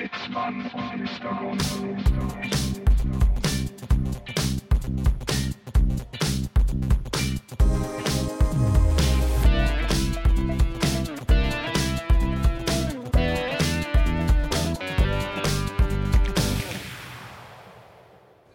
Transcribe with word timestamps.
Sitzmann 0.00 0.62
und 0.72 0.96
Mr. 0.96 1.34
Gonzo. 1.38 1.96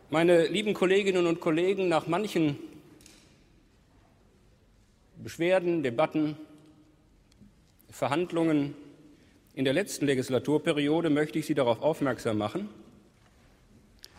Meine 0.09 0.47
lieben 0.47 0.73
Kolleginnen 0.73 1.27
und 1.27 1.39
Kollegen, 1.41 1.89
nach 1.89 2.07
manchen 2.07 2.57
Beschwerden, 5.17 5.83
Debatten, 5.83 6.37
Verhandlungen 7.91 8.73
in 9.55 9.63
der 9.63 9.73
letzten 9.73 10.05
Legislaturperiode 10.05 11.09
möchte 11.09 11.39
ich 11.39 11.45
Sie 11.45 11.55
darauf 11.55 11.81
aufmerksam 11.81 12.37
machen, 12.37 12.67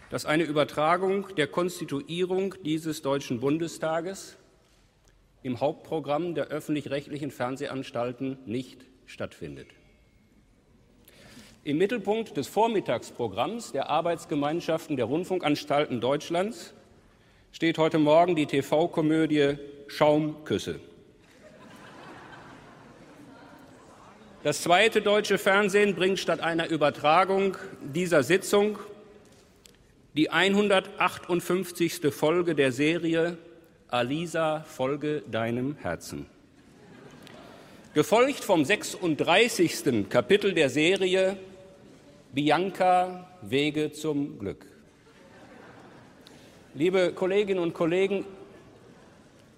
dass 0.08 0.24
eine 0.24 0.44
Übertragung 0.44 1.26
der 1.36 1.46
Konstituierung 1.46 2.54
dieses 2.64 3.02
Deutschen 3.02 3.40
Bundestages 3.40 4.36
im 5.42 5.60
Hauptprogramm 5.60 6.34
der 6.34 6.46
öffentlich-rechtlichen 6.46 7.30
Fernsehanstalten 7.30 8.38
nicht 8.46 8.86
stattfindet. 9.04 9.68
Im 11.64 11.78
Mittelpunkt 11.78 12.36
des 12.36 12.46
Vormittagsprogramms 12.46 13.72
der 13.72 13.90
Arbeitsgemeinschaften 13.90 14.96
der 14.96 15.04
Rundfunkanstalten 15.04 16.00
Deutschlands 16.00 16.72
steht 17.52 17.76
heute 17.76 17.98
Morgen 17.98 18.36
die 18.36 18.46
TV-Komödie 18.46 19.58
Schaumküsse. 19.88 20.80
Das 24.46 24.62
zweite 24.62 25.02
deutsche 25.02 25.38
Fernsehen 25.38 25.96
bringt 25.96 26.20
statt 26.20 26.38
einer 26.38 26.68
Übertragung 26.68 27.56
dieser 27.82 28.22
Sitzung 28.22 28.78
die 30.14 30.30
158. 30.30 32.14
Folge 32.14 32.54
der 32.54 32.70
Serie 32.70 33.38
Alisa, 33.88 34.60
folge 34.60 35.24
deinem 35.28 35.74
Herzen. 35.78 36.26
Gefolgt 37.92 38.44
vom 38.44 38.64
36. 38.64 40.08
Kapitel 40.08 40.54
der 40.54 40.70
Serie 40.70 41.36
Bianca 42.32 43.28
Wege 43.42 43.90
zum 43.90 44.38
Glück. 44.38 44.64
Liebe 46.72 47.10
Kolleginnen 47.12 47.58
und 47.58 47.74
Kollegen, 47.74 48.24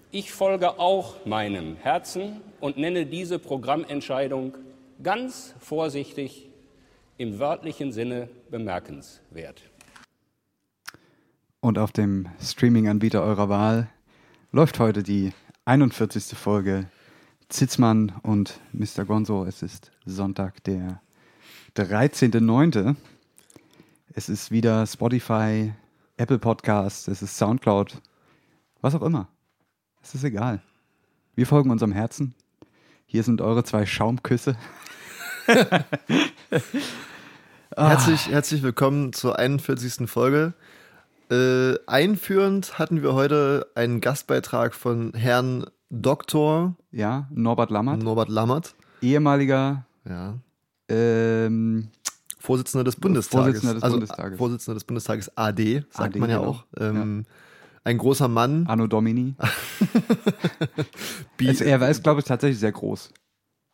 ich 0.09 0.31
folge 0.31 0.79
auch 0.79 1.27
meinem 1.27 1.75
Herzen 1.75 2.41
und 2.59 2.77
nenne 2.77 3.05
diese 3.05 3.37
Programmentscheidung 3.37 4.57
ganz 5.01 5.53
vorsichtig 5.59 6.49
im 7.17 7.39
wörtlichen 7.39 7.91
Sinne 7.91 8.29
bemerkenswert. 8.49 9.61
Und 11.61 11.77
auf 11.77 11.91
dem 11.91 12.29
Streaming-Anbieter 12.41 13.21
eurer 13.21 13.49
Wahl 13.49 13.89
läuft 14.51 14.79
heute 14.79 15.03
die 15.03 15.33
41. 15.65 16.37
Folge 16.37 16.89
Zitzmann 17.49 18.13
und 18.23 18.59
Mr. 18.71 19.05
Gonzo. 19.05 19.43
Es 19.45 19.61
ist 19.61 19.91
Sonntag, 20.05 20.63
der 20.63 21.01
13.09. 21.75 22.95
Es 24.13 24.29
ist 24.29 24.51
wieder 24.51 24.87
Spotify, 24.87 25.73
Apple 26.17 26.39
Podcast, 26.39 27.07
es 27.07 27.21
ist 27.21 27.37
Soundcloud, 27.37 28.01
was 28.81 28.95
auch 28.95 29.01
immer. 29.01 29.27
Es 30.01 30.15
ist 30.15 30.23
egal. 30.23 30.61
Wir 31.35 31.45
folgen 31.45 31.71
unserem 31.71 31.91
Herzen. 31.91 32.33
Hier 33.11 33.23
sind 33.23 33.41
eure 33.41 33.63
zwei 33.63 33.87
Schaumküsse. 33.87 34.55
Herzlich, 37.75 38.29
herzlich 38.29 38.61
willkommen 38.61 39.13
zur 39.13 39.39
41. 39.39 40.07
Folge. 40.07 40.53
Äh, 41.31 41.73
einführend 41.87 42.77
hatten 42.77 43.01
wir 43.01 43.15
heute 43.15 43.65
einen 43.73 43.99
Gastbeitrag 43.99 44.75
von 44.75 45.11
Herrn 45.15 45.65
Dr. 45.89 46.75
Ja, 46.91 47.27
Norbert 47.31 47.71
Lammert, 47.71 48.03
Norbert 48.03 48.29
Lammert, 48.29 48.75
ehemaliger 49.01 49.87
ja, 50.07 50.37
ähm, 50.87 51.89
Vorsitzender 52.37 52.83
des 52.83 52.95
Bundestages. 52.95 53.43
Vorsitzender 53.43 53.73
des 53.73 53.81
also, 53.81 53.97
Bundestages. 53.97 54.37
Vorsitzender 54.37 54.75
des 54.75 54.83
Bundestages 54.83 55.35
AD, 55.35 55.83
sagt 55.89 56.11
AD, 56.11 56.19
man 56.19 56.29
ja 56.29 56.37
genau. 56.37 56.49
auch. 56.51 56.65
Ähm, 56.77 57.25
Ein 57.83 57.97
großer 57.97 58.27
Mann. 58.27 58.65
Anno 58.67 58.87
Domini. 58.87 59.35
Also 61.47 61.63
er 61.63 61.89
ist, 61.89 62.03
glaube 62.03 62.19
ich, 62.19 62.25
tatsächlich 62.25 62.59
sehr 62.59 62.73
groß. 62.73 63.13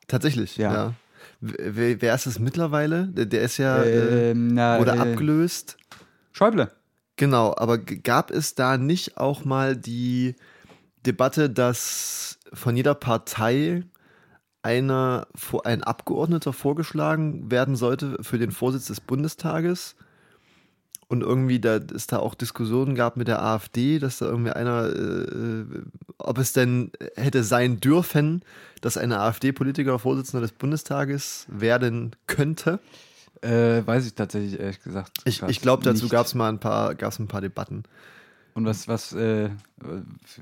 Tatsächlich, 0.07 0.57
ja. 0.57 0.73
Ja. 0.73 0.93
Wer, 1.41 2.01
wer 2.01 2.15
ist 2.15 2.27
es 2.27 2.39
mittlerweile? 2.39 3.07
Der, 3.07 3.41
ist 3.41 3.57
ja, 3.57 3.81
äh, 3.83 4.31
Ähm, 4.31 4.53
na, 4.53 4.79
wurde 4.79 4.91
äh, 4.91 4.99
abgelöst. 4.99 5.77
Schäuble. 6.31 6.71
Genau, 7.17 7.55
aber 7.57 7.77
gab 7.77 8.29
es 8.31 8.55
da 8.55 8.77
nicht 8.77 9.17
auch 9.17 9.45
mal 9.45 9.75
die 9.75 10.35
Debatte, 11.05 11.49
dass 11.49 12.39
von 12.53 12.75
jeder 12.75 12.93
Partei 12.93 13.83
einer, 14.61 15.27
ein 15.63 15.83
Abgeordneter 15.83 16.51
vorgeschlagen 16.53 17.51
werden 17.51 17.75
sollte 17.75 18.17
für 18.21 18.37
den 18.37 18.51
Vorsitz 18.51 18.87
des 18.87 19.01
Bundestages? 19.01 19.95
Und 21.07 21.21
irgendwie, 21.21 21.59
da 21.59 21.77
es 21.77 22.07
da 22.07 22.17
auch 22.17 22.33
Diskussionen 22.33 22.95
gab 22.95 23.15
mit 23.15 23.27
der 23.27 23.43
AfD, 23.43 23.99
dass 23.99 24.17
da 24.17 24.25
irgendwie 24.25 24.51
einer, 24.51 24.89
äh, 24.89 25.65
ob 26.17 26.39
es 26.39 26.51
denn 26.53 26.91
hätte 27.15 27.43
sein 27.43 27.79
dürfen, 27.79 28.41
dass 28.81 28.97
eine 28.97 29.19
AfD-Politiker 29.19 29.99
Vorsitzender 29.99 30.41
des 30.41 30.51
Bundestages 30.51 31.45
werden 31.47 32.15
könnte. 32.25 32.79
Äh, 33.41 33.85
weiß 33.85 34.07
ich 34.07 34.15
tatsächlich 34.15 34.59
ehrlich 34.59 34.81
gesagt. 34.81 35.11
Ich, 35.25 35.43
ich 35.43 35.61
glaube, 35.61 35.83
dazu 35.83 36.07
gab 36.07 36.25
es 36.25 36.33
mal 36.33 36.49
ein 36.49 36.59
paar, 36.59 36.95
gab's 36.95 37.19
ein 37.19 37.27
paar 37.27 37.41
Debatten. 37.41 37.83
Und 38.55 38.65
was, 38.65 38.87
was, 38.87 39.11
äh, 39.11 39.49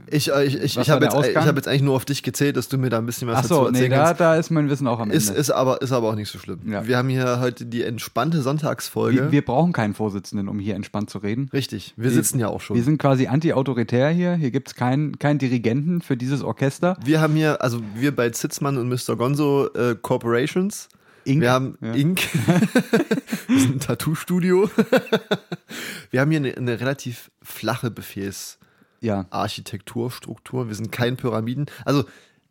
Ich, 0.05 0.31
äh, 0.31 0.45
ich, 0.45 0.61
ich, 0.61 0.77
ich 0.77 0.89
habe 0.91 1.03
jetzt, 1.03 1.17
ich 1.27 1.35
hab 1.35 1.55
jetzt 1.55 1.67
eigentlich 1.67 1.81
nur 1.81 1.95
auf 1.95 2.05
dich 2.05 2.21
gezählt, 2.21 2.55
dass 2.57 2.69
du 2.69 2.77
mir 2.77 2.91
da 2.91 2.99
ein 2.99 3.07
bisschen 3.07 3.27
was 3.27 3.37
ach 3.37 3.41
dazu 3.41 3.53
so, 3.55 3.61
nee, 3.63 3.69
erzählen 3.69 3.89
da, 3.89 4.03
kannst. 4.05 4.21
da 4.21 4.35
ist 4.35 4.51
mein 4.51 4.69
Wissen 4.69 4.85
auch 4.85 4.99
am 4.99 5.09
Ende. 5.09 5.17
Ist, 5.17 5.31
ist, 5.31 5.49
aber, 5.49 5.81
ist 5.81 5.91
aber 5.91 6.09
auch 6.09 6.15
nicht 6.15 6.29
so 6.29 6.37
schlimm. 6.37 6.59
Ja. 6.71 6.85
Wir 6.85 6.95
haben 6.97 7.09
hier 7.09 7.39
heute 7.39 7.65
die 7.65 7.81
entspannte 7.81 8.43
Sonntagsfolge. 8.43 9.17
wir, 9.17 9.31
wir 9.31 9.43
brauchen 9.43 9.73
keinen 9.73 9.95
Vorsitzenden, 9.95 10.47
um 10.47 10.59
hier 10.59 10.75
entspannt 10.75 11.09
zu 11.09 11.17
reden. 11.17 11.49
Richtig, 11.53 11.95
wir 11.97 12.11
sitzen 12.11 12.37
ja 12.37 12.49
auch 12.49 12.61
schon. 12.61 12.75
Wir 12.75 12.83
sind 12.83 12.99
quasi 12.99 13.25
anti-autoritär 13.25 14.09
hier. 14.09 14.35
Hier 14.35 14.51
gibt 14.51 14.67
es 14.67 14.75
keinen 14.75 15.17
keinen 15.17 15.39
Dirigenten 15.39 16.01
für 16.03 16.15
dieses 16.15 16.43
Orchester. 16.43 16.97
Wir 17.03 17.19
haben 17.19 17.33
hier, 17.33 17.63
also 17.63 17.81
wir 17.95 18.15
bei 18.15 18.29
Zitzmann 18.29 18.77
und 18.77 18.89
Mr. 18.89 19.15
Gonzo 19.15 19.69
äh, 19.73 19.95
Corporations. 19.99 20.87
Inc. 21.25 21.41
Wir 21.41 21.51
haben 21.51 21.77
Ja. 21.81 21.93
Inc. 21.93 22.21
wir 23.47 23.59
sind 23.59 23.75
ein 23.75 23.79
Tattoo-Studio. 23.79 24.69
wir 26.11 26.21
haben 26.21 26.31
hier 26.31 26.39
eine, 26.39 26.55
eine 26.57 26.79
relativ 26.79 27.31
flache 27.41 27.87
Ja, 27.87 29.23
Befehlsarchitekturstruktur. 29.31 30.67
Wir 30.67 30.75
sind 30.75 30.91
kein 30.91 31.17
Pyramiden. 31.17 31.65
Also, 31.85 32.05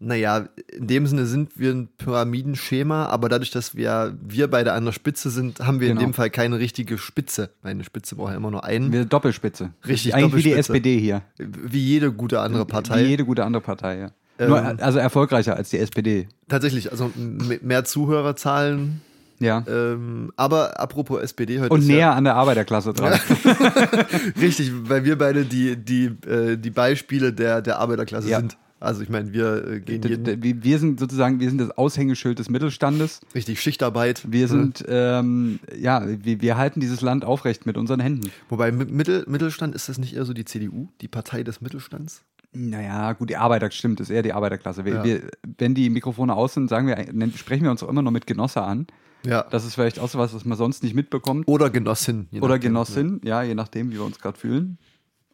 naja, 0.05 0.49
in 0.72 0.88
dem 0.88 1.06
Sinne 1.06 1.27
sind 1.27 1.56
wir 1.61 1.71
ein 1.71 1.88
Pyramidenschema, 1.97 3.06
aber 3.06 3.28
dadurch, 3.28 3.53
dass 3.53 3.77
wir, 3.77 4.19
wir 4.21 4.49
beide 4.49 4.72
an 4.72 4.84
der 4.84 4.91
Spitze 4.91 5.31
sind, 5.31 5.61
haben 5.61 5.78
wir 5.78 5.88
Genau. 5.88 6.00
in 6.00 6.09
dem 6.09 6.15
Fall 6.15 6.28
keine 6.28 6.59
richtige 6.59 6.99
Spitze. 6.99 7.50
Weil 7.62 7.71
eine 7.72 7.84
Spitze 7.84 8.16
braucht 8.16 8.31
ja 8.31 8.37
immer 8.37 8.50
nur 8.50 8.65
einen. 8.65 8.91
wir 8.93 9.05
Doppelspitze. 9.05 9.71
Richtig, 9.87 10.15
Eigentlich 10.15 10.34
wie 10.34 10.43
die 10.43 10.49
Doppelspitze. 10.50 10.72
SPD 10.78 10.99
hier. 10.99 11.22
Wie 11.38 11.78
jede 11.78 12.11
gute 12.12 12.41
andere 12.41 12.66
Partei. 12.66 13.05
Wie 13.05 13.09
jede 13.11 13.25
gute 13.25 13.44
andere 13.44 13.62
Partei, 13.62 13.99
ja. 13.99 14.11
Ähm, 14.42 14.48
Nur, 14.50 14.82
also 14.82 14.98
erfolgreicher 14.98 15.56
als 15.56 15.70
die 15.70 15.78
SPD. 15.78 16.28
Tatsächlich, 16.48 16.91
also 16.91 17.10
mehr 17.16 17.84
Zuhörerzahlen. 17.84 19.00
Ja. 19.41 19.64
Ähm, 19.69 20.32
aber 20.36 20.78
apropos 20.78 21.20
SPD 21.20 21.58
heute. 21.60 21.72
Und 21.75 21.86
näher 21.86 22.12
an 22.14 22.25
der 22.25 22.36
Arbeiterklasse 22.36 22.92
dran. 22.92 23.12
Ja, 23.44 23.98
richtig, 24.41 24.70
weil 24.88 25.04
wir 25.04 25.19
beide 25.19 25.44
die, 25.44 25.76
die, 25.76 26.06
äh, 26.28 26.56
die 26.56 26.70
Beispiele 26.70 27.32
der, 27.32 27.60
der 27.62 27.78
Arbeiterklasse 27.78 28.28
Ja. 28.28 28.38
sind. 28.38 28.56
Also 28.78 29.00
ich 29.02 29.08
meine, 29.08 29.32
wir 29.32 29.64
äh, 29.64 29.81
gehen 29.81 30.02
jeden, 30.02 30.42
Wir 30.64 30.78
sind 30.81 30.98
sozusagen, 30.98 31.38
wir 31.38 31.48
sind 31.48 31.60
das 31.60 31.70
Aushängeschild 31.70 32.41
des 32.41 32.50
Mittelstandes. 32.50 33.20
richtig 33.32 33.60
Schichtarbeit. 33.60 34.22
Wir 34.28 34.48
sind, 34.48 34.84
ähm, 34.88 35.60
ja, 35.78 36.02
wir, 36.04 36.40
wir 36.40 36.56
halten 36.56 36.81
dieses 36.81 37.00
Land 37.00 37.25
aufrecht 37.25 37.64
mit 37.64 37.76
unseren 37.76 38.00
Händen. 38.00 38.32
Wobei 38.49 38.70
Mi- 38.70 38.90
Mittel, 38.90 39.25
Mittelstand 39.28 39.76
ist 39.76 39.88
das 39.88 39.99
nicht 39.99 40.17
eher 40.17 40.25
so 40.25 40.32
die 40.32 40.44
CDU, 40.44 40.88
die 41.00 41.06
Partei 41.06 41.44
des 41.44 41.61
Mittelstands? 41.61 42.22
Naja, 42.54 43.12
gut, 43.14 43.31
die 43.31 43.37
Arbeiter, 43.37 43.70
stimmt, 43.70 44.00
ist 44.00 44.10
eher 44.10 44.22
die 44.22 44.32
Arbeiterklasse. 44.32 44.84
Wir, 44.84 44.94
Ja. 44.96 45.04
wir, 45.04 45.31
wenn 45.58 45.75
die 45.75 45.88
Mikrofone 45.88 46.34
aus 46.34 46.54
sind, 46.54 46.69
sagen 46.69 46.87
wir, 46.87 46.96
sprechen 47.37 47.64
wir 47.64 47.70
uns 47.70 47.82
auch 47.82 47.88
immer 47.88 48.02
noch 48.02 48.10
mit 48.10 48.26
Genosse 48.26 48.62
an. 48.62 48.87
Ja. 49.25 49.44
Das 49.44 49.64
ist 49.64 49.75
vielleicht 49.75 49.99
auch 49.99 50.08
so 50.08 50.19
was, 50.19 50.34
was 50.34 50.44
man 50.44 50.58
sonst 50.58 50.82
nicht 50.82 50.94
mitbekommt. 50.94 51.49
Oder 51.49 51.70
Genossin. 51.70 52.28
Oder 52.32 52.49
nachdem. 52.54 52.60
Genossin, 52.60 53.20
ja, 53.25 53.43
je 53.43 53.54
nachdem, 53.54 53.90
wie 53.90 53.94
wir 53.94 54.04
uns 54.04 54.19
gerade 54.19 54.38
fühlen. 54.38 54.78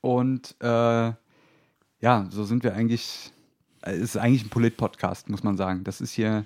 Und 0.01 0.55
äh, 0.61 0.67
ja, 2.01 2.27
so 2.31 2.45
sind 2.45 2.63
wir 2.63 2.75
eigentlich, 2.75 3.33
äh, 3.83 3.93
es 3.93 4.15
ist 4.15 4.17
eigentlich 4.17 4.45
ein 4.45 4.51
Polit-Podcast, 4.51 5.29
muss 5.29 5.43
man 5.43 5.57
sagen. 5.57 5.83
Das 5.85 6.01
ist 6.01 6.13
hier 6.13 6.45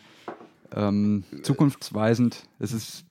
ähm, 0.74 1.24
zukunftsweisend. 1.42 2.46
Es 2.60 2.72
ist, 2.72 3.04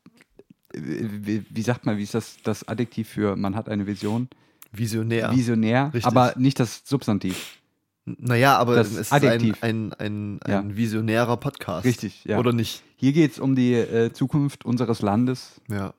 äh, 0.74 0.80
wie, 0.80 1.46
wie 1.50 1.62
sagt 1.62 1.86
man, 1.86 1.98
wie 1.98 2.04
ist 2.04 2.16
das, 2.16 2.38
das 2.44 2.68
Adjektiv 2.68 3.10
für 3.10 3.36
man 3.36 3.56
hat 3.56 3.70
eine 3.70 3.86
Vision? 3.86 4.30
Visionär. 4.72 5.32
Visionär, 5.36 5.86
Richtig. 5.94 6.06
aber 6.06 6.34
nicht 6.38 6.60
das 6.60 6.82
Substantiv. 6.86 7.58
naja, 8.06 8.58
aber 8.58 8.76
Das 8.76 8.92
es 8.92 8.98
ist 8.98 9.14
Adjektiv. 9.14 9.58
ein, 9.62 9.94
ein, 9.94 10.40
ein, 10.40 10.40
Ja. 10.52 10.60
ein 10.60 10.76
visionärer 10.76 11.38
Podcast. 11.38 11.86
Richtig, 11.86 12.24
ja. 12.26 12.40
Oder 12.40 12.54
nicht? 12.54 12.82
Hier 12.96 13.14
geht 13.14 13.32
es 13.34 13.40
um 13.40 13.56
die 13.56 13.74
äh, 13.74 14.12
Zukunft 14.14 14.66
unseres 14.66 15.02
Landes. 15.02 15.60
Ja. 15.70 15.94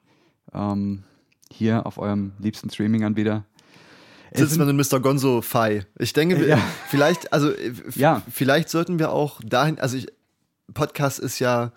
ähm, 0.53 1.05
hier 1.51 1.85
auf 1.87 1.99
eurem 1.99 2.33
liebsten 2.39 2.71
Streaming-Anbieter. 2.71 3.45
Sitzt 4.35 4.57
man 4.59 4.69
in 4.71 4.77
Mr. 4.77 5.01
Gonzo 5.01 5.43
Fi. 5.43 5.83
Ich 5.99 6.15
denke, 6.15 6.47
Ja. 6.49 6.57
vielleicht, 6.89 7.33
also 7.33 7.51
äh, 7.51 7.73
Ja. 7.95 8.23
vielleicht 8.31 8.71
sollten 8.71 8.99
wir 8.99 9.13
auch 9.13 9.41
dahin, 9.45 9.79
also 9.79 9.97
ich, 9.99 10.07
Podcast 10.73 11.19
ist 11.19 11.39
ja 11.39 11.73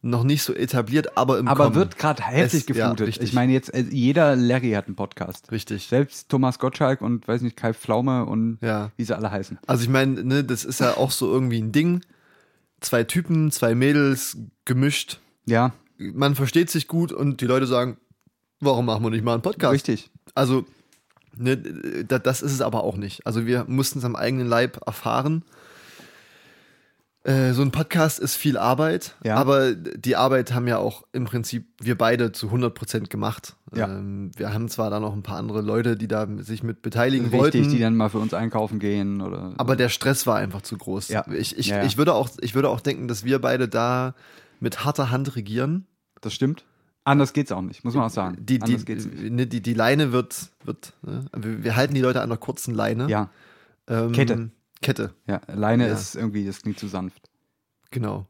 noch 0.00 0.22
nicht 0.22 0.42
so 0.44 0.54
etabliert, 0.54 1.16
aber 1.16 1.38
im 1.38 1.48
aber 1.48 1.64
Kommen. 1.64 1.76
wird 1.76 1.98
gerade 1.98 2.22
heftig 2.22 2.68
Es- 2.70 2.76
ja, 2.76 2.84
geflutet. 2.90 3.08
richtig. 3.08 3.28
ich 3.28 3.34
meine, 3.34 3.52
jetzt 3.52 3.74
äh, 3.74 3.80
jeder 3.90 4.36
Larry 4.36 4.70
hat 4.72 4.86
einen 4.86 4.94
Podcast. 4.96 5.50
Richtig. 5.50 5.88
Selbst 5.88 6.28
Thomas 6.28 6.58
Gottschalk 6.60 7.00
und 7.00 7.26
weiß 7.26 7.42
nicht, 7.42 7.56
Kai 7.56 7.74
Pflaume 7.74 8.24
und 8.26 8.58
Ja. 8.60 8.92
wie 8.96 9.04
sie 9.04 9.16
alle 9.16 9.30
heißen. 9.30 9.58
Also 9.66 9.82
ich 9.82 9.88
meine, 9.88 10.22
ne, 10.22 10.44
das 10.44 10.64
ist 10.64 10.78
ja 10.80 10.96
auch 10.96 11.10
so 11.10 11.30
irgendwie 11.32 11.60
ein 11.60 11.72
Ding. 11.72 12.02
Zwei 12.80 13.02
Typen, 13.02 13.50
zwei 13.50 13.74
Mädels 13.74 14.36
gemischt. 14.64 15.18
Ja, 15.46 15.72
Man 15.98 16.36
versteht 16.36 16.70
sich 16.70 16.86
gut 16.86 17.10
und 17.10 17.40
die 17.40 17.46
Leute 17.46 17.66
sagen, 17.66 17.96
warum 18.60 18.86
machen 18.86 19.02
wir 19.02 19.10
nicht 19.10 19.24
mal 19.24 19.32
einen 19.32 19.42
Podcast? 19.42 19.74
richtig. 19.74 20.10
Also, 20.36 20.64
ne, 21.36 21.56
da- 22.06 22.20
das 22.20 22.40
ist 22.40 22.52
es 22.52 22.60
aber 22.60 22.84
auch 22.84 22.96
nicht. 22.96 23.26
Also 23.26 23.46
wir 23.46 23.64
mussten 23.66 23.98
es 23.98 24.04
am 24.04 24.14
eigenen 24.14 24.46
Leib 24.46 24.78
erfahren. 24.86 25.42
Äh, 27.28 27.52
So 27.52 27.62
ein 27.62 27.70
Podcast 27.72 28.18
ist 28.18 28.36
viel 28.36 28.56
Arbeit, 28.56 29.14
Ja. 29.22 29.36
aber 29.36 29.74
die 29.74 30.16
Arbeit 30.16 30.54
haben 30.54 30.66
ja 30.66 30.78
auch 30.78 31.02
im 31.12 31.24
Prinzip 31.26 31.66
wir 31.80 31.96
beide 31.98 32.32
zu 32.32 32.48
100% 32.50 33.08
gemacht. 33.10 33.54
Ja. 33.74 33.86
Ähm, 33.86 34.30
wir 34.36 34.52
haben 34.54 34.68
zwar 34.68 34.88
da 34.90 34.98
noch 34.98 35.12
ein 35.12 35.22
paar 35.22 35.36
andere 35.38 35.60
Leute, 35.60 35.96
die 35.96 36.08
da 36.08 36.26
sich 36.38 36.62
mit 36.62 36.80
beteiligen 36.80 37.26
Richtig, 37.26 37.40
wollten, 37.40 37.68
die 37.70 37.78
dann 37.80 37.96
mal 37.96 38.08
für 38.08 38.18
uns 38.18 38.32
einkaufen 38.32 38.78
gehen 38.78 39.20
oder. 39.20 39.52
aber 39.58 39.76
der 39.76 39.90
Stress 39.90 40.26
war 40.26 40.36
einfach 40.36 40.62
zu 40.62 40.78
groß. 40.78 41.08
Ja. 41.08 41.26
Ich, 41.30 41.58
ich, 41.58 41.66
Ja, 41.68 41.84
ich, 41.84 41.98
würde 41.98 42.14
auch, 42.14 42.30
ich 42.40 42.54
würde 42.54 42.70
auch 42.70 42.80
denken, 42.80 43.08
dass 43.08 43.24
wir 43.24 43.40
beide 43.40 43.68
da 43.68 44.14
mit 44.60 44.84
harter 44.84 45.10
Hand 45.10 45.36
regieren. 45.36 45.86
das 46.22 46.32
stimmt. 46.32 46.64
Anders 47.04 47.32
geht's 47.32 47.52
auch 47.52 47.62
nicht, 47.62 47.84
muss 47.84 47.94
man 47.94 48.04
auch 48.04 48.10
sagen. 48.10 48.36
Die, 48.40 48.58
die, 48.58 48.62
Anders 48.64 48.84
geht's 48.84 49.06
nicht. 49.06 49.32
ne, 49.32 49.46
die, 49.46 49.62
die 49.62 49.72
Leine 49.74 50.12
wird, 50.12 50.50
wird 50.64 50.92
ne? 51.02 51.24
wir, 51.36 51.64
wir 51.64 51.76
halten 51.76 51.94
die 51.94 52.02
Leute 52.02 52.20
an 52.20 52.30
einer 52.30 52.36
kurzen 52.36 52.74
Leine. 52.74 53.08
Ja, 53.08 53.30
Ähm, 53.86 54.12
Kette. 54.12 54.50
Kette, 54.82 55.12
ja. 55.26 55.40
Leine 55.52 55.88
Ja. 55.88 55.94
ist 55.94 56.14
irgendwie, 56.14 56.44
das 56.46 56.62
klingt 56.62 56.78
zu 56.78 56.88
sanft. 56.88 57.28
genau. 57.90 58.26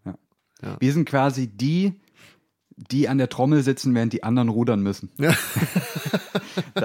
Wir 0.80 0.92
sind 0.92 1.08
quasi 1.08 1.46
die, 1.46 2.00
die 2.76 3.08
an 3.08 3.18
der 3.18 3.28
Trommel 3.28 3.62
sitzen, 3.62 3.94
während 3.94 4.12
die 4.12 4.24
anderen 4.24 4.48
rudern 4.48 4.80
müssen. 4.82 5.10
Ja. 5.18 5.32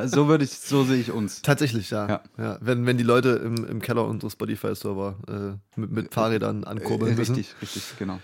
So 0.05 0.27
würde 0.27 0.43
ich, 0.43 0.51
so 0.51 0.83
sehe 0.83 0.97
ich 0.99 1.11
uns. 1.11 1.41
Tatsächlich, 1.41 1.89
ja. 1.89 2.07
Ja. 2.07 2.21
ja. 2.37 2.57
wenn, 2.61 2.85
wenn 2.85 2.97
die 2.97 3.03
Leute 3.03 3.29
im, 3.43 3.65
im 3.65 3.81
Keller 3.81 4.05
unserer 4.05 4.29
Spotify-Server 4.29 5.57
äh, 5.75 5.79
mit, 5.79 5.91
mit 5.91 6.13
Fahrrädern 6.13 6.63
ankurbeln 6.63 7.13
Äh, 7.13 7.15
müssen. 7.15 7.35
richtig, 7.35 7.55
richtig, 7.61 7.83
genau. 7.97 8.19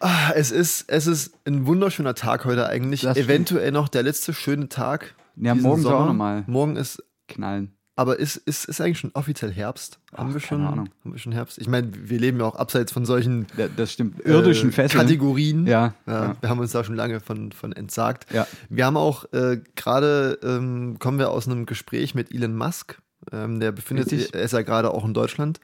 Ah, 0.00 0.32
es, 0.34 0.50
ist, 0.50 0.84
es 0.88 1.06
ist 1.06 1.32
ein 1.46 1.66
wunderschöner 1.66 2.14
Tag 2.14 2.44
heute 2.44 2.66
eigentlich. 2.68 3.00
Das 3.02 3.12
stimmt. 3.16 3.28
Eventuell 3.30 3.72
noch 3.72 3.88
der 3.88 4.02
letzte 4.02 4.32
schöne 4.34 4.68
Tag. 4.68 5.14
Ja, 5.36 5.54
morgen 5.54 5.80
auch 5.86 5.90
Sommer. 5.90 6.06
noch 6.06 6.14
mal 6.14 6.44
Morgen 6.46 6.76
ist, 6.76 7.02
knallen. 7.28 7.72
Aber 7.98 8.20
ist, 8.20 8.36
ist, 8.36 8.66
ist 8.66 8.80
eigentlich 8.80 9.00
schon 9.00 9.10
offiziell 9.14 9.50
Herbst? 9.50 9.98
haben, 10.16 10.28
Ach, 10.30 10.34
wir 10.34 10.40
schon, 10.40 10.64
haben 10.64 10.88
wir 11.02 11.18
schon 11.18 11.32
Herbst? 11.32 11.58
Ich 11.58 11.66
meine, 11.66 11.90
wir 11.92 12.20
leben 12.20 12.38
ja 12.38 12.46
auch 12.46 12.54
abseits 12.54 12.92
von 12.92 13.04
solchen 13.04 13.48
Ja, 13.56 13.66
das 13.66 13.92
stimmt. 13.92 14.24
Irdischen 14.24 14.68
äh, 14.68 14.72
Fesseln. 14.72 15.00
Kategorien. 15.00 15.66
Ja, 15.66 15.94
Ja, 16.06 16.12
ja. 16.12 16.36
Wir 16.40 16.48
haben 16.48 16.60
uns 16.60 16.70
da 16.70 16.84
schon 16.84 16.94
lange 16.94 17.18
von, 17.18 17.50
von 17.50 17.72
entsagt. 17.72 18.32
Ja. 18.32 18.46
Wir 18.68 18.86
haben 18.86 18.96
auch 18.96 19.24
äh, 19.32 19.60
gerade, 19.74 20.38
ähm, 20.44 21.00
kommen 21.00 21.18
wir 21.18 21.30
aus 21.30 21.48
einem 21.48 21.66
Gespräch 21.66 22.14
mit 22.14 22.32
Elon 22.32 22.56
Musk. 22.56 23.02
Ähm, 23.32 23.58
der 23.58 23.72
befindet 23.72 24.08
sich, 24.08 24.32
er 24.32 24.42
ist 24.42 24.52
ja 24.52 24.62
gerade 24.62 24.94
auch 24.94 25.04
in 25.04 25.12
Deutschland. 25.12 25.58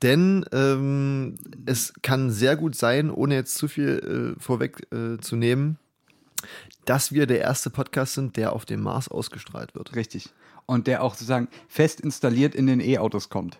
Denn 0.00 0.46
ähm, 0.52 1.38
es 1.66 1.92
kann 2.02 2.30
sehr 2.30 2.54
gut 2.54 2.76
sein, 2.76 3.10
ohne 3.10 3.34
jetzt 3.34 3.56
zu 3.56 3.66
viel 3.66 4.36
äh, 4.36 4.40
vorweg 4.40 4.86
äh, 4.92 5.18
zu 5.18 5.34
nehmen, 5.34 5.78
dass 6.84 7.10
wir 7.10 7.26
der 7.26 7.40
erste 7.40 7.70
Podcast 7.70 8.14
sind, 8.14 8.36
der 8.36 8.52
auf 8.52 8.64
dem 8.64 8.80
Mars 8.80 9.08
ausgestrahlt 9.08 9.74
wird. 9.74 9.96
Richtig. 9.96 10.30
Und 10.66 10.86
der 10.86 11.02
auch 11.02 11.14
sozusagen 11.14 11.48
fest 11.68 12.00
installiert 12.00 12.54
in 12.54 12.66
den 12.66 12.80
E-Autos 12.80 13.28
kommt. 13.28 13.58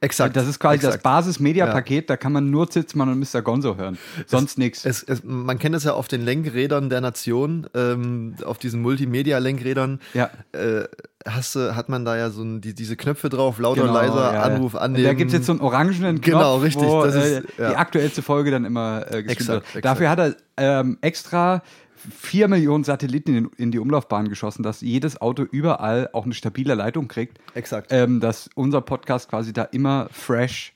Exakt. 0.00 0.36
Das 0.36 0.46
ist 0.46 0.60
quasi 0.60 0.78
das 0.78 0.94
exakt. 0.94 1.02
Basis-Media-Paket, 1.02 2.08
da 2.08 2.16
kann 2.16 2.32
man 2.32 2.50
nur 2.50 2.70
Zitzmann 2.70 3.08
und 3.08 3.18
Mr. 3.18 3.42
Gonzo 3.42 3.76
hören. 3.76 3.98
Sonst 4.26 4.56
nichts. 4.56 4.86
Man 5.24 5.58
kennt 5.58 5.74
es 5.74 5.82
ja 5.82 5.92
auf 5.94 6.06
den 6.06 6.22
Lenkrädern 6.24 6.88
der 6.88 7.00
Nation, 7.00 7.66
ähm, 7.74 8.36
auf 8.44 8.58
diesen 8.58 8.80
Multimedia-Lenkrädern. 8.80 9.98
Ja. 10.14 10.30
Äh, 10.52 10.84
hast 11.26 11.56
hat 11.56 11.88
man 11.88 12.04
da 12.04 12.16
ja 12.16 12.30
so 12.30 12.42
ein, 12.42 12.60
die, 12.60 12.74
diese 12.74 12.96
Knöpfe 12.96 13.28
drauf, 13.28 13.58
lauter, 13.58 13.82
Genau, 13.82 13.92
leiser, 13.94 14.32
ja, 14.34 14.42
Anruf 14.42 14.74
ja. 14.74 14.80
annehmen. 14.80 15.04
Da 15.04 15.14
gibt 15.14 15.30
es 15.32 15.34
jetzt 15.34 15.46
so 15.46 15.52
einen 15.52 15.60
orangenen 15.62 16.20
Knopf, 16.20 16.24
Genau, 16.38 16.56
richtig, 16.58 16.86
wo 16.88 17.04
das 17.04 17.14
ist- 17.16 17.58
äh, 17.58 17.62
ja. 17.62 17.70
die 17.70 17.76
aktuellste 17.76 18.22
Folge 18.22 18.52
dann 18.52 18.64
immer 18.64 19.04
äh, 19.10 19.18
Exakt, 19.18 19.48
wird. 19.48 19.64
exakt. 19.66 19.84
Dafür 19.84 20.10
hat 20.10 20.18
er 20.20 20.36
ähm, 20.56 20.98
extra 21.00 21.62
vier 21.98 22.48
Millionen 22.48 22.84
Satelliten 22.84 23.34
in, 23.34 23.50
in 23.56 23.70
die 23.70 23.78
Umlaufbahn 23.78 24.28
geschossen, 24.28 24.62
dass 24.62 24.80
jedes 24.80 25.20
Auto 25.20 25.42
überall 25.42 26.08
auch 26.12 26.24
eine 26.24 26.34
stabile 26.34 26.74
Leitung 26.74 27.08
kriegt. 27.08 27.38
Exakt. 27.54 27.92
Ähm, 27.92 28.20
dass 28.20 28.48
unser 28.54 28.80
Podcast 28.80 29.28
quasi 29.28 29.52
da 29.52 29.62
immer 29.64 30.08
fresh 30.12 30.72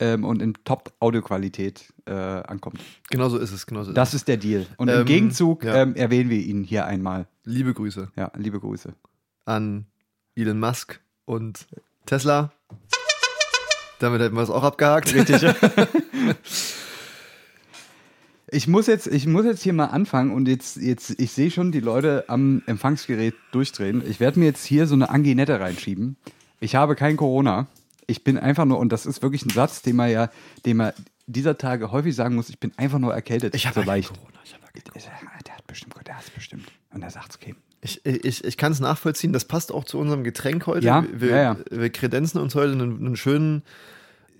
ähm, 0.00 0.24
und 0.24 0.40
in 0.42 0.54
Top-Audioqualität 0.64 1.92
äh, 2.06 2.12
ankommt. 2.12 2.80
Genau 3.10 3.28
so 3.28 3.38
ist 3.38 3.52
es, 3.52 3.66
genau 3.66 3.82
so 3.82 3.90
ist 3.90 3.96
Das 3.96 4.14
ist 4.14 4.28
der 4.28 4.36
Deal. 4.36 4.66
Und 4.76 4.88
im 4.88 5.00
Ähm, 5.00 5.06
Gegenzug 5.06 5.64
ja. 5.64 5.82
ähm, 5.82 5.94
erwähnen 5.96 6.30
wir 6.30 6.38
ihn 6.38 6.62
hier 6.64 6.86
einmal. 6.86 7.26
Liebe 7.44 7.74
Grüße 7.74 8.10
Ja, 8.16 8.30
liebe 8.36 8.60
Grüße. 8.60 8.94
an 9.44 9.86
Elon 10.36 10.60
Musk 10.60 11.00
und 11.24 11.66
Tesla. 12.06 12.52
Damit 13.98 14.20
hätten 14.20 14.36
wir 14.36 14.42
es 14.42 14.50
auch 14.50 14.62
abgehakt. 14.62 15.12
Richtig. 15.12 15.42
Ich 18.50 18.66
muss 18.66 18.86
jetzt, 18.86 19.06
ich 19.06 19.26
muss 19.26 19.44
jetzt 19.44 19.62
hier 19.62 19.74
mal 19.74 19.86
anfangen 19.86 20.32
und 20.32 20.48
jetzt, 20.48 20.76
jetzt, 20.76 21.20
ich 21.20 21.32
sehe 21.32 21.50
schon 21.50 21.70
die 21.70 21.80
Leute 21.80 22.24
am 22.28 22.62
Empfangsgerät 22.66 23.34
durchdrehen. 23.52 24.02
Ich 24.08 24.20
werde 24.20 24.38
mir 24.38 24.46
jetzt 24.46 24.64
hier 24.64 24.86
so 24.86 24.94
eine 24.94 25.10
Anginette 25.10 25.60
reinschieben. 25.60 26.16
Ich 26.60 26.74
habe 26.74 26.94
kein 26.94 27.16
Corona. 27.16 27.66
Ich 28.06 28.24
bin 28.24 28.38
einfach 28.38 28.64
nur, 28.64 28.78
und 28.78 28.90
das 28.90 29.04
ist 29.04 29.22
wirklich 29.22 29.44
ein 29.44 29.50
Satz, 29.50 29.82
den 29.82 29.96
man 29.96 30.10
ja, 30.10 30.30
den 30.64 30.78
man 30.78 30.92
dieser 31.26 31.58
Tage 31.58 31.92
häufig 31.92 32.16
sagen 32.16 32.36
muss, 32.36 32.48
ich 32.48 32.58
bin 32.58 32.72
einfach 32.78 32.98
nur 32.98 33.12
erkältet. 33.12 33.54
Ich 33.54 33.66
habe 33.66 33.80
so 33.80 33.86
leicht. 33.86 34.08
Corona, 34.14 34.38
ich 34.42 34.54
habe 34.54 34.62
Corona. 34.62 35.38
Der 35.46 35.54
hat 35.54 35.66
bestimmt, 35.66 35.94
der 36.06 36.16
hat 36.16 36.24
es 36.24 36.30
bestimmt. 36.30 36.64
Und 36.90 37.02
er 37.02 37.10
sagt 37.10 37.30
es 37.30 37.36
okay. 37.36 37.54
Ich, 37.82 38.04
ich, 38.04 38.44
ich 38.44 38.56
kann 38.56 38.72
es 38.72 38.80
nachvollziehen, 38.80 39.32
das 39.32 39.44
passt 39.44 39.72
auch 39.72 39.84
zu 39.84 39.98
unserem 39.98 40.24
Getränk 40.24 40.66
heute. 40.66 40.86
Ja, 40.86 41.04
wir, 41.12 41.30
ja, 41.30 41.42
ja. 41.42 41.56
wir 41.70 41.90
kredenzen 41.90 42.40
uns 42.40 42.54
heute 42.54 42.72
einen, 42.72 42.98
einen 42.98 43.16
schönen 43.16 43.62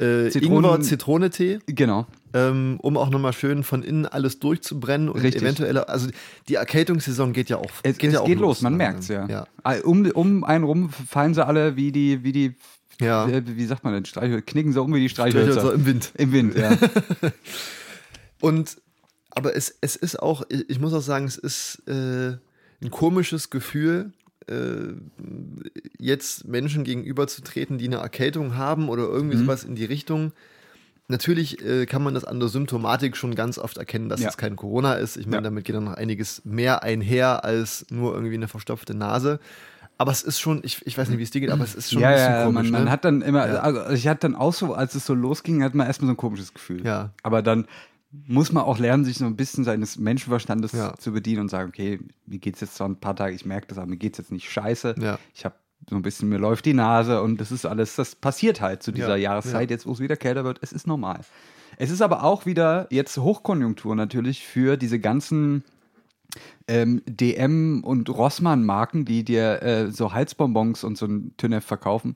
äh, 0.01 0.29
Ingwer-Zitronetee. 0.29 1.61
Genau. 1.67 2.07
Ähm, 2.35 2.79
um 2.83 2.97
auch 2.97 3.11
nochmal 3.11 3.33
schön 3.33 3.63
von 3.65 3.83
innen 3.83 4.07
alles 4.07 4.39
durchzubrennen 4.39 5.09
und 5.09 5.21
Richtig. 5.23 5.43
eventuell, 5.43 5.79
also 5.79 6.09
die 6.49 6.55
Erkältungssaison 6.57 7.33
geht 7.33 7.49
ja 7.49 7.57
auch 7.57 7.71
Es 7.83 7.99
geht, 7.99 8.09
es 8.09 8.15
ja 8.15 8.21
auch 8.21 8.27
geht 8.27 8.39
los, 8.39 8.61
man 8.63 8.77
merkt 8.77 9.01
es 9.01 9.09
ja. 9.09 9.27
ja. 9.29 9.47
Ah, 9.63 9.77
Um, 9.83 10.07
um 10.11 10.45
einen 10.45 10.65
rum 10.65 10.91
fallen 10.91 11.35
sie 11.35 11.45
alle 11.45 11.77
wie 11.77 11.91
die, 11.93 12.23
wie 12.25 12.33
die, 12.33 12.55
Ja. 13.01 13.27
wie, 13.29 13.57
wie 13.57 13.65
sagt 13.67 13.83
man 13.85 13.93
denn, 13.95 14.05
Streichhölzer, 14.05 14.43
knicken 14.43 14.73
sie 14.73 14.81
um 14.83 14.93
wie 14.95 15.01
die 15.01 15.09
Streichhölzer 15.09 15.73
im 15.73 15.87
Wind. 15.87 16.13
Im 16.17 16.33
Wind, 16.33 16.55
ja. 16.57 16.77
Und 18.41 18.77
aber 19.31 19.55
es, 19.57 19.75
es 19.81 19.95
ist 19.97 20.21
auch, 20.21 20.43
ich 20.49 20.69
ich 20.69 20.81
muss 20.81 20.93
auch 20.93 21.01
sagen, 21.03 21.27
es 21.27 21.37
ist 21.37 21.83
äh, 21.87 22.37
ein 22.83 22.91
komisches 22.91 23.51
Gefühl, 23.51 24.13
äh, 24.49 24.95
jetzt 25.99 26.47
Menschen 26.47 26.85
gegenüberzutreten, 26.85 27.79
die 27.79 27.87
eine 27.87 27.97
Erkältung 27.97 28.57
haben 28.57 28.89
oder 28.89 29.05
irgendwie 29.05 29.37
Mhm. 29.37 29.43
sowas 29.43 29.65
in 29.65 29.75
die 29.75 29.85
Richtung. 29.85 30.33
Natürlich 31.11 31.65
äh, 31.65 31.87
kann 31.87 32.03
man 32.03 32.13
das 32.15 32.25
an 32.25 32.39
der 32.39 32.49
Symptomatik 32.51 33.17
schon 33.17 33.35
ganz 33.35 33.57
oft 33.59 33.79
erkennen, 33.79 34.09
dass 34.11 34.21
Ja. 34.21 34.29
es 34.29 34.37
kein 34.37 34.57
Corona 34.57 34.95
ist. 34.95 35.17
Ich 35.17 35.25
meine, 35.27 35.37
Ja. 35.39 35.43
damit 35.43 35.65
geht 35.65 35.75
dann 35.75 35.85
noch 35.85 35.95
einiges 35.95 36.45
mehr 36.45 36.83
einher 36.83 37.45
als 37.45 37.87
nur 37.91 38.15
irgendwie 38.15 38.35
eine 38.35 38.47
verstopfte 38.49 38.95
Nase. 38.95 39.41
Aber 39.97 40.13
es 40.13 40.23
ist 40.23 40.39
schon, 40.39 40.61
ich, 40.63 40.87
ich 40.87 40.97
weiß 40.99 41.09
nicht, 41.09 41.19
wie 41.19 41.23
es 41.23 41.31
dir 41.31 41.41
geht, 41.41 41.51
aber 41.51 41.65
es 41.65 41.75
ist 41.75 41.91
schon 41.91 42.03
ja, 42.03 42.09
ein 42.11 42.15
bisschen 42.15 42.31
ja, 42.33 42.45
komisch. 42.45 42.63
man, 42.65 42.71
man 42.73 42.85
ne? 42.85 42.91
hat 42.91 43.05
dann 43.05 43.23
immer, 43.23 43.49
Ja. 43.49 43.55
also 43.61 43.89
ich 43.95 44.07
hatte 44.07 44.21
dann 44.29 44.37
auch 44.37 44.53
so, 44.53 44.75
als 44.75 44.95
es 44.95 45.07
so 45.07 45.15
losging, 45.15 45.63
hat 45.65 45.75
man 45.75 45.87
erstmal 45.87 46.07
so 46.09 46.13
ein 46.13 46.17
komisches 46.19 46.53
Gefühl. 46.55 46.85
Ja. 46.87 47.11
Aber 47.23 47.43
dann 47.43 47.67
muss 48.27 48.53
man 48.53 48.63
auch 48.65 48.79
lernen, 48.79 49.05
sich 49.05 49.19
so 49.19 49.25
ein 49.25 49.35
bisschen 49.37 49.65
seines 49.65 49.99
Menschenverstandes 49.99 50.73
Ja. 50.73 50.95
zu 50.99 51.13
bedienen 51.13 51.41
und 51.41 51.49
sagen, 51.49 51.71
okay, 51.71 52.01
mir 52.27 52.39
geht's 52.39 52.61
jetzt 52.61 52.75
zwar 52.77 52.89
ein 52.89 53.01
paar 53.01 53.17
Tage, 53.17 53.35
ich 53.35 53.45
merke 53.47 53.67
das, 53.67 53.79
aber 53.79 53.87
mir 53.87 53.97
geht's 53.97 54.19
jetzt 54.19 54.31
nicht 54.31 54.51
scheiße. 54.51 54.95
Ja. 55.01 55.19
Ich 55.35 55.45
habe 55.45 55.57
so 55.89 55.97
ein 55.97 56.03
bisschen, 56.03 56.29
mir 56.29 56.39
läuft 56.39 56.65
die 56.67 56.75
Nase 56.75 57.23
und 57.23 57.41
das 57.41 57.51
ist 57.51 57.65
alles, 57.65 57.97
das 57.97 58.15
passiert 58.15 58.61
halt 58.61 58.83
zu 58.83 58.93
dieser 58.93 59.17
Ja, 59.17 59.33
Jahreszeit, 59.33 59.71
ja. 59.71 59.75
jetzt 59.75 59.87
wo 59.87 59.93
es 59.93 60.01
wieder 60.01 60.17
kälter 60.17 60.45
wird, 60.45 60.59
es 60.63 60.73
ist 60.73 60.87
normal. 60.87 61.21
Es 61.77 61.91
ist 61.91 62.03
aber 62.03 62.25
auch 62.25 62.45
wieder 62.47 62.87
jetzt 62.91 63.17
Hochkonjunktur 63.17 63.95
natürlich 63.95 64.45
für 64.45 64.77
diese 64.77 64.99
ganzen 64.99 65.65
ähm, 66.67 67.03
DM 67.07 67.83
und 67.85 68.09
Rossmann-Marken, 68.11 69.05
die 69.05 69.25
dir 69.25 69.63
äh, 69.63 69.91
so 69.91 70.13
Halsbonbons 70.13 70.85
und 70.85 70.99
so 70.99 71.07
ein 71.07 71.33
Tünnef 71.37 71.65
verkaufen, 71.65 72.15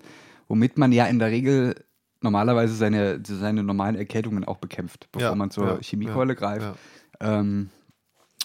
womit 0.49 0.79
man 0.79 0.93
ja 0.93 1.07
in 1.07 1.19
der 1.19 1.29
Regel 1.31 1.77
normalerweise 2.21 2.75
seine, 2.75 3.21
seine 3.27 3.63
normalen 3.63 3.97
Erkältungen 3.97 4.45
auch 4.45 4.59
bekämpft, 4.59 5.09
bevor 5.13 5.31
Ja, 5.31 5.35
man 5.35 5.51
zur 5.51 5.81
Chemiekeule 5.81 6.35
greift. 6.35 6.75
Ähm, 7.21 7.71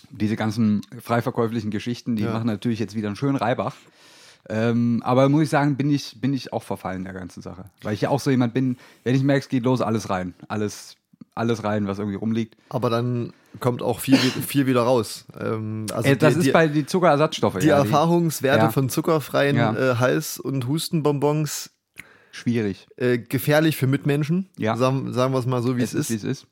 diese 0.10 0.36
ganzen 0.36 0.82
frei 1.02 1.22
verkäuflichen 1.22 1.70
Geschichten, 1.72 2.16
die 2.16 2.24
machen 2.24 2.48
natürlich 2.48 2.80
jetzt 2.80 2.96
wieder 2.96 3.08
einen 3.08 3.16
schönen 3.18 3.36
Reibach. 3.36 3.76
Ähm, 4.50 5.02
aber 5.04 5.28
muss 5.30 5.44
ich 5.44 5.50
sagen, 5.50 5.76
bin 5.76 5.90
ich, 5.90 6.22
bin 6.22 6.34
ich 6.34 6.54
auch 6.54 6.64
verfallen 6.64 7.04
der 7.04 7.14
ganzen 7.14 7.42
Sache. 7.42 7.66
Weil 7.82 7.94
ich 7.94 8.02
ja 8.02 8.10
auch 8.10 8.20
so 8.20 8.30
jemand 8.32 8.54
bin, 8.54 8.78
wenn 9.04 9.14
ich 9.16 9.24
merke, 9.24 9.42
es 9.42 9.50
geht 9.50 9.64
los, 9.64 9.82
alles 9.82 10.10
rein. 10.10 10.34
Alles, 10.48 10.96
alles 11.36 11.64
rein, 11.66 11.88
was 11.88 12.00
irgendwie 12.00 12.18
rumliegt. 12.18 12.56
Aber 12.70 12.90
dann 12.90 13.34
kommt 13.60 13.82
auch 13.82 14.00
viel, 14.00 14.16
viel 14.18 14.66
wieder 14.68 14.84
raus. 14.84 15.26
Ähm, 15.40 15.88
also 15.92 16.08
Äh, 16.10 16.16
das 16.16 16.34
die, 16.36 16.40
ist 16.40 16.46
die, 16.48 16.52
bei 16.52 16.68
die 16.68 16.86
Zuckerersatzstoffe. 16.86 17.60
die 17.60 17.68
ja, 17.68 17.78
Erfahrungswerte 17.78 18.66
Ja. 18.66 18.72
von 18.72 18.90
zuckerfreien 18.90 19.58
Ja. 19.58 19.76
äh, 19.76 19.96
Hals- 19.96 20.40
und 20.40 20.68
Hustenbonbons 20.68 21.72
schwierig. 22.32 22.88
äh, 22.98 23.18
gefährlich 23.18 23.76
für 23.78 23.88
Mitmenschen. 23.88 24.48
Ja. 24.58 24.78
Sagen, 24.78 25.12
sagen 25.14 25.34
wir 25.34 25.40
es 25.40 25.46
mal 25.46 25.62
so, 25.62 25.76
wie 25.76 25.82
Es 25.82 25.94
es, 25.94 26.10
ist, 26.10 26.24
wie 26.24 26.28
es 26.30 26.40
ist. 26.44 26.48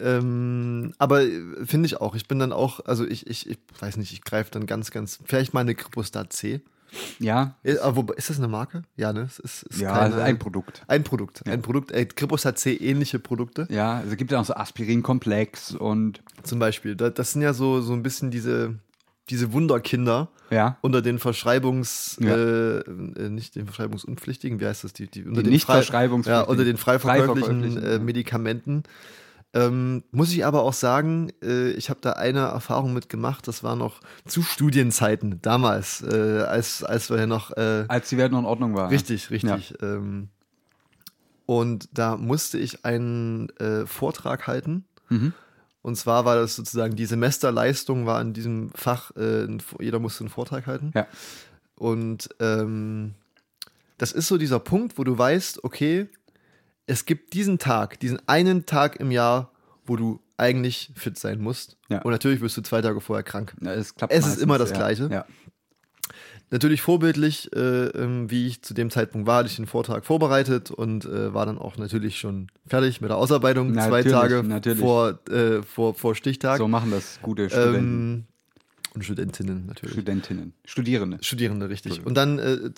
Ähm, 0.00 0.92
aber 0.98 1.22
äh, 1.22 1.40
finde 1.64 1.86
ich 1.86 2.00
auch. 2.00 2.14
Ich 2.14 2.28
bin 2.28 2.38
dann 2.38 2.52
auch, 2.52 2.80
also 2.84 3.06
ich, 3.06 3.26
ich, 3.26 3.48
ich 3.48 3.58
weiß 3.80 3.96
nicht, 3.96 4.12
ich 4.12 4.22
greife 4.22 4.50
dann 4.50 4.66
ganz, 4.66 4.90
ganz, 4.90 5.18
vielleicht 5.24 5.54
mal 5.54 5.60
eine 5.60 5.74
Kripostat 5.74 6.32
C. 6.32 6.60
Ja, 7.18 7.56
ist 7.62 8.30
das 8.30 8.38
eine 8.38 8.48
Marke? 8.48 8.82
Ja, 8.96 9.12
ne? 9.12 9.22
Es 9.22 9.38
ist, 9.38 9.62
ist 9.64 9.80
ja, 9.80 9.92
keine, 9.92 10.22
ein 10.22 10.38
Produkt. 10.38 10.82
Ein 10.86 11.04
Produkt. 11.04 11.46
Ein 11.46 11.62
Produkt. 11.62 11.90
Äh, 11.92 12.04
Kripostat 12.04 12.58
C 12.58 12.74
ähnliche 12.74 13.18
Produkte. 13.18 13.66
Ja, 13.70 13.94
also 13.98 14.10
es 14.10 14.16
gibt 14.16 14.30
ja 14.32 14.40
auch 14.40 14.44
so 14.44 14.54
Aspirinkomplex 14.54 15.74
und 15.74 16.22
Zum 16.42 16.58
Beispiel. 16.58 16.96
Da, 16.96 17.10
das 17.10 17.32
sind 17.32 17.42
ja 17.42 17.54
so, 17.54 17.80
so 17.80 17.92
ein 17.92 18.02
bisschen 18.02 18.30
diese, 18.30 18.76
diese 19.30 19.52
Wunderkinder 19.52 20.28
ja, 20.50 20.76
unter 20.82 21.00
den 21.00 21.18
Verschreibungs, 21.18 22.18
Ja. 22.20 22.36
äh, 22.36 22.78
äh, 22.80 23.28
nicht 23.30 23.56
den 23.56 23.64
Verschreibungsunpflichtigen, 23.66 24.60
wie 24.60 24.66
heißt 24.66 24.84
das? 24.84 24.92
Die, 24.92 25.06
die, 25.06 25.24
unter 25.24 25.42
Die 25.42 25.44
den 25.44 25.52
nicht 25.52 25.64
frei-. 25.64 25.82
Ja, 26.26 26.42
unter 26.42 26.64
den 26.64 26.76
frei 26.76 26.98
Frei 26.98 27.22
verkäuflichen 27.24 27.82
äh, 27.82 27.92
ja. 27.92 27.98
Medikamenten. 27.98 28.82
Ähm, 29.54 30.02
muss 30.10 30.32
ich 30.32 30.46
aber 30.46 30.62
auch 30.62 30.72
sagen, 30.72 31.30
äh, 31.42 31.72
ich 31.72 31.90
habe 31.90 32.00
da 32.00 32.12
eine 32.12 32.40
Erfahrung 32.40 32.94
mit 32.94 33.10
gemacht, 33.10 33.46
das 33.46 33.62
war 33.62 33.76
noch 33.76 34.00
zu 34.26 34.42
Studienzeiten 34.42 35.40
damals, 35.42 36.02
äh, 36.02 36.44
als, 36.48 36.82
als 36.82 37.10
wir 37.10 37.18
ja 37.18 37.26
noch 37.26 37.50
äh, 37.56 37.84
als 37.88 38.08
die 38.08 38.16
Welt 38.16 38.32
noch 38.32 38.38
in 38.38 38.46
Ordnung 38.46 38.74
war. 38.74 38.90
Richtig, 38.90 39.30
richtig. 39.30 39.74
Ähm, 39.82 40.28
und 41.44 41.88
da 41.92 42.16
musste 42.16 42.58
ich 42.58 42.86
einen 42.86 43.50
äh, 43.58 43.84
Vortrag 43.84 44.46
halten. 44.46 44.86
Mhm. 45.10 45.34
Und 45.82 45.96
zwar 45.96 46.24
war 46.24 46.36
das 46.36 46.56
sozusagen 46.56 46.96
die 46.96 47.06
Semesterleistung 47.06 48.06
war 48.06 48.20
in 48.22 48.32
diesem 48.32 48.70
Fach, 48.70 49.10
äh, 49.16 49.48
jeder 49.80 49.98
musste 49.98 50.20
einen 50.20 50.30
Vortrag 50.30 50.66
halten. 50.66 50.92
Ja. 50.94 51.06
Und 51.74 52.30
ähm, 52.38 53.14
das 53.98 54.12
ist 54.12 54.28
so 54.28 54.38
dieser 54.38 54.60
Punkt, 54.60 54.96
wo 54.96 55.04
du 55.04 55.18
weißt, 55.18 55.64
okay, 55.64 56.08
es 56.92 57.06
gibt 57.06 57.32
diesen 57.32 57.58
Tag, 57.58 57.98
diesen 58.00 58.20
einen 58.28 58.66
Tag 58.66 58.96
im 59.00 59.10
Jahr, 59.10 59.50
wo 59.86 59.96
du 59.96 60.20
eigentlich 60.36 60.92
fit 60.94 61.18
sein 61.18 61.40
musst. 61.40 61.78
Ja. 61.88 62.02
Und 62.02 62.12
natürlich 62.12 62.40
wirst 62.40 62.56
du 62.58 62.62
zwei 62.62 62.82
Tage 62.82 63.00
vorher 63.00 63.22
krank. 63.22 63.54
Ja, 63.62 63.72
es 63.72 63.94
Es 64.08 64.26
ist 64.26 64.42
immer 64.42 64.58
das 64.58 64.70
ja. 64.70 64.76
Gleiche. 64.76 65.24
Natürlich 66.50 66.82
vorbildlich, 66.82 67.50
äh, 67.56 67.86
ähm, 67.86 68.30
wie 68.30 68.46
ich 68.46 68.60
zu 68.60 68.74
dem 68.74 68.90
Zeitpunkt 68.90 69.26
war, 69.26 69.38
hatte 69.38 69.48
ich 69.48 69.56
den 69.56 69.64
Vortrag 69.64 70.04
vorbereitet 70.04 70.70
und 70.70 71.06
äh, 71.06 71.32
war 71.32 71.46
dann 71.46 71.56
auch 71.56 71.78
natürlich 71.78 72.18
schon 72.18 72.48
fertig 72.66 73.00
mit 73.00 73.08
der 73.08 73.16
Ausarbeitung, 73.16 73.72
zwei 73.72 74.02
Natürlich, 74.02 74.12
Tage 74.12 74.42
natürlich. 74.42 74.80
Vor, 74.80 75.18
äh, 75.30 75.62
vor, 75.62 75.94
vor 75.94 76.14
Stichtag. 76.14 76.58
So 76.58 76.68
machen 76.68 76.90
das 76.90 77.20
gute 77.22 77.48
Studenten, 77.48 78.12
ähm, 78.12 78.24
und 78.94 79.02
Studentinnen 79.04 79.66
natürlich. 79.66 79.94
Studentinnen, 79.94 80.52
Studierende. 80.64 81.18
Studierende, 81.22 81.68
richtig. 81.70 82.04
Und 82.04 82.14
dann 82.14 82.38
äh, 82.38 82.70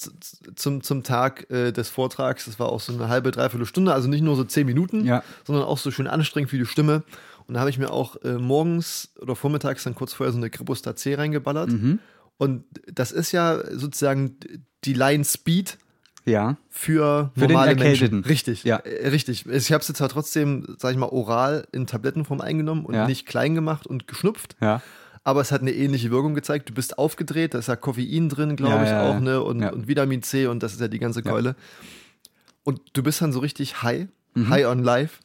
zum, 0.54 0.82
zum 0.82 1.02
Tag 1.02 1.50
äh, 1.50 1.72
des 1.72 1.88
Vortrags, 1.88 2.44
das 2.44 2.58
war 2.60 2.68
auch 2.68 2.80
so 2.80 2.92
eine 2.92 3.08
halbe, 3.08 3.30
dreiviertel 3.32 3.66
Stunde, 3.66 3.92
also 3.92 4.08
nicht 4.08 4.22
nur 4.22 4.36
so 4.36 4.44
zehn 4.44 4.66
Minuten, 4.66 5.04
Ja. 5.04 5.22
sondern 5.44 5.64
auch 5.64 5.78
so 5.78 5.90
schön 5.90 6.06
anstrengend 6.06 6.50
für 6.50 6.58
die 6.58 6.66
Stimme. 6.66 7.02
Und 7.46 7.54
da 7.54 7.60
habe 7.60 7.70
ich 7.70 7.78
mir 7.78 7.90
auch 7.90 8.16
äh, 8.22 8.34
morgens 8.38 9.12
oder 9.20 9.34
vormittags 9.36 9.84
dann 9.84 9.94
kurz 9.94 10.12
vorher 10.14 10.32
so 10.32 10.38
eine 10.38 10.50
Kripostat 10.50 10.98
C 10.98 11.14
reingeballert. 11.14 11.70
Mhm. 11.72 11.98
Und 12.38 12.64
das 12.92 13.12
ist 13.12 13.32
ja 13.32 13.60
sozusagen 13.76 14.36
die 14.84 14.94
Line 14.94 15.24
Speed 15.24 15.78
Ja. 16.24 16.56
für, 16.70 17.32
Für 17.36 17.40
normale. 17.46 17.74
Menschen. 17.76 18.24
Richtig, 18.24 18.64
Ja. 18.64 18.76
äh, 18.78 19.08
richtig. 19.08 19.46
Ich 19.46 19.72
habe 19.72 19.84
sie 19.84 19.92
zwar 19.94 20.08
trotzdem, 20.08 20.76
sag 20.78 20.92
ich 20.92 20.96
mal, 20.96 21.08
oral 21.10 21.66
in 21.72 21.86
Tablettenform 21.86 22.40
eingenommen 22.40 22.86
und 22.86 22.94
Ja. 22.94 23.06
nicht 23.06 23.26
klein 23.26 23.54
gemacht 23.54 23.86
und 23.86 24.06
geschnupft, 24.08 24.56
Ja. 24.60 24.80
Aber 25.24 25.40
es 25.40 25.50
hat 25.50 25.62
eine 25.62 25.72
ähnliche 25.72 26.10
Wirkung 26.10 26.34
gezeigt. 26.34 26.68
Du 26.68 26.74
bist 26.74 26.98
aufgedreht, 26.98 27.54
da 27.54 27.58
ist 27.58 27.68
ja 27.68 27.76
Koffein 27.76 28.28
drin, 28.28 28.56
glaube 28.56 28.74
Ja, 28.76 28.82
ich 28.84 28.90
ja, 28.90 29.02
auch, 29.08 29.14
ja. 29.14 29.20
ne? 29.20 29.42
Und, 29.42 29.60
Ja. 29.62 29.72
und 29.72 29.88
Vitamin 29.88 30.22
C 30.22 30.46
und 30.46 30.62
das 30.62 30.72
ist 30.74 30.80
ja 30.80 30.88
die 30.88 30.98
ganze 30.98 31.22
Ja. 31.24 31.30
Keule. 31.30 31.56
Und 32.62 32.80
du 32.92 33.02
bist 33.02 33.20
dann 33.20 33.32
so 33.32 33.40
richtig 33.40 33.82
high, 33.82 34.06
Mhm. 34.34 34.48
high 34.50 34.66
on 34.66 34.82
life. 34.82 35.18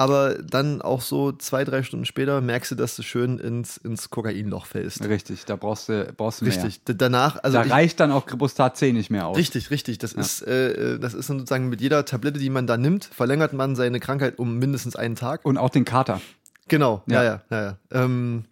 Aber 0.00 0.34
dann 0.34 0.80
auch 0.80 1.00
so 1.00 1.32
zwei, 1.32 1.64
drei 1.64 1.82
Stunden 1.82 2.04
später 2.06 2.40
merkst 2.40 2.70
du, 2.70 2.74
dass 2.76 2.94
du 2.94 3.02
schön 3.02 3.40
ins, 3.40 3.78
ins 3.78 4.10
Kokainloch 4.10 4.66
fällst. 4.66 5.02
Richtig, 5.08 5.44
da 5.44 5.56
brauchst 5.56 5.88
du, 5.88 6.12
brauchst 6.16 6.40
du 6.40 6.44
mehr. 6.44 6.54
Richtig. 6.54 6.80
Danach, 6.84 7.42
also 7.42 7.58
da 7.58 7.64
ich, 7.64 7.72
reicht 7.72 7.98
dann 7.98 8.12
auch 8.12 8.24
Kripostat 8.26 8.76
C 8.76 8.92
nicht 8.92 9.10
mehr 9.10 9.26
aus. 9.26 9.36
Richtig, 9.36 9.72
richtig. 9.72 9.98
Das 9.98 10.12
ist, 10.12 10.42
äh, 10.46 10.94
äh, 10.94 10.98
das 11.00 11.14
ist 11.14 11.28
dann 11.28 11.40
sozusagen 11.40 11.68
mit 11.68 11.80
jeder 11.80 12.04
Tablette, 12.04 12.38
die 12.38 12.48
man 12.48 12.68
da 12.68 12.76
nimmt, 12.76 13.06
verlängert 13.06 13.54
man 13.54 13.74
seine 13.74 13.98
Krankheit 13.98 14.38
um 14.38 14.58
mindestens 14.58 14.94
einen 14.94 15.16
Tag. 15.16 15.44
Und 15.44 15.58
auch 15.58 15.70
den 15.70 15.84
Kater. 15.84 16.20
Genau, 16.68 17.02
ja, 17.06 17.24
Ja. 17.24 17.42
ja, 17.50 17.56
ja. 17.60 17.76
ja. 17.92 18.04
Ähm, 18.04 18.44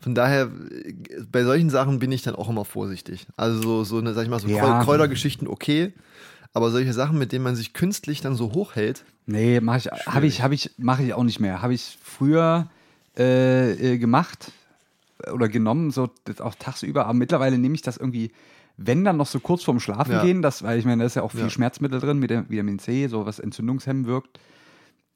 von 0.00 0.14
daher, 0.14 0.50
äh, 0.70 0.94
bei 1.30 1.44
solchen 1.44 1.70
Sachen 1.70 1.98
bin 1.98 2.10
ich 2.12 2.22
dann 2.22 2.34
auch 2.34 2.48
immer 2.48 2.64
vorsichtig. 2.64 3.26
Also 3.36 3.60
so, 3.62 3.84
so 3.84 3.98
eine, 3.98 4.14
sag 4.14 4.24
ich 4.24 4.28
mal, 4.30 4.40
so 4.40 4.48
Ja. 4.48 4.62
Kräu- 4.80 4.84
Kräutergeschichten 4.84 5.46
okay, 5.48 5.92
aber 6.52 6.70
solche 6.70 6.92
Sachen, 6.92 7.18
mit 7.18 7.32
denen 7.32 7.44
man 7.44 7.54
sich 7.56 7.72
künstlich 7.72 8.20
dann 8.20 8.34
so 8.34 8.52
hochhält, 8.52 9.04
Nee, 9.26 9.60
mach 9.60 9.76
ich, 9.76 9.86
habe 9.86 10.26
ich, 10.26 10.42
habe 10.42 10.54
ich, 10.54 10.72
mache 10.78 11.04
ich 11.04 11.14
auch 11.14 11.22
nicht 11.22 11.38
mehr. 11.38 11.62
Habe 11.62 11.72
ich 11.72 11.98
früher 12.02 12.68
äh, 13.16 13.92
äh, 13.94 13.98
gemacht 13.98 14.50
oder 15.32 15.48
genommen, 15.48 15.92
so 15.92 16.08
auch 16.40 16.54
tagsüber. 16.56 17.04
Aber 17.04 17.14
mittlerweile 17.14 17.58
nehme 17.58 17.76
ich 17.76 17.82
das 17.82 17.96
irgendwie, 17.96 18.32
wenn 18.76 19.04
dann 19.04 19.18
noch 19.18 19.26
so 19.28 19.38
kurz 19.38 19.62
vorm 19.62 19.78
Schlafen 19.78 20.12
Ja. 20.12 20.22
gehen, 20.24 20.42
das, 20.42 20.64
weil 20.64 20.78
ich 20.80 20.84
meine, 20.84 21.02
da 21.02 21.06
ist 21.06 21.14
ja 21.14 21.22
auch 21.22 21.30
viel 21.30 21.40
Ja. 21.42 21.50
Schmerzmittel 21.50 22.00
drin, 22.00 22.18
mit 22.18 22.30
dem 22.30 22.48
Vitamin 22.50 22.78
C, 22.80 23.06
so 23.06 23.24
was 23.26 23.38
entzündungshemmend 23.38 24.06
wirkt. 24.08 24.40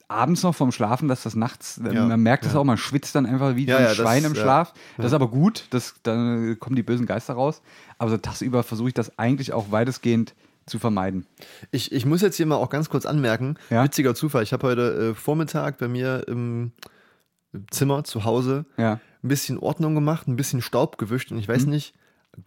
Abends 0.08 0.42
noch 0.42 0.54
vorm 0.54 0.70
Schlafen, 0.70 1.08
dass 1.08 1.22
das 1.22 1.34
nachts, 1.34 1.80
Ja. 1.82 2.06
man 2.06 2.20
merkt 2.20 2.44
Ja. 2.44 2.54
auch, 2.56 2.64
man 2.64 2.76
schwitzt 2.76 3.14
dann 3.14 3.24
einfach 3.26 3.56
wie 3.56 3.64
Ja, 3.66 3.76
ein 3.78 3.82
ja, 3.82 3.88
das- 3.88 3.96
Schwein 3.96 4.24
im. 4.24 4.34
Schlaf. 4.34 4.72
Das 4.96 5.06
ist 5.06 5.12
aber 5.12 5.28
gut, 5.28 5.66
das, 5.70 5.94
dann 6.02 6.58
kommen 6.60 6.76
die 6.76 6.82
bösen 6.82 7.06
Geister 7.06 7.34
raus. 7.34 7.62
Aber 7.98 8.10
so 8.10 8.16
tagsüber 8.18 8.62
versuche 8.62 8.88
ich 8.88 8.94
das 8.94 9.18
eigentlich 9.18 9.52
auch 9.52 9.70
weitestgehend 9.72 10.34
zu 10.66 10.78
vermeiden. 10.78 11.26
Ich, 11.70 11.92
ich 11.92 12.06
muss 12.06 12.22
jetzt 12.22 12.36
hier 12.36 12.46
mal 12.46 12.56
auch 12.56 12.70
ganz 12.70 12.88
kurz 12.88 13.04
anmerken, 13.06 13.56
witziger 13.70 14.14
Zufall, 14.14 14.42
ich 14.42 14.52
habe 14.52 14.66
heute 14.66 15.10
äh, 15.10 15.14
Vormittag 15.14 15.78
bei 15.78 15.88
mir 15.88 16.24
im, 16.28 16.72
im 17.52 17.66
Zimmer 17.70 18.04
zu 18.04 18.24
Hause 18.24 18.64
Ja. 18.76 18.94
ein 19.22 19.28
bisschen 19.28 19.58
Ordnung 19.58 19.94
gemacht, 19.94 20.26
ein 20.28 20.36
bisschen 20.36 20.62
Staub 20.62 20.96
gewischt 20.98 21.32
und 21.32 21.38
ich 21.38 21.48
Mhm. 21.48 21.52
weiß 21.52 21.66
nicht, 21.66 21.94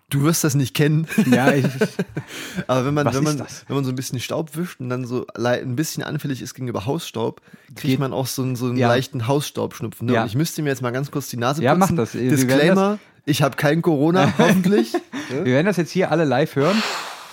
du 0.09 0.23
wirst 0.23 0.43
das 0.43 0.55
nicht 0.55 0.73
kennen, 0.75 1.07
Ja, 1.29 1.51
ich, 1.53 1.65
aber 2.67 2.85
wenn 2.85 2.93
man, 2.93 3.13
wenn, 3.13 3.23
man, 3.23 3.39
wenn 3.67 3.75
man 3.75 3.83
so 3.85 3.91
ein 3.91 3.95
bisschen 3.95 4.19
Staub 4.19 4.55
wischt 4.55 4.79
und 4.79 4.89
dann 4.89 5.05
so 5.05 5.25
ein 5.35 5.75
bisschen 5.75 6.03
anfällig 6.03 6.41
ist 6.41 6.53
gegenüber 6.53 6.85
Hausstaub, 6.85 7.41
kriegt 7.67 7.81
Geht- 7.81 7.99
man 7.99 8.13
auch 8.13 8.27
so 8.27 8.41
einen, 8.43 8.55
so 8.55 8.65
einen 8.67 8.77
Ja. 8.77 8.87
leichten 8.87 9.27
Hausstaubschnupfen. 9.27 10.07
Ne? 10.07 10.13
Ja. 10.13 10.21
Und 10.21 10.27
ich 10.27 10.35
müsste 10.35 10.61
mir 10.61 10.69
jetzt 10.69 10.81
mal 10.81 10.91
ganz 10.91 11.11
kurz 11.11 11.29
die 11.29 11.37
Nase 11.37 11.61
Ja, 11.63 11.75
mach 11.75 11.87
putzen. 11.87 11.97
das. 11.97 12.11
Disclaimer, 12.13 12.99
ich 13.25 13.41
habe 13.41 13.55
kein 13.55 13.81
Corona, 13.81 14.33
hoffentlich. 14.37 14.93
Wir 15.29 15.45
werden 15.45 15.65
das 15.65 15.77
jetzt 15.77 15.91
hier 15.91 16.11
alle 16.11 16.25
live 16.25 16.55
hören. 16.55 16.81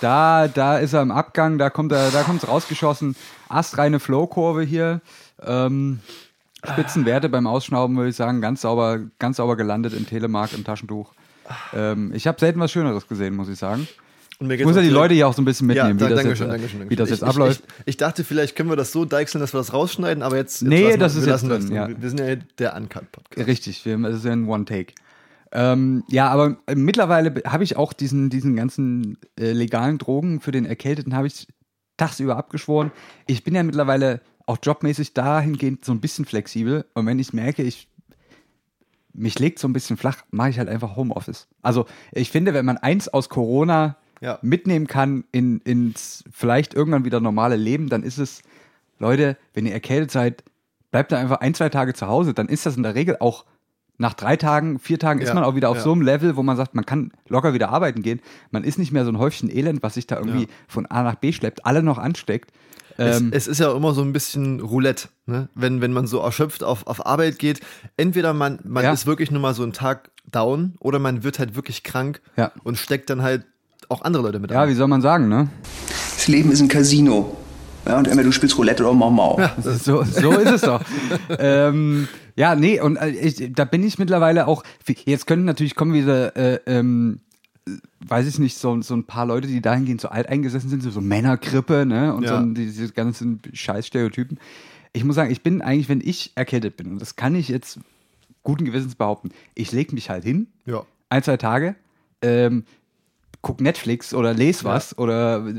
Da, 0.01 0.47
da 0.49 0.77
ist 0.77 0.93
er 0.93 1.01
im 1.01 1.11
Abgang, 1.11 1.57
da 1.57 1.69
kommt 1.69 1.91
er, 1.93 2.11
da 2.11 2.21
es 2.35 2.47
rausgeschossen. 2.47 3.15
Astreine 3.47 3.99
Flow-Kurve 3.99 4.61
hier. 4.63 5.01
Ähm, 5.41 5.99
Spitzenwerte 6.63 7.29
beim 7.29 7.47
Ausschnauben, 7.47 7.95
würde 7.95 8.09
ich 8.09 8.15
sagen, 8.15 8.41
ganz 8.41 8.61
sauber, 8.61 8.99
ganz 9.19 9.37
sauber 9.37 9.55
gelandet 9.55 9.93
im 9.93 10.05
Telemark 10.07 10.53
im 10.53 10.63
Taschentuch. 10.63 11.13
Ähm, 11.73 12.11
ich 12.13 12.27
habe 12.27 12.39
selten 12.39 12.59
was 12.59 12.71
Schöneres 12.71 13.07
gesehen, 13.07 13.35
muss 13.35 13.49
ich 13.49 13.59
sagen. 13.59 13.87
Und 14.39 14.47
mir 14.47 14.55
Ich 14.55 14.65
muss 14.65 14.75
ja 14.75 14.81
die 14.81 14.89
Leute 14.89 15.13
hier 15.13 15.27
auch 15.29 15.33
so 15.33 15.41
ein 15.41 15.45
bisschen 15.45 15.69
ja, 15.69 15.85
mitnehmen, 15.87 15.99
da, 15.99 16.09
wie 16.09 16.13
das 16.15 16.23
jetzt, 16.25 16.37
schön, 16.39 16.47
äh, 16.47 16.51
danke 16.51 16.67
schön, 16.69 16.79
danke 16.79 16.91
wie 16.91 16.95
das 16.97 17.07
schön. 17.07 17.13
jetzt 17.15 17.21
ich, 17.23 17.27
abläuft. 17.29 17.63
Ich, 17.79 17.87
ich, 17.87 17.97
dachte, 17.97 18.23
vielleicht 18.25 18.55
können 18.57 18.69
wir 18.69 18.75
das 18.75 18.91
so 18.91 19.05
deichseln, 19.05 19.39
dass 19.39 19.53
wir 19.53 19.59
das 19.59 19.71
rausschneiden, 19.71 20.23
aber 20.23 20.35
jetzt. 20.35 20.61
jetzt 20.61 20.69
Nee, 20.69 20.81
lassen 20.81 20.89
wir- 20.91 20.97
das 20.97 21.15
ist 21.15 21.25
wir 21.25 21.31
jetzt 21.33 21.41
drin, 21.43 21.49
das. 21.61 21.69
ja. 21.69 21.89
Wir 22.01 22.09
sind 22.09 22.19
ja 22.19 22.35
der 22.59 22.75
Uncut-Podcast. 22.75 23.47
Richtig, 23.47 23.85
wir, 23.85 23.97
das 23.97 24.17
ist 24.17 24.25
ja 24.25 24.33
ein 24.33 24.47
One-Take. 24.49 24.93
Ähm, 25.53 26.03
ja, 26.09 26.27
aber 26.29 26.57
äh, 26.67 26.75
mittlerweile 26.75 27.31
be- 27.31 27.43
habe 27.45 27.63
ich 27.63 27.77
auch 27.77 27.93
diesen, 27.93 28.29
diesen 28.29 28.57
ganzen 28.57 29.17
äh, 29.39 29.53
legalen 29.53 29.99
Drogen 29.99 30.41
für 30.41 30.51
den 30.51 30.65
Erkälteten 30.65 31.15
habe 31.15 31.27
ich 31.27 31.47
tagsüber 31.95 32.35
abgeschworen. 32.35 32.91
Ich 33.27 33.45
bin 33.45 33.55
ja 33.55 33.63
mittlerweile 33.63 34.19
auch 34.47 34.57
jobmäßig 34.61 35.13
dahingehend 35.13 35.85
so 35.85 35.93
ein 35.93 36.01
bisschen 36.01 36.25
flexibel. 36.25 36.83
Und 36.93 37.05
wenn 37.05 37.19
ich 37.19 37.31
merke, 37.31 37.63
ich 37.63 37.87
mich 39.17 39.39
legt 39.39 39.59
so 39.59 39.67
ein 39.67 39.73
bisschen 39.73 39.97
flach, 39.97 40.17
mache 40.31 40.49
ich 40.49 40.59
halt 40.59 40.69
einfach 40.69 40.95
Homeoffice. 40.95 41.47
Also 41.61 41.85
ich 42.11 42.31
finde, 42.31 42.53
wenn 42.53 42.65
man 42.65 42.77
eins 42.77 43.07
aus 43.07 43.29
Corona 43.29 43.95
Ja. 44.21 44.39
mitnehmen 44.41 44.87
kann 44.87 45.23
in, 45.31 45.59
ins 45.59 46.23
vielleicht 46.31 46.73
irgendwann 46.73 47.05
wieder 47.05 47.19
normale 47.19 47.55
Leben, 47.55 47.89
dann 47.89 48.03
ist 48.03 48.17
es, 48.17 48.41
Leute, 48.99 49.37
wenn 49.53 49.65
ihr 49.65 49.73
erkältet 49.73 50.11
seid, 50.11 50.43
bleibt 50.91 51.11
da 51.11 51.17
einfach 51.17 51.41
ein, 51.41 51.53
zwei 51.53 51.69
Tage 51.69 51.93
zu 51.93 52.07
Hause, 52.07 52.33
dann 52.33 52.47
ist 52.47 52.65
das 52.65 52.77
in 52.77 52.83
der 52.83 52.95
Regel 52.95 53.17
auch 53.19 53.45
nach 53.97 54.13
drei 54.13 54.35
Tagen, 54.35 54.79
vier 54.79 54.99
Tagen 54.99 55.21
ist 55.21 55.29
Ja, 55.29 55.35
man 55.35 55.43
auch 55.45 55.55
wieder 55.55 55.69
auf 55.69 55.77
ja. 55.77 55.83
so 55.83 55.91
einem 55.93 56.01
Level, 56.01 56.35
wo 56.35 56.43
man 56.43 56.57
sagt, 56.57 56.75
man 56.75 56.85
kann 56.85 57.11
locker 57.29 57.53
wieder 57.53 57.69
arbeiten 57.69 58.01
gehen. 58.01 58.21
Man 58.51 58.63
ist 58.65 58.77
nicht 58.77 58.91
mehr 58.91 59.05
so 59.05 59.11
ein 59.11 59.17
Häufchen 59.19 59.49
Elend, 59.49 59.83
was 59.83 59.93
sich 59.93 60.05
da 60.07 60.17
irgendwie 60.17 60.47
von 60.67 60.85
A 60.85 61.03
nach 61.03 61.15
B 61.15 61.31
schleppt, 61.31 61.65
alle 61.65 61.81
noch 61.81 61.97
ansteckt. 61.97 62.51
Es, 62.97 63.19
Ähm, 63.19 63.29
es 63.33 63.47
ist 63.47 63.59
ja 63.59 63.75
immer 63.75 63.93
so 63.93 64.01
ein 64.01 64.13
bisschen 64.13 64.59
Roulette, 64.61 65.09
ne? 65.25 65.49
wenn, 65.55 65.81
wenn 65.81 65.91
man 65.93 66.07
so 66.07 66.19
erschöpft 66.19 66.63
auf, 66.63 66.87
auf 66.87 67.05
Arbeit 67.05 67.39
geht. 67.39 67.59
Entweder 67.97 68.33
man, 68.33 68.59
man 68.63 68.83
Ja. 68.83 68.91
ist 68.93 69.05
wirklich 69.05 69.31
nur 69.31 69.41
mal 69.41 69.53
so 69.53 69.63
einen 69.63 69.73
Tag 69.73 70.11
down 70.31 70.75
oder 70.79 70.99
man 70.99 71.23
wird 71.23 71.39
halt 71.39 71.55
wirklich 71.55 71.83
krank 71.83 72.21
Ja. 72.37 72.51
und 72.63 72.77
steckt 72.77 73.09
dann 73.09 73.21
halt 73.21 73.43
auch 73.89 74.01
andere 74.03 74.23
Leute 74.23 74.39
mit 74.39 74.51
ja, 74.51 74.63
an. 74.63 74.69
wie 74.69 74.73
soll 74.73 74.87
man 74.87 75.01
sagen, 75.01 75.27
ne? 75.27 75.49
Das 76.15 76.27
Leben 76.27 76.51
ist 76.51 76.61
ein 76.61 76.67
Casino. 76.69 77.37
Ja, 77.87 77.99
und 77.99 78.07
entweder 78.07 78.23
du 78.23 78.31
spielst 78.31 78.57
Roulette 78.57 78.83
oder 78.83 78.93
Mau 78.93 79.11
Mau. 79.11 79.39
Ja. 79.39 79.55
So, 79.61 80.03
so 80.03 80.31
ist 80.31 80.51
es 80.51 80.61
doch. 80.61 80.81
ähm, 81.37 82.07
ja, 82.35 82.55
nee, 82.55 82.79
und 82.81 82.95
äh, 82.97 83.09
ich, 83.09 83.51
da 83.53 83.65
bin 83.65 83.83
ich 83.83 83.99
mittlerweile 83.99 84.47
auch. 84.47 84.63
Jetzt 85.05 85.27
können 85.27 85.45
natürlich 85.45 85.75
kommen 85.75 85.93
wieder, 85.93 86.35
äh, 86.35 86.59
ähm, 86.65 87.19
weiß 88.07 88.27
ich 88.27 88.37
nicht, 88.39 88.57
so, 88.57 88.79
so 88.81 88.95
ein 88.95 89.05
paar 89.05 89.25
Leute, 89.25 89.47
die 89.47 89.61
dahingehend 89.61 89.99
so 90.01 90.09
alt 90.09 90.27
eingesessen 90.29 90.69
sind, 90.69 90.83
so, 90.83 90.91
so 90.91 91.01
Männergrippe, 91.01 91.85
ne? 91.85 92.13
Und 92.13 92.23
Ja. 92.23 92.41
so 92.41 92.45
diese 92.53 92.91
ganzen 92.93 93.41
Scheißstereotypen. 93.53 94.39
Ich 94.93 95.03
muss 95.03 95.15
sagen, 95.15 95.31
ich 95.31 95.41
bin 95.41 95.61
eigentlich, 95.61 95.89
wenn 95.89 96.01
ich 96.01 96.31
erkältet 96.35 96.77
bin, 96.77 96.91
und 96.91 97.01
das 97.01 97.15
kann 97.15 97.35
ich 97.35 97.47
jetzt 97.49 97.79
guten 98.43 98.65
Gewissens 98.65 98.95
behaupten, 98.95 99.29
ich 99.55 99.71
lege 99.71 99.93
mich 99.95 100.09
halt 100.09 100.23
hin, 100.23 100.47
Ja. 100.65 100.85
ein, 101.09 101.23
zwei 101.23 101.37
Tage, 101.37 101.75
ähm, 102.21 102.65
guck 103.41 103.61
Netflix 103.61 104.13
oder 104.13 104.33
lese 104.33 104.63
was 104.63 104.97
oder 104.97 105.45
äh, 105.47 105.55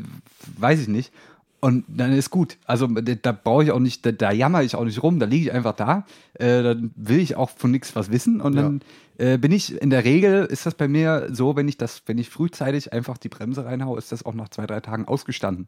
weiß 0.58 0.80
ich 0.80 0.88
nicht. 0.88 1.12
Und 1.60 1.84
dann 1.88 2.12
ist 2.12 2.30
gut. 2.30 2.58
Also 2.66 2.86
da, 2.86 3.32
brauche 3.32 3.64
ich 3.64 3.70
auch 3.72 3.78
nicht, 3.78 4.04
da, 4.04 4.12
da 4.12 4.30
jammer 4.30 4.62
ich 4.62 4.76
auch 4.76 4.84
nicht 4.84 5.02
rum, 5.02 5.18
da 5.18 5.26
liege 5.26 5.46
ich 5.46 5.52
einfach 5.52 5.75
da. 5.75 6.04
Äh, 6.34 6.62
dann 6.62 6.90
will 6.96 7.18
ich 7.18 7.36
auch 7.36 7.50
von 7.50 7.70
nichts 7.70 7.96
was 7.96 8.10
wissen. 8.10 8.40
Und 8.40 8.56
dann 8.56 8.80
äh, 9.18 9.38
bin 9.38 9.52
ich, 9.52 9.80
in 9.80 9.90
der 9.90 10.04
Regel 10.04 10.44
ist 10.44 10.66
das 10.66 10.75
bei 10.75 10.86
mir 10.86 11.28
so, 11.32 11.56
wenn 11.56 11.66
ich 11.66 11.78
das, 11.78 12.02
wenn 12.06 12.18
ich 12.18 12.28
frühzeitig 12.28 12.92
einfach 12.92 13.16
die 13.18 13.28
Bremse 13.28 13.64
reinhaue, 13.64 13.98
ist 13.98 14.12
das 14.12 14.25
auch 14.25 14.34
nach 14.34 14.50
zwei, 14.50 14.66
drei 14.66 14.80
Tagen 14.80 15.06
ausgestanden. 15.06 15.66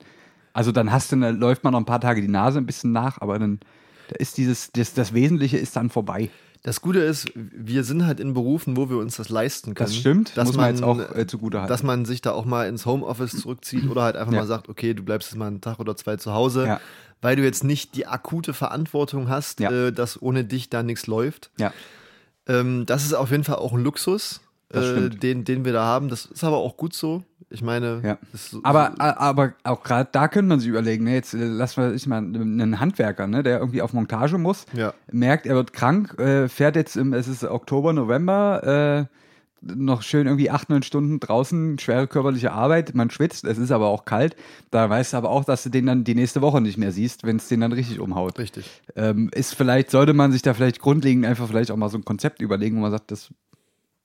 Also 0.52 0.72
dann 0.72 0.92
hast 0.92 1.10
du, 1.12 1.16
dann 1.16 1.38
läuft 1.38 1.64
man 1.64 1.72
noch 1.72 1.80
ein 1.80 1.86
paar 1.86 2.00
Tage 2.00 2.20
die 2.20 2.28
Nase 2.28 2.58
ein 2.58 2.66
bisschen 2.66 2.92
nach, 2.92 3.20
aber 3.20 3.38
dann 3.38 3.60
da 4.08 4.16
ist 4.16 4.38
dieses, 4.38 4.72
das, 4.72 4.94
das 4.94 5.12
Wesentliche 5.12 5.58
ist 5.58 5.76
dann 5.76 5.90
vorbei. 5.90 6.30
Das 6.64 6.80
Gute 6.80 6.98
ist, 6.98 7.30
wir 7.34 7.84
sind 7.84 8.04
halt 8.04 8.18
in 8.20 8.34
Berufen, 8.34 8.76
wo 8.76 8.90
wir 8.90 8.98
uns 8.98 9.16
das 9.16 9.28
leisten 9.28 9.74
können. 9.74 9.88
Das 9.88 9.96
stimmt, 9.96 10.36
dass 10.36 10.48
muss 10.48 10.56
man 10.56 10.70
jetzt 10.74 10.82
auch, 10.82 10.98
äh, 10.98 11.26
zugutehalten. 11.26 11.68
Dass 11.68 11.82
man 11.82 12.04
sich 12.04 12.20
da 12.20 12.32
auch 12.32 12.44
mal 12.44 12.68
ins 12.68 12.84
Homeoffice 12.84 13.32
zurückzieht 13.40 13.88
oder 13.88 14.02
halt 14.02 14.16
einfach 14.16 14.32
Ja. 14.32 14.40
mal 14.40 14.46
sagt, 14.46 14.68
okay, 14.68 14.92
du 14.94 15.02
bleibst 15.04 15.30
jetzt 15.30 15.38
mal 15.38 15.46
einen 15.46 15.60
Tag 15.60 15.78
oder 15.78 15.96
zwei 15.96 16.16
zu 16.16 16.32
Hause, 16.32 16.66
Ja. 16.66 16.80
weil 17.22 17.36
du 17.36 17.42
jetzt 17.44 17.62
nicht 17.64 17.94
die 17.94 18.06
akute 18.06 18.54
Verantwortung 18.54 19.28
hast, 19.28 19.60
Ja. 19.60 19.70
äh, 19.70 19.92
dass 19.92 20.20
ohne 20.20 20.44
dich 20.44 20.68
da 20.68 20.82
nichts 20.82 21.06
läuft. 21.06 21.50
Ja. 21.58 21.72
Ähm, 22.46 22.86
das 22.86 23.04
ist 23.04 23.14
auf 23.14 23.30
jeden 23.30 23.44
Fall 23.44 23.56
auch 23.56 23.72
ein 23.72 23.82
Luxus, 23.84 24.40
äh, 24.72 25.08
den, 25.08 25.44
den 25.44 25.64
wir 25.64 25.72
da 25.72 25.84
haben. 25.84 26.08
Das 26.08 26.26
ist 26.26 26.44
aber 26.44 26.56
auch 26.58 26.76
gut 26.76 26.94
so. 26.94 27.22
Ich 27.50 27.62
meine, 27.62 28.02
Ja. 28.04 28.18
so, 28.34 28.60
Aber, 28.62 29.00
a- 29.00 29.16
aber 29.16 29.54
auch 29.64 29.82
gerade 29.82 30.10
da 30.12 30.28
könnte 30.28 30.48
man 30.50 30.60
sich 30.60 30.68
überlegen, 30.68 31.04
ne, 31.04 31.14
jetzt 31.14 31.32
äh, 31.32 31.38
lassen 31.46 31.82
wir 31.82 31.94
ich 31.94 32.06
mal 32.06 32.18
einen 32.18 32.78
Handwerker, 32.78 33.26
ne, 33.26 33.42
der 33.42 33.58
irgendwie 33.58 33.80
auf 33.80 33.94
Montage 33.94 34.36
muss, 34.36 34.66
Ja. 34.74 34.92
merkt, 35.10 35.46
er 35.46 35.54
wird 35.54 35.72
krank, 35.72 36.18
äh, 36.18 36.48
fährt 36.48 36.76
jetzt 36.76 36.96
im, 36.96 37.14
es 37.14 37.26
ist 37.26 37.44
Oktober, 37.44 37.94
November, 37.94 39.08
äh, 39.08 39.14
noch 39.62 40.02
schön 40.02 40.26
irgendwie 40.26 40.50
acht, 40.50 40.68
neun 40.68 40.82
Stunden 40.84 41.18
draußen, 41.20 41.78
schwere 41.80 42.06
körperliche 42.06 42.52
Arbeit, 42.52 42.94
man 42.94 43.10
schwitzt, 43.10 43.44
es 43.44 43.56
ist 43.58 43.72
aber 43.72 43.86
auch 43.88 44.04
kalt. 44.04 44.36
Da 44.70 44.88
weißt 44.88 45.14
du 45.14 45.16
aber 45.16 45.30
auch, 45.30 45.44
dass 45.44 45.62
du 45.64 45.70
den 45.70 45.86
dann 45.86 46.04
die 46.04 46.14
nächste 46.14 46.42
Woche 46.42 46.60
nicht 46.60 46.76
mehr 46.78 46.92
siehst, 46.92 47.24
wenn 47.24 47.36
es 47.36 47.48
den 47.48 47.60
dann 47.62 47.72
richtig 47.72 47.98
umhaut. 47.98 48.38
richtig. 48.38 48.82
Ähm, 48.94 49.30
ist 49.34 49.54
vielleicht, 49.54 49.90
sollte 49.90 50.12
man 50.12 50.30
sich 50.32 50.42
da 50.42 50.52
vielleicht 50.54 50.80
grundlegend 50.80 51.24
einfach 51.26 51.48
vielleicht 51.48 51.70
auch 51.72 51.76
mal 51.76 51.88
so 51.88 51.96
ein 51.98 52.04
Konzept 52.04 52.40
überlegen, 52.42 52.76
wo 52.76 52.82
man 52.82 52.92
sagt, 52.92 53.10
das 53.10 53.30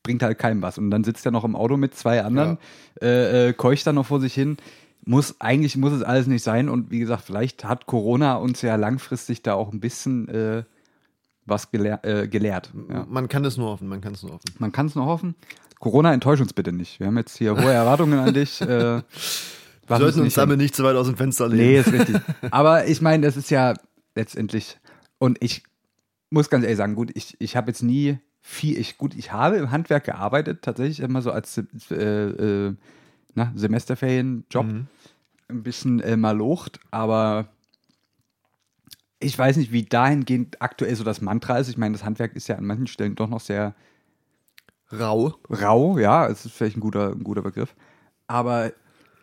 bringt 0.04 0.22
halt 0.22 0.38
keinem 0.38 0.62
was. 0.62 0.78
Und 0.78 0.92
dann 0.92 1.04
sitzt 1.04 1.26
er 1.26 1.32
noch 1.32 1.44
im 1.44 1.56
Auto 1.56 1.78
mit 1.78 1.96
zwei 1.96 2.24
anderen, 2.24 2.58
äh, 3.02 3.50
äh, 3.50 3.54
keucht 3.54 3.88
dann 3.88 3.96
noch 3.96 4.06
vor 4.06 4.20
sich 4.20 4.34
hin. 4.34 4.58
Muss, 5.06 5.36
eigentlich 5.40 5.76
muss 5.76 5.94
es 5.94 6.04
alles 6.04 6.28
nicht 6.28 6.44
sein. 6.44 6.70
Und 6.70 6.92
wie 6.92 7.00
gesagt, 7.00 7.24
vielleicht 7.26 7.66
hat 7.66 7.88
Corona 7.88 8.36
uns 8.36 8.62
ja 8.62 8.76
langfristig 8.76 9.42
da 9.42 9.54
auch 9.54 9.74
ein 9.74 9.80
bisschen 9.80 10.28
äh, 10.30 10.64
was 11.46 11.72
gelehr 11.72 12.04
äh, 12.04 12.28
gelehrt. 12.28 12.72
Ja. 12.90 13.06
Man 13.10 13.28
kann 13.28 13.44
es 13.44 13.58
nur 13.58 13.70
hoffen, 13.70 13.88
man 13.88 14.02
kann 14.02 14.14
es 14.14 14.24
nur 14.24 14.34
hoffen. 14.34 14.46
Man 14.60 14.72
kann 14.72 14.86
es 14.86 14.96
nur 14.96 15.06
hoffen. 15.06 15.36
Corona, 15.80 16.14
enttäusch 16.14 16.40
uns 16.40 16.54
bitte 16.54 16.72
nicht. 16.72 17.00
Wir 17.00 17.08
haben 17.08 17.18
jetzt 17.18 17.38
hier 17.38 17.56
hohe 17.56 17.72
Erwartungen 17.72 18.20
an 18.20 18.34
dich. 18.34 18.62
Äh, 18.62 19.02
Wir 19.88 19.98
sollten 19.98 20.22
uns 20.22 20.36
damit 20.36 20.60
nicht 20.60 20.76
zu 20.76 20.84
weit 20.84 20.96
aus 20.96 21.08
dem 21.08 21.18
Fenster 21.18 21.50
lehnen. 21.50 21.62
Nee, 21.62 21.80
ist 21.80 21.92
richtig. 21.92 22.16
Aber 22.52 22.88
ich 22.88 23.02
meine, 23.02 23.26
das 23.26 23.36
ist 23.36 23.52
ja 23.52 23.74
letztendlich, 24.16 24.80
und 25.18 25.38
ich 25.42 25.64
muss 26.30 26.50
ganz 26.50 26.64
ehrlich 26.64 26.78
sagen, 26.78 26.96
gut, 26.96 27.12
ich, 27.16 27.36
ich 27.40 27.58
habe 27.58 27.70
jetzt 27.70 27.84
nie 27.84 28.18
viel, 28.46 28.78
ich, 28.78 28.98
gut, 28.98 29.16
ich 29.16 29.32
habe 29.32 29.56
im 29.56 29.72
Handwerk 29.72 30.04
gearbeitet, 30.04 30.62
tatsächlich 30.62 31.00
immer 31.00 31.22
so 31.22 31.32
als 31.32 31.58
äh, 31.58 31.96
äh, 31.96 32.76
na, 33.34 33.52
Semesterferienjob, 33.56 34.66
ein 35.48 35.64
bisschen 35.64 36.02
äh, 36.02 36.18
malocht, 36.18 36.80
aber 36.92 37.48
ich 39.20 39.40
weiß 39.40 39.56
nicht, 39.56 39.72
wie 39.72 39.84
dahingehend 39.84 40.62
aktuell 40.62 40.94
so 40.96 41.06
das 41.06 41.22
Mantra 41.22 41.58
ist. 41.58 41.70
Ich 41.70 41.78
meine, 41.78 41.94
das 41.94 42.04
Handwerk 42.04 42.36
ist 42.36 42.50
ja 42.50 42.58
an 42.58 42.66
manchen 42.66 42.88
Stellen 42.88 43.16
doch 43.16 43.30
noch 43.30 43.40
sehr 43.40 43.74
Rau. 44.92 45.34
rau, 45.50 45.98
ja, 45.98 46.28
es 46.28 46.46
ist 46.46 46.54
vielleicht 46.54 46.78
ein 46.78 46.82
guter, 46.82 47.14
ein 47.14 47.24
guter 47.24 47.42
Begriff. 47.42 47.74
Aber 48.28 48.74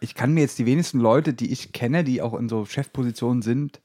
ich 0.01 0.15
kann 0.15 0.33
mir 0.33 0.41
jetzt 0.41 0.59
die 0.59 0.67
wenigsten 0.67 0.99
Leute, 0.99 1.35
die 1.35 1.53
ich 1.53 1.73
kenne, 1.73 2.03
die 2.03 2.23
auch 2.23 2.35
in 2.35 2.49
so 2.49 2.65
Chefpositionen 2.65 3.43
sind, 3.43 3.81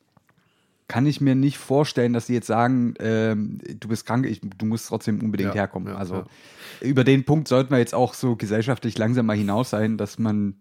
kann 0.88 1.06
ich 1.08 1.20
mir 1.20 1.34
nicht 1.36 1.58
vorstellen, 1.58 2.14
dass 2.14 2.28
sie 2.28 2.34
jetzt 2.36 2.48
sagen, 2.48 2.94
ähm, 3.00 3.60
du 3.80 3.88
bist 3.88 4.06
krank, 4.06 4.26
ich, 4.26 4.42
du 4.42 4.66
musst 4.66 4.88
trotzdem 4.88 5.20
unbedingt 5.22 5.50
Ja, 5.50 5.62
herkommen. 5.62 5.90
ja, 5.94 5.96
also 5.98 6.16
ja. 6.16 6.26
über 6.82 7.04
den 7.04 7.26
Punkt 7.26 7.48
sollten 7.48 7.72
wir 7.72 7.80
jetzt 7.80 7.96
auch 7.96 8.14
so 8.14 8.36
gesellschaftlich 8.36 8.98
langsam 8.98 9.26
mal 9.26 9.36
hinaus 9.36 9.72
sein, 9.72 9.98
dass 9.98 10.20
man 10.20 10.56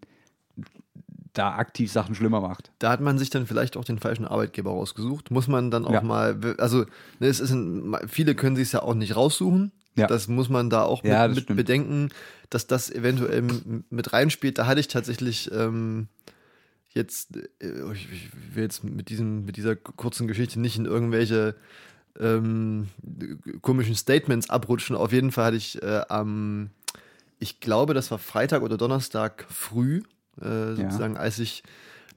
da 1.35 1.57
aktiv 1.57 1.91
Sachen 1.91 2.15
schlimmer 2.15 2.41
macht. 2.41 2.71
Da 2.79 2.91
hat 2.91 3.01
man 3.01 3.19
sich 3.19 3.29
dann 3.29 3.47
vielleicht 3.47 3.77
auch 3.77 3.85
den 3.85 3.99
falschen 3.99 4.25
Arbeitgeber 4.25 4.71
rausgesucht. 4.71 5.31
Muss 5.31 5.49
man 5.49 5.71
dann 5.71 5.85
auch 5.85 5.93
Ja. 5.93 6.01
mal, 6.01 6.39
also 6.59 6.85
ne, 7.19 7.27
es 7.27 7.41
ist 7.41 7.51
ein, 7.51 7.95
viele 8.07 8.35
können 8.35 8.57
sich 8.57 8.73
ja 8.73 8.83
auch 8.83 8.95
nicht 8.95 9.17
raussuchen. 9.17 9.73
Ja. 9.97 10.07
Das 10.07 10.29
muss 10.29 10.49
man 10.49 10.71
da 10.71 10.83
auch 10.85 11.05
Ja, 11.05 11.27
mit, 11.29 11.37
das 11.39 11.49
mit 11.49 11.57
bedenken, 11.57 12.09
dass 12.51 12.67
das 12.67 12.91
eventuell 12.91 13.45
mit 13.91 14.13
reinspielt. 14.13 14.59
Da 14.59 14.67
hatte 14.67 14.81
ich 14.81 14.89
tatsächlich 14.89 15.51
ähm, 15.53 16.09
jetzt, 16.95 17.37
äh, 17.37 17.93
ich, 17.93 18.31
will 18.55 18.63
jetzt 18.63 18.85
mit, 18.85 19.09
diesem, 19.09 19.45
mit 19.45 19.57
dieser 19.57 19.77
kurzen 19.77 20.27
Geschichte 20.27 20.61
nicht 20.61 20.79
in 20.79 20.87
irgendwelche 20.87 21.57
ähm, 22.19 22.89
komischen 23.61 23.97
Statements 23.97 24.49
abrutschen. 24.49 24.97
Auf 24.97 25.13
jeden 25.13 25.33
Fall 25.33 25.47
hatte 25.47 25.57
ich 25.57 25.83
äh, 25.83 26.03
am, 26.09 26.71
ich 27.39 27.61
glaube, 27.61 27.95
das 27.95 28.11
war 28.11 28.19
Freitag 28.19 28.63
oder 28.63 28.77
Donnerstag 28.77 29.45
früh, 29.51 30.03
äh, 30.41 30.75
sozusagen, 30.75 31.17
als 31.17 31.39
ich 31.39 31.63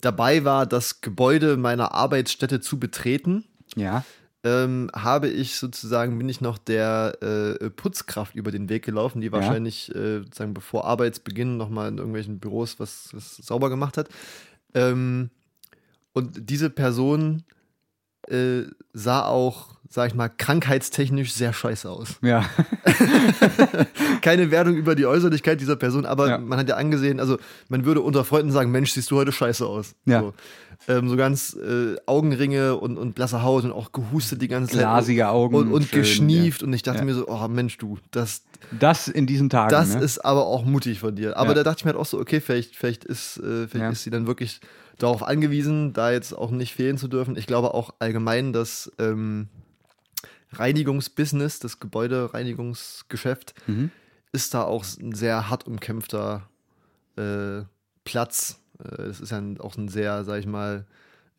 dabei 0.01 0.45
war, 0.45 0.65
das 0.65 1.01
Gebäude 1.01 1.57
meiner 1.57 1.93
Arbeitsstätte 1.93 2.61
zu 2.61 2.79
betreten, 2.79 3.45
Ja. 3.75 4.03
ähm, 4.43 4.91
habe 4.95 5.27
ich 5.27 5.57
sozusagen, 5.57 6.17
bin 6.19 6.29
ich 6.29 6.39
noch 6.41 6.59
der 6.59 7.17
äh, 7.21 7.69
Putzkraft 7.71 8.35
über 8.35 8.51
den 8.51 8.69
Weg 8.69 8.85
gelaufen, 8.85 9.21
die 9.21 9.31
wahrscheinlich 9.31 9.93
äh, 9.95 10.19
sozusagen 10.19 10.53
bevor 10.53 10.85
Arbeitsbeginn 10.85 11.57
nochmal 11.57 11.89
in 11.89 11.97
irgendwelchen 11.97 12.37
Büros 12.39 12.79
was, 12.79 13.09
was 13.13 13.37
sauber 13.37 13.69
gemacht 13.69 13.97
hat. 13.97 14.09
Ähm, 14.77 15.31
und 16.13 16.49
diese 16.49 16.69
Person 16.69 17.43
äh, 18.29 18.63
sah 18.93 19.25
auch, 19.25 19.75
sag 19.89 20.07
ich 20.09 20.15
mal, 20.15 20.29
krankheitstechnisch 20.29 21.31
sehr 21.33 21.53
scheiße 21.53 21.89
aus. 21.89 22.15
Ja. 22.21 22.45
Keine 24.21 24.51
Wertung 24.51 24.75
über 24.75 24.95
die 24.95 25.05
Äußerlichkeit 25.05 25.61
dieser 25.61 25.75
Person, 25.75 26.05
aber 26.05 26.29
Ja. 26.29 26.37
man 26.37 26.59
hat 26.59 26.69
ja 26.69 26.75
angesehen, 26.75 27.19
also 27.19 27.37
man 27.69 27.85
würde 27.85 28.01
unter 28.01 28.23
Freunden 28.25 28.51
sagen, 28.51 28.71
Mensch, 28.71 28.91
siehst 28.91 29.11
du 29.11 29.15
heute 29.17 29.31
scheiße 29.31 29.65
aus. 29.65 29.95
Ja. 30.05 30.21
So, 30.21 30.33
ähm, 30.87 31.09
so 31.09 31.15
ganz 31.17 31.55
äh, 31.55 31.95
Augenringe 32.05 32.75
und, 32.75 32.97
und 32.97 33.13
blasse 33.15 33.41
Haut 33.43 33.63
und 33.63 33.71
auch 33.71 33.91
gehustet 33.91 34.41
die 34.41 34.47
ganze 34.47 34.71
Zeit. 34.73 34.81
Glasige 34.81 35.29
Augen, 35.29 35.55
Und, 35.55 35.71
und 35.71 35.83
schön, 35.89 36.01
geschnieft. 36.01 36.63
Und 36.63 36.73
ich 36.73 36.83
dachte 36.83 36.99
Ja. 36.99 37.05
mir 37.05 37.13
so, 37.15 37.27
oh 37.27 37.47
Mensch, 37.47 37.77
du, 37.77 37.97
das, 38.11 38.43
Das 38.77 39.07
in 39.07 39.25
diesen 39.25 39.49
Tagen. 39.49 39.71
das 39.71 39.95
ne? 39.95 40.01
ist 40.03 40.19
aber 40.23 40.45
auch 40.45 40.65
mutig 40.65 40.99
von 40.99 41.15
dir. 41.15 41.37
Aber 41.37 41.49
Ja. 41.49 41.55
da 41.55 41.63
dachte 41.63 41.79
ich 41.79 41.85
mir 41.85 41.91
halt 41.91 41.99
auch 41.99 42.05
so, 42.05 42.19
okay, 42.19 42.39
vielleicht, 42.41 42.75
vielleicht, 42.75 43.05
ist, 43.05 43.37
äh, 43.37 43.67
vielleicht 43.67 43.75
Ja. 43.75 43.89
ist 43.89 44.03
sie 44.03 44.09
dann 44.11 44.27
wirklich 44.27 44.59
darauf 44.97 45.23
angewiesen, 45.23 45.93
da 45.93 46.11
jetzt 46.11 46.33
auch 46.33 46.51
nicht 46.51 46.73
fehlen 46.73 46.97
zu 46.97 47.07
dürfen. 47.07 47.37
Ich 47.37 47.45
glaube 47.47 47.73
auch 47.73 47.93
allgemein, 47.99 48.53
dass 48.53 48.91
ähm, 48.99 49.47
Reinigungsbusiness, 50.53 51.59
das 51.59 51.79
Gebäudereinigungsgeschäft, 51.79 53.53
Mhm. 53.67 53.91
ist 54.31 54.53
da 54.53 54.63
auch 54.63 54.85
ein 54.99 55.13
sehr 55.13 55.49
hart 55.49 55.67
umkämpfter 55.67 56.49
äh, 57.17 57.63
Platz. 58.03 58.59
Äh, 58.83 59.03
Es 59.03 59.19
ist 59.19 59.31
ja 59.31 59.37
ein, 59.37 59.59
auch 59.59 59.75
ein 59.77 59.89
sehr, 59.89 60.23
sag 60.23 60.39
ich 60.39 60.45
mal, 60.47 60.85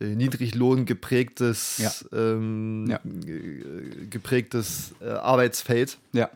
äh, 0.01 0.14
Niedriglohn 0.14 0.85
geprägtes, 0.87 1.79
Ja. 1.79 1.92
ähm, 2.12 2.87
Ja. 2.88 3.01
ge- 3.05 4.07
geprägtes 4.11 4.94
äh, 5.01 5.09
Arbeitsfeld, 5.11 5.99
ja. 6.12 6.31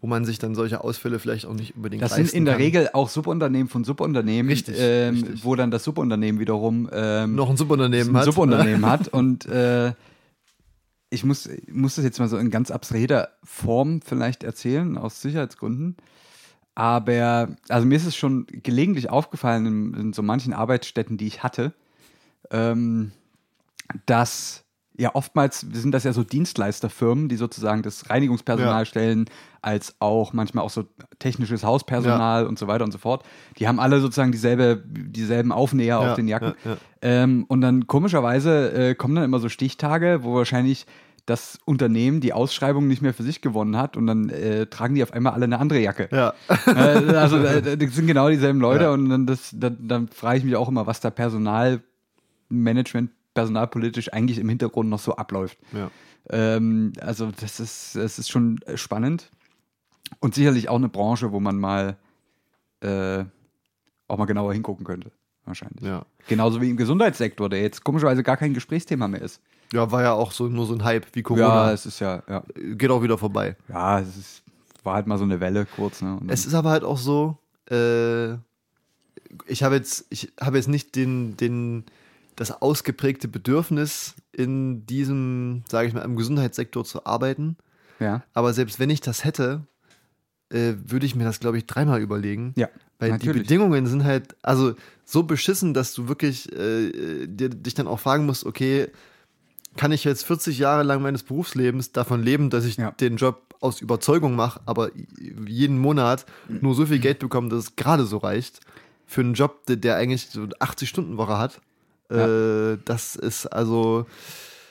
Wo 0.00 0.06
man 0.06 0.24
sich 0.24 0.38
dann 0.38 0.54
solche 0.54 0.82
Ausfälle 0.84 1.18
vielleicht 1.18 1.46
auch 1.46 1.54
nicht 1.54 1.74
unbedingt 1.76 2.02
Das 2.02 2.14
sind 2.14 2.32
in 2.32 2.44
der 2.44 2.54
kann. 2.54 2.62
Regel 2.62 2.90
auch 2.92 3.08
Subunternehmen 3.08 3.68
von 3.68 3.82
Subunternehmen, 3.84 4.48
Richtig, 4.50 4.76
ähm, 4.78 5.14
richtig. 5.14 5.44
wo 5.44 5.56
dann 5.56 5.70
das 5.70 5.82
Subunternehmen 5.84 6.40
wiederum 6.40 6.88
ähm, 6.92 7.34
noch 7.34 7.50
ein 7.50 7.56
Subunternehmen 7.56 8.10
ein 8.14 8.16
hat. 8.16 8.24
Subunternehmen 8.26 8.86
hat. 8.90 9.08
Und 9.08 9.46
äh, 9.46 9.92
ich 11.10 11.24
muss, 11.24 11.48
muss 11.72 11.96
das 11.96 12.04
jetzt 12.04 12.18
mal 12.20 12.28
so 12.28 12.36
in 12.38 12.50
ganz 12.50 12.70
abstrahierter 12.70 13.30
Form 13.42 14.00
vielleicht 14.02 14.44
erzählen, 14.44 14.96
aus 14.98 15.20
Sicherheitsgründen. 15.20 15.96
Aber, 16.74 17.48
also 17.68 17.86
mir 17.86 17.96
ist 17.96 18.06
es 18.06 18.14
schon 18.14 18.46
gelegentlich 18.48 19.10
aufgefallen 19.10 19.66
in, 19.66 19.94
in 19.94 20.12
so 20.12 20.22
manchen 20.22 20.52
Arbeitsstätten, 20.52 21.16
die 21.16 21.26
ich 21.26 21.42
hatte, 21.42 21.72
ähm, 22.52 23.10
dass 24.06 24.62
ja, 24.96 25.14
oftmals 25.14 25.60
sind 25.60 25.92
das 25.92 26.04
ja 26.04 26.12
so 26.12 26.24
Dienstleisterfirmen, 26.24 27.28
die 27.28 27.36
sozusagen 27.36 27.82
das 27.82 28.10
Reinigungspersonal 28.10 28.82
Ja. 28.82 28.84
stellen, 28.84 29.26
als 29.68 29.96
auch 29.98 30.32
manchmal 30.32 30.64
auch 30.64 30.70
so 30.70 30.84
technisches 31.18 31.62
Hauspersonal 31.62 32.46
und 32.46 32.58
so 32.58 32.66
weiter 32.68 32.84
und 32.84 32.92
so 32.92 32.96
fort. 32.98 33.22
Die 33.58 33.68
haben 33.68 33.78
alle 33.78 34.00
sozusagen 34.00 34.32
dieselbe, 34.32 34.82
dieselben 34.86 35.52
Aufnäher 35.52 36.00
Ja, 36.00 36.10
auf 36.10 36.14
den 36.16 36.26
Jacken. 36.26 36.54
ja, 36.64 36.70
ja. 36.72 36.76
Ähm, 37.02 37.44
und 37.48 37.60
dann 37.60 37.86
komischerweise 37.86 38.72
äh, 38.72 38.94
kommen 38.94 39.14
dann 39.14 39.24
immer 39.24 39.40
so 39.40 39.50
Stichtage, 39.50 40.20
wo 40.22 40.34
wahrscheinlich 40.36 40.86
das 41.26 41.58
Unternehmen 41.66 42.22
die 42.22 42.32
Ausschreibung 42.32 42.88
nicht 42.88 43.02
mehr 43.02 43.12
für 43.12 43.22
sich 43.22 43.42
gewonnen 43.42 43.76
hat 43.76 43.98
und 43.98 44.06
dann 44.06 44.30
äh, 44.30 44.64
tragen 44.66 44.94
die 44.94 45.02
auf 45.02 45.12
einmal 45.12 45.34
alle 45.34 45.44
eine 45.44 45.58
andere 45.58 45.80
Jacke. 45.80 46.08
Ja. 46.10 46.32
Äh, 46.66 47.14
also 47.14 47.36
äh, 47.36 47.76
das 47.76 47.94
sind 47.94 48.06
genau 48.06 48.30
dieselben 48.30 48.60
Leute 48.60 48.84
Ja. 48.84 48.92
und 48.92 49.10
dann, 49.10 49.26
das, 49.26 49.50
dann, 49.54 49.86
dann 49.86 50.08
frage 50.08 50.38
ich 50.38 50.44
mich 50.44 50.56
auch 50.56 50.70
immer, 50.70 50.86
was 50.86 51.00
da 51.00 51.10
Personalmanagement, 51.10 53.10
personalpolitisch 53.34 54.12
eigentlich 54.12 54.38
im 54.38 54.48
Hintergrund 54.48 54.88
noch 54.88 54.98
so 54.98 55.16
abläuft. 55.16 55.58
Ja. 55.72 55.90
Ähm, 56.30 56.92
also 57.00 57.30
das 57.38 57.60
ist, 57.60 57.96
das 57.96 58.18
ist 58.18 58.28
schon 58.30 58.58
äh, 58.66 58.76
spannend 58.76 59.30
und 60.20 60.34
sicherlich 60.34 60.68
auch 60.68 60.76
eine 60.76 60.88
Branche, 60.88 61.32
wo 61.32 61.40
man 61.40 61.58
mal 61.58 61.96
äh, 62.80 63.24
auch 64.08 64.16
mal 64.18 64.24
genauer 64.26 64.52
hingucken 64.52 64.84
könnte. 64.84 65.10
Wahrscheinlich. 65.44 65.82
Ja. 65.82 66.04
Genauso 66.26 66.60
wie 66.60 66.70
im 66.70 66.76
Gesundheitssektor, 66.76 67.48
der 67.48 67.62
jetzt 67.62 67.82
komischerweise 67.84 68.22
gar 68.22 68.36
kein 68.36 68.52
Gesprächsthema 68.54 69.08
mehr 69.08 69.22
ist. 69.22 69.40
Ja, 69.72 69.90
war 69.90 70.02
ja 70.02 70.12
auch 70.12 70.32
so 70.32 70.46
nur 70.48 70.66
so 70.66 70.74
ein 70.74 70.84
Hype 70.84 71.06
wie 71.14 71.20
Ja, 71.20 71.24
Corona. 71.24 71.72
es 71.72 71.86
ist 71.86 72.00
ja, 72.00 72.22
ja, 72.28 72.42
Geht 72.74 72.90
auch 72.90 73.02
wieder 73.02 73.16
vorbei. 73.18 73.56
ja, 73.68 74.00
es 74.00 74.16
ist, 74.16 74.42
war 74.82 74.94
halt 74.94 75.06
mal 75.06 75.18
so 75.18 75.24
eine 75.24 75.40
Welle 75.40 75.66
kurz. 75.66 76.02
Ne? 76.02 76.18
Es 76.28 76.46
ist 76.46 76.54
aber 76.54 76.70
halt 76.70 76.84
auch 76.84 76.98
so, 76.98 77.38
äh, 77.70 78.34
ich 79.46 79.62
habe 79.62 79.74
jetzt, 79.76 80.06
ich 80.10 80.32
habe 80.40 80.56
jetzt 80.56 80.68
nicht 80.68 80.94
den, 80.96 81.36
den, 81.36 81.84
das 82.36 82.62
ausgeprägte 82.62 83.28
Bedürfnis, 83.28 84.14
in 84.32 84.86
diesem, 84.86 85.64
sage 85.68 85.88
ich 85.88 85.94
mal, 85.94 86.02
im 86.02 86.16
Gesundheitssektor 86.16 86.84
zu 86.84 87.04
arbeiten. 87.06 87.56
ja, 88.00 88.22
Aber 88.34 88.52
selbst 88.52 88.78
wenn 88.78 88.90
ich 88.90 89.00
das 89.00 89.24
hätte, 89.24 89.66
äh, 90.50 90.74
würde 90.86 91.06
ich 91.06 91.14
mir 91.14 91.24
das, 91.24 91.40
glaube 91.40 91.58
ich, 91.58 91.66
dreimal 91.66 92.00
überlegen. 92.00 92.54
ja, 92.56 92.68
Weil 92.98 93.10
die 93.18 93.26
natürlich. 93.26 93.42
Bedingungen 93.42 93.86
sind 93.86 94.04
halt, 94.04 94.36
also 94.42 94.74
so 95.04 95.22
beschissen, 95.22 95.74
dass 95.74 95.92
du 95.94 96.08
wirklich 96.08 96.52
äh, 96.52 97.26
dir, 97.26 97.48
dich 97.50 97.74
dann 97.74 97.86
auch 97.86 98.00
fragen 98.00 98.26
musst, 98.26 98.44
okay, 98.46 98.88
kann 99.76 99.92
ich 99.92 100.04
jetzt 100.04 100.24
40 100.24 100.58
Jahre 100.58 100.82
lang 100.82 101.02
meines 101.02 101.22
Berufslebens 101.22 101.92
davon 101.92 102.22
leben, 102.22 102.50
dass 102.50 102.64
ich 102.64 102.76
Ja. 102.76 102.90
den 102.92 103.16
Job 103.16 103.42
aus 103.60 103.80
Überzeugung 103.80 104.36
mache, 104.36 104.60
aber 104.66 104.90
jeden 105.46 105.78
Monat 105.78 106.26
nur 106.48 106.74
so 106.74 106.86
viel 106.86 106.98
Geld 106.98 107.18
bekomme, 107.18 107.48
dass 107.48 107.64
es 107.64 107.76
gerade 107.76 108.04
so 108.06 108.18
reicht 108.18 108.60
für 109.06 109.20
einen 109.22 109.34
Job, 109.34 109.62
der, 109.66 109.96
eigentlich 109.96 110.28
so 110.28 110.42
80-Stunden-Woche 110.42 111.38
hat. 111.38 111.60
Äh, 112.10 112.78
das 112.84 113.16
ist 113.16 113.46
also, 113.46 114.06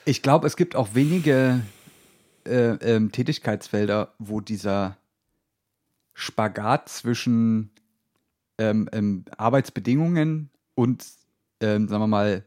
Ich 0.06 0.22
glaube, 0.22 0.48
es 0.48 0.56
gibt 0.56 0.76
auch 0.76 0.90
wenige 0.94 1.62
äh, 2.46 2.70
ähm, 2.82 3.12
Tätigkeitsfelder, 3.12 4.14
wo 4.20 4.42
dieser 4.42 4.98
Spagat 6.20 6.90
zwischen 6.90 7.70
ähm, 8.58 8.90
ähm, 8.92 9.26
Arbeitsbedingungen 9.38 10.50
und, 10.74 11.06
ähm, 11.62 11.88
sagen 11.88 12.02
wir 12.02 12.08
mal, 12.08 12.44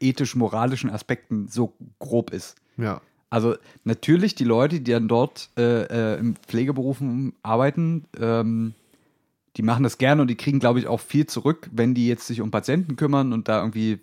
ethisch-moralischen 0.00 0.90
Aspekten 0.90 1.48
so 1.48 1.72
grob 1.98 2.30
ist. 2.30 2.56
ja, 2.76 3.00
Also 3.30 3.56
natürlich 3.84 4.34
die 4.34 4.44
Leute, 4.44 4.80
die 4.80 4.92
dann 4.92 5.08
dort 5.08 5.48
äh, 5.56 5.84
äh, 5.84 6.18
im 6.18 6.36
Pflegeberufen 6.36 7.32
arbeiten, 7.42 8.04
ähm, 8.20 8.74
die 9.56 9.62
machen 9.62 9.82
das 9.82 9.96
gerne 9.96 10.20
und 10.20 10.28
die 10.28 10.36
kriegen, 10.36 10.58
glaube 10.58 10.78
ich, 10.78 10.86
auch 10.86 11.00
viel 11.00 11.26
zurück, 11.26 11.70
wenn 11.72 11.94
die 11.94 12.08
jetzt 12.08 12.26
sich 12.26 12.42
um 12.42 12.50
Patienten 12.50 12.96
kümmern 12.96 13.32
und 13.32 13.48
da 13.48 13.60
irgendwie, 13.60 13.98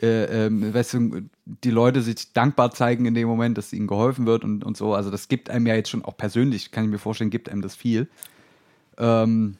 äh, 0.00 0.46
ähm, 0.46 0.72
weißt 0.72 0.94
du, 0.94 1.22
die 1.44 1.70
Leute 1.72 2.02
sich 2.02 2.32
dankbar 2.32 2.70
zeigen 2.70 3.04
in 3.04 3.14
dem 3.14 3.26
Moment, 3.26 3.58
dass 3.58 3.72
ihnen 3.72 3.88
geholfen 3.88 4.26
wird 4.26 4.44
und, 4.44 4.62
und 4.62 4.76
so. 4.76 4.94
Also 4.94 5.10
das 5.10 5.26
gibt 5.26 5.50
einem 5.50 5.66
ja 5.66 5.74
jetzt 5.74 5.90
schon 5.90 6.04
auch 6.04 6.16
persönlich, 6.16 6.70
kann 6.70 6.84
ich 6.84 6.90
mir 6.90 6.98
vorstellen, 6.98 7.30
gibt 7.30 7.48
einem 7.48 7.62
das 7.62 7.74
viel. 7.74 8.08
Ähm, 8.98 9.56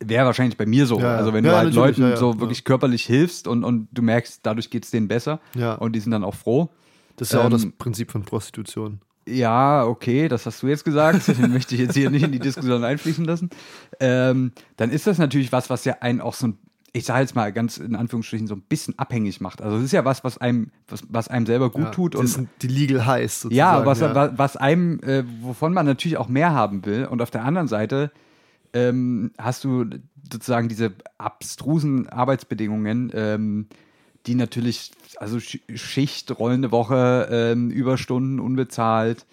Wäre 0.00 0.26
wahrscheinlich 0.26 0.56
bei 0.56 0.64
mir 0.66 0.86
so. 0.86 1.00
Ja. 1.00 1.16
Also 1.16 1.32
wenn 1.32 1.44
Ja, 1.44 1.50
du 1.50 1.56
halt 1.56 1.74
Leuten 1.74 2.16
so 2.16 2.38
wirklich 2.38 2.62
körperlich 2.64 3.04
hilfst 3.04 3.48
und, 3.48 3.64
und 3.64 3.88
du 3.90 4.00
merkst, 4.00 4.40
dadurch 4.44 4.70
geht 4.70 4.84
es 4.84 4.92
denen 4.92 5.08
besser 5.08 5.40
und 5.80 5.92
die 5.96 6.00
sind 6.00 6.12
dann 6.12 6.22
auch 6.22 6.36
froh. 6.36 6.68
das 7.16 7.28
ist 7.28 7.34
ja 7.34 7.40
auch 7.40 7.46
Ähm, 7.46 7.50
das 7.50 7.66
Prinzip 7.78 8.12
von 8.12 8.22
Prostitution. 8.22 9.00
Ja, 9.26 9.84
okay, 9.84 10.28
das 10.28 10.46
hast 10.46 10.62
du 10.62 10.68
jetzt 10.68 10.84
gesagt. 10.84 11.26
Den 11.26 11.50
möchte 11.52 11.74
ich 11.74 11.80
jetzt 11.80 11.94
hier 11.94 12.10
nicht 12.10 12.22
in 12.22 12.30
die 12.30 12.38
Diskussion 12.38 12.84
einfließen 12.84 13.24
lassen. 13.24 13.50
Ähm, 13.98 14.52
dann 14.76 14.90
ist 14.90 15.06
das 15.08 15.18
natürlich 15.18 15.50
was, 15.50 15.68
was 15.68 15.84
ja 15.84 15.96
einen 16.00 16.20
auch 16.20 16.34
so 16.34 16.46
ein, 16.46 16.58
ich 16.92 17.04
sage 17.04 17.22
jetzt 17.22 17.34
mal 17.34 17.52
ganz 17.52 17.78
in 17.78 17.96
Anführungsstrichen, 17.96 18.46
so 18.46 18.54
ein 18.54 18.62
bisschen 18.62 18.96
abhängig 19.00 19.40
macht. 19.40 19.60
Also 19.60 19.78
es 19.78 19.82
ist 19.82 19.92
ja 19.92 20.04
was, 20.04 20.22
was 20.22 20.38
einem, 20.38 20.70
was, 20.86 21.02
was 21.08 21.26
einem 21.26 21.44
selber 21.44 21.70
gut 21.70 21.82
Ja, 21.86 21.90
tut. 21.90 22.14
das 22.14 22.20
Und 22.20 22.26
sind 22.28 22.48
die 22.62 22.68
Legal 22.68 23.04
Highs 23.04 23.40
sozusagen. 23.40 23.80
ja, 23.80 23.84
was, 23.84 23.98
ja. 23.98 24.14
wa- 24.14 24.32
was 24.36 24.56
einem, 24.56 25.00
äh, 25.00 25.24
wovon 25.42 25.74
man 25.74 25.84
natürlich 25.86 26.16
auch 26.18 26.28
mehr 26.28 26.52
haben 26.54 26.86
will. 26.86 27.04
Und 27.04 27.20
auf 27.20 27.32
der 27.32 27.44
anderen 27.44 27.66
Seite 27.66 28.12
ähm, 28.72 29.32
hast 29.38 29.64
du 29.64 29.86
sozusagen 30.30 30.68
diese 30.68 30.92
abstrusen 31.16 32.08
Arbeitsbedingungen, 32.08 33.10
ähm, 33.14 33.66
die 34.26 34.34
natürlich, 34.34 34.92
also 35.16 35.38
Sch- 35.38 35.60
Schicht, 35.76 36.38
rollende 36.38 36.70
Woche, 36.70 37.28
ähm, 37.30 37.70
Überstunden 37.70 38.40
unbezahlt, 38.40 39.26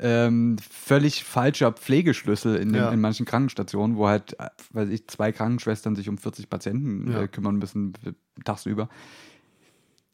ähm, 0.00 0.56
völlig 0.70 1.24
falscher 1.24 1.72
Pflegeschlüssel 1.72 2.56
in, 2.56 2.72
den, 2.72 2.82
Ja. 2.82 2.90
in 2.92 3.00
manchen 3.00 3.26
Krankenstationen, 3.26 3.96
wo 3.96 4.06
halt, 4.06 4.38
äh, 4.38 4.48
weiß 4.72 4.90
ich, 4.90 5.08
zwei 5.08 5.32
Krankenschwestern 5.32 5.96
sich 5.96 6.08
um 6.08 6.18
40 6.18 6.48
Patienten 6.48 7.10
Ja. 7.10 7.22
äh, 7.22 7.28
kümmern 7.28 7.56
müssen 7.56 7.94
äh, 8.06 8.12
tagsüber 8.44 8.88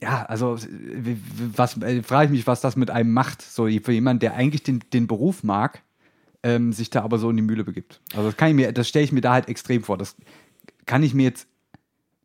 ja, 0.00 0.24
also 0.24 0.58
was 1.56 1.76
äh, 1.78 2.02
frage 2.02 2.26
ich 2.26 2.30
mich, 2.30 2.46
was 2.46 2.60
das 2.60 2.76
mit 2.76 2.90
einem 2.90 3.12
macht, 3.12 3.42
so 3.42 3.66
für 3.66 3.92
jemanden, 3.92 4.20
der 4.20 4.34
eigentlich 4.34 4.62
den, 4.62 4.80
den 4.92 5.06
Beruf 5.06 5.42
mag, 5.42 5.82
ähm, 6.44 6.72
sich 6.72 6.90
da 6.90 7.02
aber 7.02 7.18
so 7.18 7.28
in 7.30 7.36
die 7.36 7.42
Mühle 7.42 7.64
begibt. 7.64 8.00
Also 8.12 8.28
das 8.28 8.36
kann 8.36 8.50
ich 8.50 8.54
mir, 8.54 8.70
das 8.72 8.88
stelle 8.88 9.04
ich 9.04 9.10
mir 9.12 9.20
da 9.22 9.32
halt 9.32 9.48
extrem 9.48 9.82
vor. 9.82 9.98
Das 9.98 10.14
kann 10.86 11.02
ich 11.02 11.14
mir 11.14 11.24
jetzt 11.24 11.48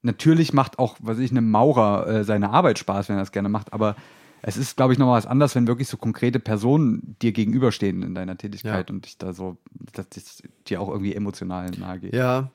natürlich 0.01 0.53
macht 0.53 0.77
auch, 0.79 0.97
was 1.01 1.17
weiß 1.17 1.23
ich, 1.23 1.31
einem 1.31 1.49
Maurer 1.49 2.07
äh, 2.07 2.23
seine 2.23 2.51
Arbeit 2.51 2.79
Spaß, 2.79 3.09
wenn 3.09 3.17
er 3.17 3.21
das 3.21 3.31
gerne 3.31 3.49
macht, 3.49 3.73
aber 3.73 3.95
es 4.41 4.55
ist, 4.55 4.77
glaube 4.77 4.93
ich, 4.93 4.99
noch 4.99 5.07
mal 5.07 5.17
was 5.17 5.25
anderes, 5.25 5.55
wenn 5.55 5.67
wirklich 5.67 5.89
so 5.89 5.97
konkrete 5.97 6.39
Personen 6.39 7.17
dir 7.21 7.33
gegenüberstehen 7.33 8.03
in 8.03 8.15
deiner 8.15 8.37
Tätigkeit 8.37 8.89
Ja. 8.89 8.93
und 8.95 9.05
dich 9.05 9.17
da 9.17 9.33
so, 9.33 9.57
dass 9.93 10.07
das 10.09 10.41
dir 10.67 10.79
auch 10.79 10.87
irgendwie 10.89 11.13
emotional 11.13 11.69
nahe 11.71 11.99
geht. 11.99 12.13
Ja, 12.13 12.49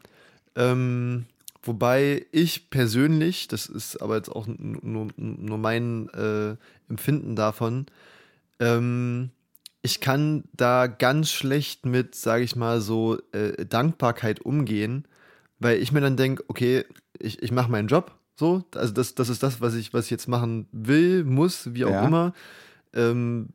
ähm, 0.57 1.27
wobei 1.63 2.25
ich 2.33 2.71
persönlich, 2.71 3.49
das 3.49 3.67
ist 3.67 4.01
aber 4.01 4.17
jetzt 4.17 4.31
auch 4.31 4.47
nur, 4.47 5.09
nur 5.17 5.59
mein 5.59 6.09
äh, 6.15 6.57
Empfinden 6.89 7.37
davon, 7.37 7.85
ähm, 8.61 9.29
ich 9.85 10.01
kann 10.01 10.45
da 10.55 10.87
ganz 10.87 11.31
schlecht 11.31 11.85
mit, 11.85 12.15
sage 12.15 12.43
ich 12.43 12.57
mal, 12.57 12.81
so 12.81 13.19
äh, 13.33 13.67
Dankbarkeit 13.67 14.41
umgehen, 14.41 15.05
weil 15.59 15.77
ich 15.77 15.93
mir 15.93 16.01
dann 16.01 16.17
denke, 16.17 16.43
okay, 16.49 16.87
ich, 17.19 17.43
ich 17.43 17.53
mache 17.53 17.71
meinen 17.71 17.89
Job 17.89 18.13
so, 18.35 18.65
also 18.75 18.95
das, 18.95 19.15
das 19.15 19.29
ist 19.29 19.43
das, 19.43 19.61
was 19.61 19.75
ich, 19.75 19.93
was 19.93 20.07
ich 20.07 20.11
jetzt 20.11 20.27
machen 20.27 20.67
will, 20.73 21.23
muss, 21.25 21.75
wie 21.75 21.85
auch 21.85 21.91
Ja. 21.91 22.07
immer. 22.07 22.33
Ähm, 22.95 23.49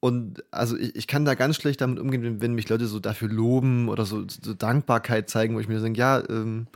und 0.00 0.42
also 0.50 0.76
ich, 0.76 0.96
ich 0.96 1.06
kann 1.06 1.24
da 1.24 1.34
ganz 1.34 1.54
schlecht 1.54 1.80
damit 1.80 2.00
umgehen, 2.00 2.24
wenn, 2.24 2.40
wenn 2.40 2.54
mich 2.54 2.68
Leute 2.68 2.86
so 2.86 2.98
dafür 2.98 3.28
loben 3.28 3.88
oder 3.88 4.04
so, 4.04 4.24
so 4.28 4.54
Dankbarkeit 4.54 5.30
zeigen, 5.30 5.54
wo 5.54 5.60
ich 5.60 5.68
mir 5.68 5.78
denke, 5.78 6.00
ja, 6.00 6.20
ähm, 6.28 6.66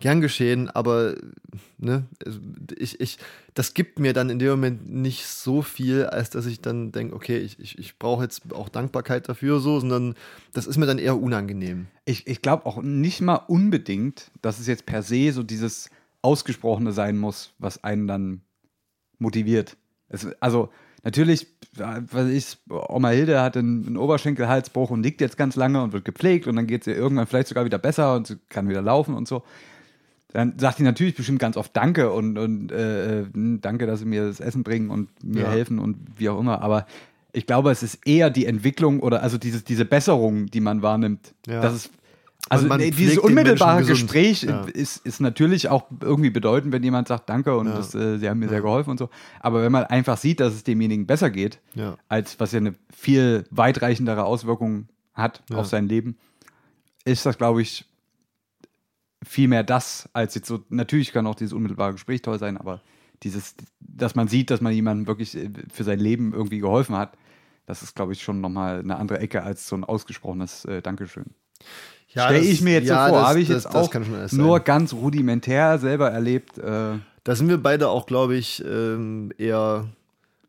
gern 0.00 0.20
geschehen, 0.20 0.68
aber 0.68 1.14
ne, 1.78 2.04
also 2.24 2.38
ich, 2.76 3.00
ich, 3.00 3.18
das 3.54 3.74
gibt 3.74 3.98
mir 3.98 4.12
dann 4.12 4.28
in 4.28 4.38
dem 4.38 4.50
Moment 4.50 4.92
nicht 4.92 5.26
so 5.26 5.62
viel, 5.62 6.06
als 6.06 6.30
dass 6.30 6.46
ich 6.46 6.60
dann 6.60 6.92
denke, 6.92 7.14
okay, 7.14 7.38
ich, 7.38 7.58
ich, 7.58 7.78
ich 7.78 7.98
brauche 7.98 8.22
jetzt 8.24 8.52
auch 8.52 8.68
Dankbarkeit 8.68 9.28
dafür, 9.28 9.60
so, 9.60 9.80
sondern 9.80 10.14
das 10.52 10.66
ist 10.66 10.76
mir 10.76 10.86
dann 10.86 10.98
eher 10.98 11.20
unangenehm. 11.20 11.86
Ich, 12.04 12.26
ich 12.26 12.42
glaube 12.42 12.66
auch 12.66 12.82
nicht 12.82 13.20
mal 13.20 13.36
unbedingt, 13.36 14.30
dass 14.42 14.58
es 14.58 14.66
jetzt 14.66 14.84
per 14.84 15.02
se 15.02 15.32
so 15.32 15.42
dieses 15.42 15.90
Ausgesprochene 16.22 16.92
sein 16.92 17.16
muss, 17.16 17.54
was 17.58 17.84
einen 17.84 18.06
dann 18.06 18.40
motiviert. 19.18 19.76
Es, 20.08 20.26
also 20.40 20.70
natürlich, 21.02 21.46
weiß 21.76 22.28
ich, 22.30 22.58
Oma 22.68 23.10
Hilde 23.10 23.40
hat 23.40 23.56
einen, 23.56 23.86
einen 23.86 23.96
Oberschenkelhalsbruch 23.96 24.90
und 24.90 25.02
liegt 25.02 25.20
jetzt 25.20 25.36
ganz 25.36 25.54
lange 25.54 25.82
und 25.82 25.92
wird 25.92 26.04
gepflegt 26.04 26.46
und 26.46 26.56
dann 26.56 26.66
geht 26.66 26.82
es 26.82 26.86
ihr 26.88 26.96
irgendwann 26.96 27.26
vielleicht 27.26 27.48
sogar 27.48 27.64
wieder 27.64 27.78
besser 27.78 28.14
und 28.16 28.26
sie 28.26 28.36
kann 28.48 28.68
wieder 28.68 28.82
laufen 28.82 29.14
und 29.14 29.28
so. 29.28 29.44
Dann 30.34 30.58
sagt 30.58 30.78
sie 30.78 30.82
natürlich 30.82 31.14
bestimmt 31.14 31.38
ganz 31.38 31.56
oft 31.56 31.74
Danke 31.76 32.10
und, 32.12 32.36
und 32.38 32.72
äh, 32.72 33.20
äh, 33.20 33.26
danke, 33.60 33.86
dass 33.86 34.00
sie 34.00 34.04
mir 34.04 34.26
das 34.26 34.40
Essen 34.40 34.64
bringen 34.64 34.90
und 34.90 35.08
mir 35.24 35.42
Ja. 35.44 35.50
helfen 35.50 35.78
und 35.78 35.96
wie 36.16 36.28
auch 36.28 36.40
immer. 36.40 36.60
Aber 36.60 36.86
ich 37.32 37.46
glaube, 37.46 37.70
es 37.70 37.84
ist 37.84 38.00
eher 38.04 38.30
die 38.30 38.44
Entwicklung 38.46 38.98
oder 38.98 39.22
also 39.22 39.38
dieses, 39.38 39.62
diese 39.62 39.84
Besserung, 39.84 40.46
die 40.46 40.60
man 40.60 40.82
wahrnimmt. 40.82 41.34
Ja. 41.46 41.60
Das 41.60 41.72
ist, 41.74 41.90
also 42.48 42.66
nee, 42.66 42.90
dieses 42.90 43.18
unmittelbare. 43.18 43.84
Gespräch 43.84 44.42
Ja. 44.42 44.64
ist, 44.64 45.06
ist 45.06 45.20
natürlich 45.20 45.68
auch 45.68 45.84
irgendwie 46.00 46.30
bedeutend, 46.30 46.72
wenn 46.72 46.82
jemand 46.82 47.06
sagt 47.06 47.28
Danke 47.30 47.56
und 47.56 47.68
Ja. 47.68 47.76
das, 47.76 47.94
äh, 47.94 48.18
sie 48.18 48.28
haben 48.28 48.40
mir 48.40 48.48
sehr 48.48 48.60
geholfen 48.60 48.90
und 48.90 48.98
so. 48.98 49.10
Aber 49.38 49.62
wenn 49.62 49.70
man 49.70 49.84
einfach 49.84 50.16
sieht, 50.18 50.40
dass 50.40 50.52
es 50.52 50.64
demjenigen 50.64 51.06
besser 51.06 51.30
geht, 51.30 51.60
als 52.08 52.40
was 52.40 52.50
ja 52.50 52.58
eine 52.58 52.74
viel 52.92 53.44
weitreichendere 53.52 54.24
Auswirkung 54.24 54.88
hat 55.14 55.44
auf 55.52 55.66
sein 55.68 55.88
Leben, 55.88 56.16
ist 57.04 57.24
das, 57.24 57.38
glaube 57.38 57.62
ich, 57.62 57.84
viel 59.24 59.48
mehr 59.48 59.62
das, 59.62 60.08
als 60.12 60.34
jetzt 60.34 60.46
so, 60.46 60.60
natürlich 60.68 61.12
kann 61.12 61.26
auch 61.26 61.34
dieses 61.34 61.52
unmittelbare 61.52 61.92
Gespräch 61.92 62.22
toll 62.22 62.38
sein, 62.38 62.56
aber 62.56 62.80
dieses, 63.22 63.54
dass 63.80 64.14
man 64.14 64.28
sieht, 64.28 64.50
dass 64.50 64.60
man 64.60 64.72
jemandem 64.72 65.06
wirklich 65.06 65.36
äh, 65.36 65.50
für 65.72 65.84
sein 65.84 65.98
Leben 65.98 66.32
irgendwie 66.32 66.58
geholfen 66.58 66.96
hat, 66.96 67.16
das 67.66 67.82
ist, 67.82 67.94
glaube 67.96 68.12
ich, 68.12 68.22
schon 68.22 68.40
nochmal 68.40 68.80
eine 68.80 68.96
andere 68.96 69.18
Ecke 69.20 69.42
als 69.42 69.66
so 69.68 69.76
ein 69.76 69.84
ausgesprochenes 69.84 70.64
äh, 70.66 70.82
Dankeschön. 70.82 71.24
Ja, 72.12 72.24
Stelle 72.24 72.40
das- 72.40 72.48
ich 72.48 72.60
mir 72.60 72.74
jetzt 72.74 72.88
ja, 72.88 73.06
so 73.08 73.14
vor, 73.14 73.26
habe 73.28 73.40
ich 73.40 73.48
das- 73.48 73.64
jetzt 73.64 73.74
das 73.74 73.88
auch 73.88 74.32
nur 74.32 74.60
ganz 74.60 74.92
rudimentär 74.92 75.78
selber 75.78 76.10
erlebt. 76.10 76.58
Äh, 76.58 76.98
Da 77.24 77.34
sind 77.34 77.48
wir 77.48 77.56
beide 77.56 77.88
auch, 77.88 78.04
glaube 78.04 78.36
ich, 78.36 78.62
ähm, 78.66 79.32
eher, 79.38 79.86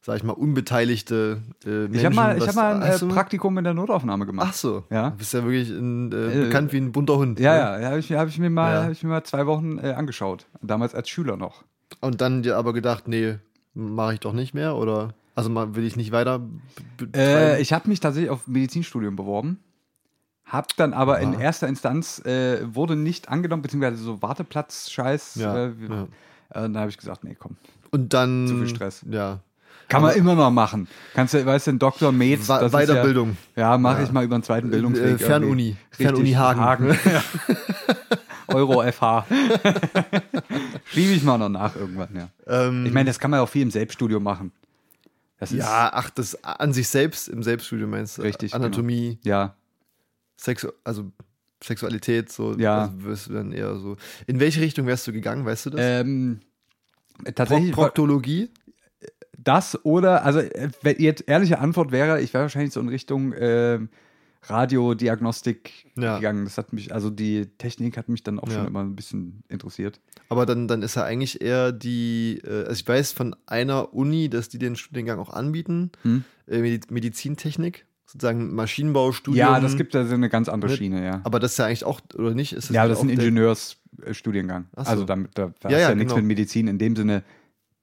sag 0.06 0.18
ich 0.18 0.24
mal, 0.24 0.34
unbeteiligte 0.34 1.42
äh, 1.66 1.68
Menschen. 1.70 1.96
ich 1.96 2.06
habe 2.06 2.16
mal, 2.16 2.38
ich 2.38 2.48
hab 2.48 2.54
mal 2.54 2.76
ein 2.76 2.84
Hast 2.88 3.02
äh, 3.02 3.08
Praktikum 3.08 3.58
in 3.58 3.64
der 3.64 3.74
Notaufnahme 3.74 4.28
gemacht. 4.28 4.50
Ach 4.52 4.54
so. 4.54 4.84
Ja. 4.92 5.10
Du 5.10 5.18
bist 5.18 5.34
ja 5.34 5.44
wirklich 5.44 5.70
ein, 5.72 6.12
äh, 6.12 6.16
Äh, 6.16 6.46
bekannt 6.46 6.72
wie 6.74 6.78
ein 6.78 6.92
bunter 6.92 7.18
Hund. 7.18 7.40
Ja, 7.40 7.54
ne? 7.54 7.60
ja, 7.60 7.80
ja 7.80 7.88
habe 7.90 8.00
ich, 8.00 8.12
hab 8.12 8.28
ich, 8.28 8.38
mir 8.38 8.52
mal- 8.52 8.72
Ja. 8.74 8.84
hab 8.84 8.92
ich 8.92 9.02
mir 9.02 9.10
mal 9.10 9.24
zwei 9.24 9.48
Wochen 9.48 9.80
äh, 9.80 9.94
angeschaut. 9.94 10.46
Damals 10.62 10.94
als 10.94 11.10
Schüler 11.10 11.38
noch. 11.38 11.64
Und 12.02 12.22
dann 12.22 12.44
dir 12.44 12.56
aber 12.56 12.72
gedacht, 12.74 13.08
nee, 13.08 13.40
mache 13.74 14.14
ich 14.14 14.20
doch 14.20 14.34
nicht 14.34 14.54
mehr 14.54 14.76
oder 14.76 15.16
also 15.34 15.50
mal 15.50 15.76
will 15.76 15.84
ich 15.86 15.96
nicht 15.96 16.12
weiter 16.12 16.40
Äh, 17.16 17.60
ich 17.60 17.74
habe 17.74 17.90
mich 17.90 18.00
tatsächlich 18.00 18.30
auf 18.30 18.46
Medizinstudium 18.46 19.16
beworben. 19.16 19.60
Hab 20.46 20.76
dann 20.78 20.94
aber 20.94 21.20
in 21.20 21.34
Aha. 21.34 21.42
erster 21.42 21.68
Instanz 21.68 22.20
äh, 22.26 22.60
wurde 22.76 22.96
nicht 22.96 23.30
angenommen, 23.30 23.64
beziehungsweise 23.64 23.98
so 23.98 24.22
Warteplatz-Scheiß. 24.22 25.36
Ja, 25.36 25.66
ja. 25.66 26.08
dann 26.54 26.78
habe 26.78 26.92
ich 26.92 26.98
gesagt, 27.00 27.24
nee, 27.24 27.36
komm. 27.38 27.56
Und 27.90 28.14
dann 28.14 28.48
zu 28.48 28.56
viel 28.58 28.68
Stress. 28.68 29.04
Ja. 29.10 29.40
Kann 29.88 30.02
man 30.02 30.16
immer 30.16 30.36
noch 30.36 30.50
machen. 30.52 30.88
Kannst 31.14 31.34
du, 31.34 31.46
weißt 31.46 31.68
du, 31.68 31.72
ein 31.72 31.80
Wa- 32.50 32.60
das 32.60 32.72
Weiterbildung. 32.72 33.38
Ja, 33.56 33.72
ja 33.74 33.78
mache 33.78 34.00
Ja. 34.00 34.04
ich 34.06 34.12
mal 34.12 34.24
über 34.24 34.36
einen 34.36 34.44
zweiten 34.44 34.70
Bildungsweg. 34.72 35.16
Äh, 35.16 35.18
Fernuni. 35.18 35.76
Fernuni 35.92 36.32
Hagen. 36.34 36.98
Ja. 37.06 37.24
Euro 38.48 38.84
FH. 38.92 39.26
Schiebe 40.86 41.14
ich 41.14 41.24
mal 41.24 41.38
noch 41.38 41.50
nach 41.50 41.76
irgendwann, 41.76 42.10
ja. 42.16 42.30
Ähm, 42.48 42.86
Ich 42.86 42.94
meine, 42.94 43.08
das 43.08 43.20
kann 43.20 43.32
man 43.32 43.40
auch 43.40 43.50
viel 43.50 43.64
im 43.64 43.72
Selbststudium 43.72 44.22
machen. 44.24 44.52
Ja, 45.50 45.92
ach, 45.94 46.10
das 46.10 46.42
an 46.44 46.72
sich 46.74 46.88
selbst 46.88 47.28
im 47.28 47.44
Selbststudium 47.44 47.90
meinst 47.90 48.18
du? 48.18 48.22
Richtig, 48.22 48.52
genau. 48.54 48.66
Anatomie, 48.66 49.20
ja, 49.24 49.56
Sexu 50.38 50.70
also 50.84 51.12
Sexualität, 51.64 52.32
so. 52.32 52.54
Ja. 52.58 52.92
Also 53.06 53.34
dann 53.34 53.52
eher 53.52 53.76
so. 53.78 53.98
In 54.28 54.40
welche 54.40 54.62
Richtung 54.62 54.88
wärst 54.88 55.06
du 55.08 55.12
gegangen, 55.12 55.46
weißt 55.46 55.66
du 55.68 55.70
das? 55.72 55.82
ähm, 55.84 56.40
Pro 57.24 57.32
tatsächlich 57.32 57.76
war- 57.78 57.86
Proktologie? 57.86 58.50
Das 59.38 59.84
oder, 59.86 60.24
also 60.26 60.40
äh, 60.40 60.70
wenn 60.82 60.98
jetzt 61.00 61.24
ehrliche 61.28 61.60
Antwort 61.60 61.92
wäre, 61.92 62.22
ich 62.22 62.34
wäre 62.34 62.44
wahrscheinlich 62.44 62.74
so 62.74 62.80
in 62.80 62.90
Richtung 62.90 63.34
ähm, 63.38 63.90
Radiodiagnostik 64.48 65.88
Ja. 65.98 66.18
gegangen. 66.18 66.46
Das 66.46 66.58
hat 66.58 66.74
mich, 66.74 66.94
also 66.94 67.10
die 67.10 67.46
Technik 67.58 67.98
hat 67.98 68.10
mich 68.10 68.24
dann 68.24 68.40
auch 68.40 68.48
Ja. 68.48 68.56
schon 68.56 68.68
immer 68.68 68.82
ein 68.84 68.96
bisschen 68.96 69.44
interessiert. 69.50 70.00
Aber 70.30 70.46
dann, 70.46 70.68
dann 70.68 70.82
ist 70.82 70.96
ja 70.96 71.04
eigentlich 71.04 71.42
eher 71.42 71.72
die, 71.72 72.42
äh, 72.46 72.66
also 72.66 72.74
ich 72.74 72.88
weiß 72.88 73.12
von 73.12 73.36
einer 73.48 73.94
Uni, 73.94 74.30
dass 74.30 74.50
die 74.50 74.60
den 74.60 74.76
Studiengang 74.76 75.20
auch 75.20 75.30
anbieten, 75.32 75.92
Hm? 76.04 76.24
äh, 76.48 76.60
Medi- 76.60 76.92
Medizintechnik, 76.92 77.86
sozusagen 78.06 78.54
Maschinenbaustudium. 78.56 79.40
Ja, 79.40 79.60
das 79.60 79.76
gibt 79.78 79.96
da 79.96 80.06
so 80.06 80.14
eine 80.14 80.30
ganz 80.30 80.48
andere 80.50 80.76
Schiene, 80.76 81.04
ja. 81.06 81.22
Aber 81.24 81.40
das 81.40 81.54
ist 81.54 81.58
ja 81.58 81.66
eigentlich 81.66 81.84
auch, 81.86 82.02
oder 82.16 82.34
nicht? 82.34 82.54
Ist 82.54 82.70
Ja, 82.70 82.84
nicht 82.84 82.92
das 82.92 83.00
ist 83.00 83.04
ein 83.06 83.10
Ingenieursstudiengang. 83.10 84.66
Ach 84.76 84.86
so. 84.86 84.92
Also 84.92 85.04
damit, 85.06 85.32
da, 85.36 85.52
da 85.60 85.70
Ja, 85.70 85.78
ja, 85.80 85.90
ja 85.90 85.96
nichts 85.96 86.14
genau. 86.14 86.22
mit 86.22 86.26
Medizin 86.38 86.68
in 86.68 86.78
dem 86.78 86.96
Sinne 86.96 87.24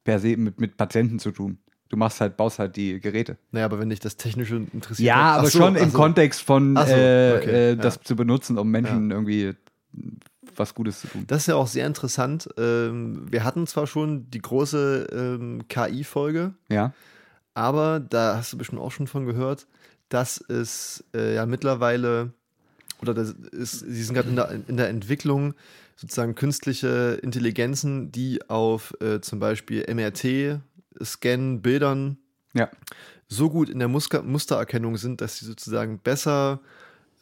per 0.04 0.18
se 0.18 0.36
mit, 0.36 0.60
mit 0.60 0.76
Patienten 0.76 1.18
zu 1.18 1.30
tun. 1.30 1.58
Du 1.88 1.96
machst 1.96 2.20
halt, 2.20 2.38
baust 2.38 2.58
halt 2.58 2.76
die 2.76 3.00
Geräte. 3.00 3.36
Naja, 3.50 3.66
aber 3.66 3.78
wenn 3.78 3.90
dich 3.90 4.00
das 4.00 4.16
Technische 4.16 4.56
interessiert. 4.56 5.06
Ja, 5.06 5.36
aber 5.36 5.48
so, 5.48 5.58
schon 5.58 5.76
im 5.76 5.90
so. 5.90 5.98
Kontext 5.98 6.40
von 6.40 6.74
so, 6.74 6.82
äh, 6.82 7.36
okay, 7.36 7.50
äh, 7.50 7.68
ja. 7.70 7.74
das 7.74 8.00
zu 8.00 8.16
benutzen, 8.16 8.56
um 8.56 8.70
Menschen 8.70 9.10
irgendwie 9.10 9.54
was 10.56 10.74
Gutes 10.74 11.00
zu 11.00 11.08
tun. 11.08 11.24
Das 11.26 11.42
ist 11.42 11.46
ja 11.48 11.56
auch 11.56 11.66
sehr 11.66 11.86
interessant. 11.86 12.48
Ähm, 12.56 13.26
wir 13.30 13.44
hatten 13.44 13.66
zwar 13.66 13.86
schon 13.86 14.30
die 14.30 14.40
große 14.40 15.06
ähm, 15.12 15.68
KI-Folge, 15.68 16.54
Ja. 16.70 16.94
aber 17.54 18.00
da 18.00 18.36
hast 18.36 18.52
du 18.52 18.58
bestimmt 18.58 18.80
auch 18.80 18.92
schon 18.92 19.06
von 19.06 19.26
gehört, 19.26 19.66
dass 20.08 20.38
es 20.38 21.04
äh, 21.14 21.34
ja 21.34 21.46
mittlerweile 21.46 22.32
oder 23.02 23.14
das 23.14 23.30
ist, 23.30 23.80
sie 23.80 24.02
sind 24.02 24.14
gerade 24.14 24.28
in 24.30 24.36
der, 24.36 24.50
in 24.68 24.76
der 24.76 24.88
Entwicklung 24.88 25.54
sozusagen 26.02 26.34
künstliche 26.34 27.18
Intelligenzen, 27.22 28.10
die 28.10 28.40
auf 28.50 28.92
äh, 29.00 29.20
zum 29.20 29.38
Beispiel 29.38 29.84
MRT-Scan, 29.88 31.60
Bildern 31.62 32.18
Ja. 32.54 32.68
so 33.28 33.48
gut 33.48 33.70
in 33.70 33.78
der 33.78 33.86
Muska 33.88 34.20
Mustererkennung 34.22 34.96
sind, 34.96 35.20
dass 35.20 35.38
sie 35.38 35.44
sozusagen 35.46 35.98
besser 36.00 36.60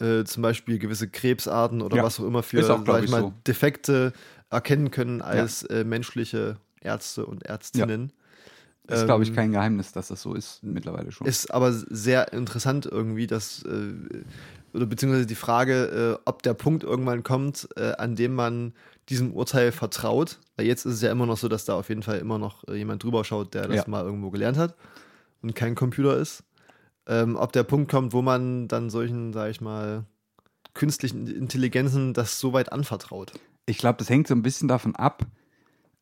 äh, 0.00 0.24
zum 0.24 0.42
Beispiel 0.42 0.78
gewisse 0.78 1.08
Krebsarten 1.08 1.82
oder 1.82 1.98
Ja. 1.98 2.02
was 2.04 2.18
auch 2.18 2.24
immer 2.24 2.42
für 2.42 2.74
auch, 2.74 2.84
sag 2.86 3.04
ich, 3.04 3.10
mal, 3.10 3.20
so. 3.20 3.34
Defekte 3.46 4.14
erkennen 4.48 4.90
können 4.90 5.20
als 5.20 5.62
äh, 5.64 5.84
menschliche 5.84 6.56
Ärzte 6.80 7.26
und 7.26 7.44
Ärztinnen. 7.44 8.12
Ist, 8.88 9.04
glaube 9.04 9.22
ich, 9.22 9.28
Ähm, 9.28 9.36
kein 9.36 9.52
Geheimnis, 9.52 9.92
dass 9.92 10.08
das 10.08 10.22
so 10.22 10.32
ist 10.34 10.62
mittlerweile 10.62 11.12
schon. 11.12 11.26
Ist 11.26 11.52
aber 11.52 11.70
sehr 11.72 12.32
interessant 12.32 12.86
irgendwie, 12.86 13.26
dass, 13.26 13.62
äh, 13.64 13.92
oder 14.74 14.86
beziehungsweise 14.86 15.26
die 15.26 15.34
Frage, 15.34 16.18
äh, 16.18 16.22
ob 16.24 16.42
der 16.42 16.54
Punkt 16.54 16.84
irgendwann 16.84 17.22
kommt, 17.22 17.68
äh, 17.76 17.92
an 17.92 18.16
dem 18.16 18.34
man 18.34 18.72
diesem 19.08 19.32
Urteil 19.32 19.72
vertraut. 19.72 20.38
Weil 20.56 20.66
jetzt 20.66 20.84
ist 20.84 20.94
es 20.94 21.02
ja 21.02 21.10
immer 21.10 21.26
noch 21.26 21.36
so, 21.38 21.48
dass 21.48 21.64
da 21.64 21.74
auf 21.74 21.88
jeden 21.88 22.02
Fall 22.02 22.18
immer 22.18 22.38
noch 22.38 22.66
äh, 22.68 22.74
jemand 22.76 23.02
drüber 23.02 23.24
schaut, 23.24 23.54
der 23.54 23.66
das 23.66 23.76
Ja. 23.76 23.84
mal 23.88 24.04
irgendwo 24.04 24.30
gelernt 24.30 24.56
hat 24.58 24.74
und 25.42 25.54
kein 25.54 25.74
Computer 25.74 26.16
ist. 26.16 26.44
Ähm, 27.06 27.36
ob 27.36 27.52
der 27.52 27.64
Punkt 27.64 27.90
kommt, 27.90 28.12
wo 28.12 28.22
man 28.22 28.68
dann 28.68 28.90
solchen, 28.90 29.32
sag 29.32 29.50
ich 29.50 29.60
mal, 29.60 30.04
künstlichen 30.74 31.26
Intelligenzen 31.26 32.14
das 32.14 32.38
so 32.38 32.52
weit 32.52 32.70
anvertraut. 32.72 33.32
Ich 33.66 33.78
glaube, 33.78 33.98
das 33.98 34.08
hängt 34.08 34.28
so 34.28 34.34
ein 34.34 34.42
bisschen 34.42 34.68
davon 34.68 34.94
ab, 34.94 35.26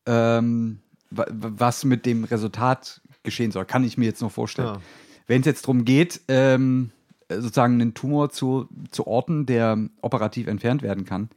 ähm, 0.05 0.79
wa- 1.09 1.25
wa- 1.29 1.51
was 1.55 1.83
mit 1.85 2.05
dem 2.05 2.23
Resultat 2.23 3.01
geschehen 3.23 3.51
soll. 3.51 3.65
Kann 3.65 3.83
ich 3.83 3.97
mir 3.97 4.05
jetzt 4.05 4.21
noch 4.21 4.31
vorstellen. 4.31 4.67
Ja. 4.75 4.81
Wenn 5.27 5.41
es 5.41 5.45
jetzt 5.47 5.63
darum 5.63 5.85
geht, 5.85 6.21
ähm, 6.27 6.91
sozusagen 7.29 7.73
einen 7.75 7.93
Tumor 7.93 8.29
zu, 8.29 8.67
zu 8.91 9.05
orten, 9.07 9.45
der 9.45 9.77
operativ 10.01 10.47
entfernt 10.47 10.81
werden 10.81 11.05
kann, 11.05 11.29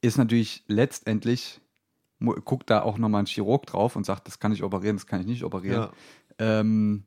ist 0.00 0.16
natürlich 0.18 0.62
letztendlich, 0.68 1.60
guckt 2.44 2.70
da 2.70 2.82
auch 2.82 2.98
nochmal 2.98 3.22
ein 3.22 3.26
Chirurg 3.26 3.66
drauf 3.66 3.96
und 3.96 4.06
sagt, 4.06 4.26
das 4.28 4.38
kann 4.38 4.52
ich 4.52 4.62
operieren, 4.62 4.96
das 4.96 5.06
kann 5.06 5.20
ich 5.20 5.26
nicht 5.26 5.44
operieren. 5.44 5.88
Ja. 6.38 6.60
ähm, 6.60 7.04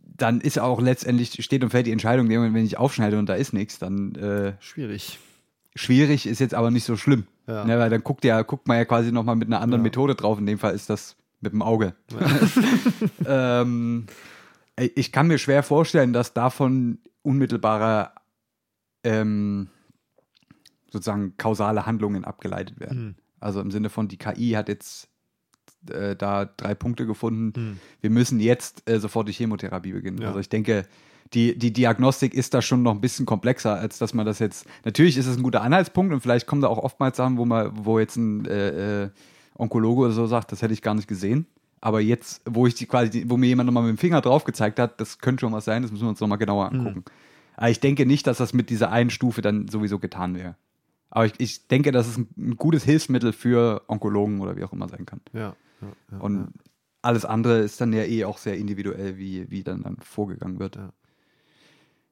dann 0.00 0.40
ist 0.40 0.58
auch 0.58 0.80
letztendlich, 0.80 1.42
steht 1.44 1.64
und 1.64 1.70
fällt 1.70 1.86
die 1.86 1.92
Entscheidung, 1.92 2.28
wenn 2.28 2.56
ich 2.64 2.78
aufschneide 2.78 3.18
und 3.18 3.28
da 3.28 3.34
ist 3.34 3.52
nichts, 3.52 3.78
dann 3.78 4.14
äh, 4.14 4.52
Schwierig. 4.60 5.18
schwierig, 5.74 6.26
ist 6.26 6.38
jetzt 6.38 6.54
aber 6.54 6.70
nicht 6.70 6.84
so 6.84 6.96
schlimm. 6.96 7.26
Ja. 7.46 7.64
Ne, 7.64 7.78
weil 7.78 7.90
dann 7.90 8.04
guckt, 8.04 8.24
ja, 8.24 8.42
guckt 8.42 8.68
man 8.68 8.76
ja 8.76 8.84
quasi 8.84 9.10
nochmal 9.10 9.36
mit 9.36 9.48
einer 9.48 9.60
anderen 9.60 9.80
Ja. 9.82 9.84
Methode 9.84 10.14
drauf. 10.14 10.38
In 10.38 10.46
dem 10.46 10.58
Fall 10.58 10.74
ist 10.74 10.88
das 10.90 11.16
mit 11.40 11.52
dem 11.52 11.60
Auge. 11.62 11.94
ähm, 13.26 14.06
ich 14.76 15.12
kann 15.12 15.26
mir 15.26 15.38
schwer 15.38 15.62
vorstellen, 15.62 16.12
dass 16.12 16.34
davon 16.34 16.98
unmittelbare 17.22 18.12
ähm, 19.04 19.68
sozusagen 20.90 21.36
kausale 21.36 21.86
Handlungen 21.86 22.24
abgeleitet 22.24 22.80
werden. 22.80 22.98
Hm. 22.98 23.14
Also 23.40 23.60
im 23.60 23.70
Sinne 23.70 23.90
von, 23.90 24.08
die 24.08 24.18
KI 24.18 24.52
hat 24.52 24.68
jetzt 24.68 25.08
äh, 25.90 26.14
da 26.16 26.44
drei 26.44 26.74
Punkte 26.74 27.06
gefunden. 27.06 27.52
Hm. 27.54 27.78
Wir 28.00 28.10
müssen 28.10 28.40
jetzt 28.40 28.88
äh, 28.88 29.00
sofort 29.00 29.28
die 29.28 29.32
Chemotherapie 29.32 29.92
beginnen. 29.92 30.18
Ja. 30.18 30.28
Also 30.28 30.40
ich 30.40 30.48
denke, 30.48 30.86
die, 31.34 31.58
die 31.58 31.72
Diagnostik 31.72 32.34
ist 32.34 32.54
da 32.54 32.62
schon 32.62 32.82
noch 32.82 32.92
ein 32.92 33.00
bisschen 33.00 33.26
komplexer, 33.26 33.74
als 33.74 33.98
dass 33.98 34.14
man 34.14 34.26
das 34.26 34.38
jetzt. 34.38 34.66
Natürlich 34.84 35.16
ist 35.16 35.26
es 35.26 35.36
ein 35.36 35.42
guter 35.42 35.62
Anhaltspunkt 35.62 36.12
und 36.12 36.20
vielleicht 36.20 36.46
kommen 36.46 36.62
da 36.62 36.68
auch 36.68 36.78
oftmals 36.78 37.16
Sachen, 37.16 37.38
wo 37.38 37.44
man, 37.44 37.72
wo 37.84 37.98
jetzt 37.98 38.16
ein 38.16 38.44
äh, 38.46 39.04
äh, 39.04 39.10
Onkologe 39.54 40.02
oder 40.02 40.12
so 40.12 40.26
sagt, 40.26 40.52
das 40.52 40.62
hätte 40.62 40.74
ich 40.74 40.82
gar 40.82 40.94
nicht 40.94 41.08
gesehen. 41.08 41.46
Aber 41.82 42.00
jetzt, 42.00 42.42
wo 42.44 42.68
ich 42.68 42.76
die 42.76 42.86
quasi, 42.86 43.24
wo 43.26 43.36
mir 43.36 43.48
jemand 43.48 43.66
nochmal 43.66 43.82
mit 43.82 43.90
dem 43.90 43.98
Finger 43.98 44.20
drauf 44.20 44.44
gezeigt 44.44 44.78
hat, 44.78 45.00
das 45.00 45.18
könnte 45.18 45.40
schon 45.40 45.52
was 45.52 45.64
sein, 45.64 45.82
das 45.82 45.90
müssen 45.90 46.04
wir 46.04 46.10
uns 46.10 46.20
nochmal 46.20 46.38
genauer 46.38 46.70
angucken. 46.70 47.04
Aber 47.56 47.70
ich 47.70 47.80
denke 47.80 48.06
nicht, 48.06 48.26
dass 48.28 48.38
das 48.38 48.54
mit 48.54 48.70
dieser 48.70 48.92
einen 48.92 49.10
Stufe 49.10 49.42
dann 49.42 49.66
sowieso 49.66 49.98
getan 49.98 50.36
wäre. 50.36 50.54
Aber 51.10 51.26
ich, 51.26 51.34
ich 51.38 51.66
denke, 51.66 51.90
dass 51.90 52.06
es 52.06 52.16
ein, 52.16 52.28
ein 52.38 52.56
gutes 52.56 52.84
Hilfsmittel 52.84 53.32
für 53.32 53.82
Onkologen 53.88 54.40
oder 54.40 54.56
wie 54.56 54.62
auch 54.62 54.72
immer 54.72 54.88
sein 54.88 55.04
kann. 55.06 55.20
Ja. 55.32 55.56
ja, 55.80 55.88
ja 56.12 56.18
Und 56.18 56.36
ja. 56.36 56.48
alles 57.02 57.24
andere 57.24 57.58
ist 57.58 57.80
dann 57.80 57.92
ja 57.92 58.04
eh 58.04 58.24
auch 58.24 58.38
sehr 58.38 58.56
individuell, 58.56 59.18
wie, 59.18 59.50
wie 59.50 59.64
dann, 59.64 59.82
dann 59.82 59.96
vorgegangen 59.98 60.60
wird. 60.60 60.76
Ja. 60.76 60.92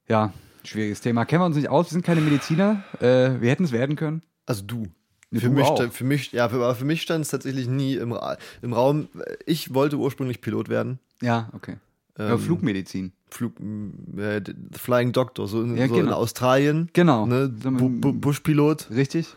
Ja. 0.09 0.33
schwieriges 0.65 1.01
Thema. 1.01 1.25
Kennen 1.27 1.43
wir 1.43 1.47
uns 1.47 1.57
nicht 1.57 1.71
aus, 1.71 1.87
wir 1.87 1.93
sind 1.93 2.05
keine 2.05 2.21
Mediziner. 2.21 2.83
Äh, 3.01 3.41
wir 3.41 3.51
hätten 3.51 3.65
es 3.65 3.73
werden 3.73 3.95
können. 3.95 4.23
Also 4.47 4.65
du. 4.65 4.89
Für, 5.33 5.39
du 5.47 5.51
mich, 5.51 5.65
auch. 5.65 5.77
sta- 5.77 5.91
für 5.91 6.05
mich, 6.05 6.33
ja, 6.33 6.49
für, 6.49 6.57
aber 6.57 6.75
für 6.75 6.85
mich 6.85 7.03
stand 7.03 7.25
es 7.25 7.31
tatsächlich 7.31 7.69
nie 7.69 7.95
im, 7.95 8.17
im 8.63 8.73
Raum. 8.73 9.09
Ich 9.47 9.73
wollte 9.75 9.97
ursprünglich 9.97 10.41
Pilot 10.41 10.69
werden. 10.69 10.99
Ja, 11.23 11.49
okay. 11.53 11.77
Ähm, 12.19 12.39
Flugmedizin. 12.39 13.13
Flug, 13.31 13.53
äh, 14.19 14.41
Flying 14.77 15.13
Doctor, 15.13 15.47
so 15.47 15.63
in, 15.63 15.77
Ja, 15.77 15.87
so 15.87 15.95
in 15.95 16.01
genau. 16.07 16.17
Australien. 16.17 16.89
Genau. 16.95 17.27
Ne? 17.27 17.49
Bu 17.49 17.89
Bu 17.89 18.13
Buschpilot. 18.13 18.89
Richtig? 18.91 19.37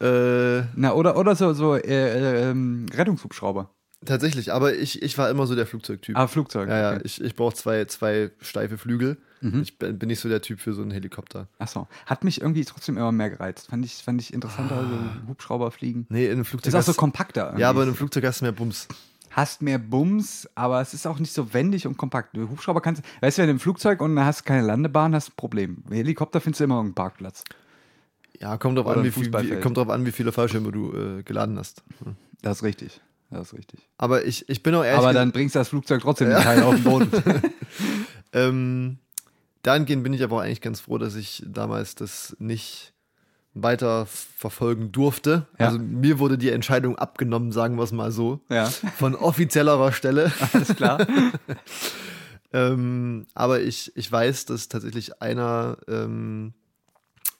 Äh, 0.00 0.62
Na, 0.76 0.92
oder, 0.94 1.16
oder 1.16 1.34
so, 1.34 1.52
so 1.54 1.74
äh, 1.74 1.80
äh, 1.80 2.50
ähm, 2.50 2.86
Rettungshubschrauber. 2.94 3.70
tatsächlich, 4.06 4.52
aber 4.52 4.74
ich, 4.76 5.02
ich 5.02 5.18
war 5.18 5.28
immer 5.28 5.48
so 5.48 5.56
der 5.56 5.66
Flugzeugtyp. 5.66 6.16
Ah, 6.16 6.28
Flugzeug. 6.28 6.68
ja, 6.68 6.78
ja, 6.78 6.90
okay. 6.92 7.00
ich, 7.04 7.20
ich 7.20 7.34
brauche 7.34 7.54
zwei, 7.56 7.84
zwei 7.86 8.30
steife 8.40 8.78
Flügel. 8.78 9.16
Ich 9.40 9.78
bin 9.78 9.98
nicht 10.08 10.20
so 10.20 10.28
der 10.28 10.42
Typ 10.42 10.58
für 10.60 10.72
so 10.72 10.82
einen 10.82 10.90
Helikopter. 10.90 11.46
Achso. 11.58 11.86
Hat 12.06 12.24
mich 12.24 12.40
irgendwie 12.40 12.64
trotzdem 12.64 12.96
immer 12.96 13.12
mehr 13.12 13.30
gereizt. 13.30 13.68
Fand 13.68 13.84
ich, 13.84 13.94
fand 13.94 14.20
ich 14.20 14.32
interessanter, 14.34 14.76
Ah. 14.78 15.20
so 15.22 15.28
Hubschrauber 15.28 15.70
fliegen. 15.70 16.06
Nee, 16.08 16.26
in 16.26 16.32
einem 16.32 16.44
Flugzeug. 16.44 16.74
ist 16.74 16.74
auch 16.74 16.82
so 16.82 16.94
kompakter. 16.94 17.42
ja, 17.42 17.48
irgendwie. 17.50 17.64
aber 17.64 17.82
in 17.82 17.88
einem 17.88 17.96
Flugzeug 17.96 18.24
hast 18.24 18.40
du 18.40 18.44
mehr 18.46 18.52
Bums. 18.52 18.88
hast 19.30 19.62
mehr 19.62 19.78
Bums, 19.78 20.48
aber 20.56 20.80
es 20.80 20.92
ist 20.94 21.06
auch 21.06 21.18
nicht 21.20 21.32
so 21.32 21.52
wendig 21.54 21.86
und 21.86 21.96
kompakt. 21.96 22.36
Du 22.36 22.48
Hubschrauber 22.48 22.80
kannst, 22.80 23.02
weißt 23.20 23.38
du, 23.38 23.42
wenn 23.42 23.48
du 23.48 23.52
im 23.52 23.60
Flugzeug 23.60 24.00
und 24.00 24.18
hast 24.18 24.44
keine 24.44 24.66
Landebahn, 24.66 25.14
hast 25.14 25.28
du 25.28 25.32
ein 25.32 25.36
Problem. 25.36 25.84
Helikopter 25.90 26.40
findest 26.40 26.60
du 26.60 26.64
immer 26.64 26.76
irgendeinen 26.76 26.94
Parkplatz. 26.96 27.44
Ja, 28.40 28.56
kommt 28.56 28.78
drauf, 28.78 28.86
an, 28.88 29.04
wie 29.04 29.10
viel, 29.10 29.30
kommt 29.60 29.76
drauf 29.76 29.88
an, 29.90 30.04
wie 30.06 30.12
viele 30.12 30.32
Fallschirme 30.32 30.72
du 30.72 30.92
äh, 30.92 31.22
geladen 31.22 31.58
hast. 31.58 31.82
Das 32.42 32.58
ist 32.58 32.62
richtig. 32.64 33.00
Das 33.30 33.48
ist 33.48 33.54
richtig. 33.58 33.88
Aber 33.98 34.24
ich, 34.24 34.48
ich 34.48 34.62
bin 34.62 34.74
auch 34.74 34.84
ehrlich 34.84 34.98
aber 35.04 35.12
dann 35.12 35.32
bringst 35.32 35.54
du 35.54 35.58
das 35.58 35.68
Flugzeug 35.68 36.00
trotzdem 36.02 36.28
nicht 36.28 36.44
heil 36.44 36.62
auf 36.62 36.74
den 36.74 36.84
Boden. 36.84 37.10
Ähm, 38.32 38.98
dahingehend 39.62 40.02
bin 40.04 40.12
ich 40.12 40.22
aber 40.22 40.36
auch 40.36 40.40
eigentlich 40.40 40.60
ganz 40.60 40.80
froh, 40.80 40.98
dass 40.98 41.14
ich 41.14 41.42
damals 41.46 41.94
das 41.94 42.36
nicht 42.38 42.92
weiter 43.54 44.06
verfolgen 44.06 44.92
durfte. 44.92 45.46
Ja. 45.58 45.66
Also 45.66 45.78
mir 45.78 46.18
wurde 46.18 46.38
die 46.38 46.50
Entscheidung 46.50 46.96
abgenommen, 46.96 47.52
sagen 47.52 47.76
wir 47.76 47.82
es 47.82 47.92
mal 47.92 48.12
so, 48.12 48.40
ja, 48.48 48.66
von 48.66 49.14
offizieller 49.14 49.92
Stelle. 49.92 50.32
alles 50.52 50.76
klar. 50.76 51.06
ähm, 52.52 53.26
aber 53.34 53.60
ich, 53.60 53.92
ich 53.96 54.10
weiß, 54.10 54.46
dass 54.46 54.68
tatsächlich 54.68 55.20
einer 55.22 55.78
ähm, 55.88 56.54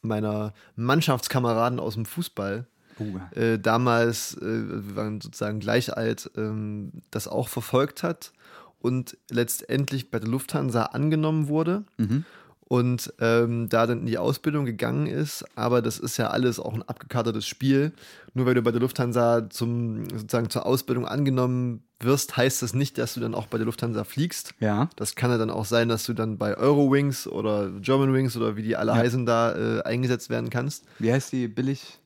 meiner 0.03 0.53
Mannschaftskameraden 0.77 1.81
aus 1.81 1.95
dem 1.95 2.07
Fußball 2.07 2.67
Uh, 3.01 3.39
äh, 3.39 3.59
damals, 3.61 4.37
äh, 4.39 4.43
wir 4.43 4.97
waren 4.97 5.21
sozusagen 5.21 5.61
gleich 5.61 5.97
alt, 5.97 6.33
ähm, 6.37 6.91
das 7.13 7.29
auch 7.29 7.47
verfolgt 7.47 8.03
hat 8.03 8.33
und 8.81 9.17
letztendlich 9.31 10.11
bei 10.11 10.19
der 10.19 10.29
Lufthansa 10.29 10.83
angenommen 10.85 11.49
wurde 11.49 11.85
Mhm. 11.99 12.25
und 12.61 13.13
ähm, 13.21 13.69
da 13.69 13.87
dann 13.87 14.01
in 14.01 14.07
die 14.07 14.19
Ausbildung 14.19 14.65
gegangen 14.67 15.07
ist. 15.07 15.45
Aber 15.57 15.81
das 15.83 15.99
ist 15.99 16.17
ja 16.19 16.29
alles 16.29 16.61
auch 16.61 16.75
ein 16.75 16.83
abgekartetes 16.83 17.47
Spiel. 17.47 17.93
Nur 18.35 18.47
weil 18.47 18.55
du 18.55 18.63
bei 18.63 18.71
der 18.71 18.81
Lufthansa 18.81 19.49
zum, 19.51 20.05
sozusagen 20.11 20.51
zur 20.51 20.67
Ausbildung 20.67 21.07
angenommen 21.07 21.83
wirst, 22.01 22.37
heißt 22.37 22.63
das 22.63 22.75
nicht, 22.75 22.99
dass 22.99 23.15
du 23.15 23.21
dann 23.21 23.35
auch 23.35 23.47
bei 23.47 23.57
der 23.59 23.65
Lufthansa 23.67 24.05
fliegst. 24.05 24.55
ja. 24.61 24.89
Das 24.97 25.15
kann 25.17 25.31
ja 25.31 25.39
dann 25.39 25.51
auch 25.51 25.65
sein, 25.65 25.89
dass 25.89 26.05
du 26.05 26.13
dann 26.13 26.39
bei 26.39 26.57
Eurowings 26.57 27.27
oder 27.27 27.71
Germanwings 27.81 28.37
oder 28.37 28.55
wie 28.57 28.63
die 28.63 28.77
alle 28.77 28.93
Ja. 28.93 28.99
heißen 28.99 29.27
da 29.27 29.79
äh, 29.79 29.83
eingesetzt 29.83 30.31
werden 30.31 30.51
kannst. 30.51 30.85
Wie 31.01 31.13
heißt 31.13 31.33
die 31.33 31.49
billig? 31.49 31.99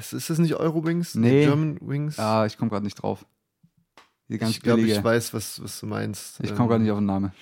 Ist, 0.00 0.14
ist 0.14 0.30
das 0.30 0.38
nicht 0.38 0.54
Eurowings? 0.56 1.14
Nee. 1.14 1.44
Germanwings? 1.44 2.18
Ah, 2.18 2.46
ich 2.46 2.56
komme 2.56 2.70
gerade 2.70 2.84
nicht 2.84 2.94
drauf. 3.02 3.26
Die 4.28 4.38
ganz 4.38 4.52
ich 4.52 4.60
glaube, 4.60 4.82
ich 4.82 5.02
weiß, 5.02 5.32
was, 5.34 5.62
was 5.62 5.80
du 5.80 5.86
meinst. 5.86 6.40
Ich 6.42 6.54
komme 6.54 6.68
gerade 6.68 6.82
nicht 6.82 6.92
auf 6.92 6.98
den 6.98 7.06
Namen. 7.06 7.32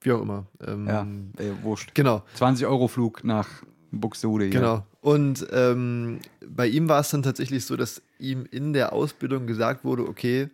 Wie 0.00 0.12
auch 0.12 0.22
immer. 0.22 0.46
Ähm, 0.66 0.86
Ja, 0.86 1.06
ey, 1.38 1.52
wurscht. 1.62 1.94
Genau, 1.94 2.22
20 2.34 2.66
Euro 2.66 2.88
Flug 2.88 3.24
nach 3.24 3.48
Buxtehude. 3.90 4.50
genau. 4.50 4.86
Und 5.00 5.46
ähm, 5.50 6.20
bei 6.48 6.68
ihm 6.68 6.88
war 6.88 7.00
es 7.00 7.10
dann 7.10 7.22
tatsächlich 7.24 7.64
so, 7.64 7.76
dass 7.76 8.02
ihm 8.18 8.46
in 8.50 8.72
der 8.72 8.92
Ausbildung 8.92 9.46
gesagt 9.48 9.84
wurde, 9.84 10.08
okay, 10.08 10.48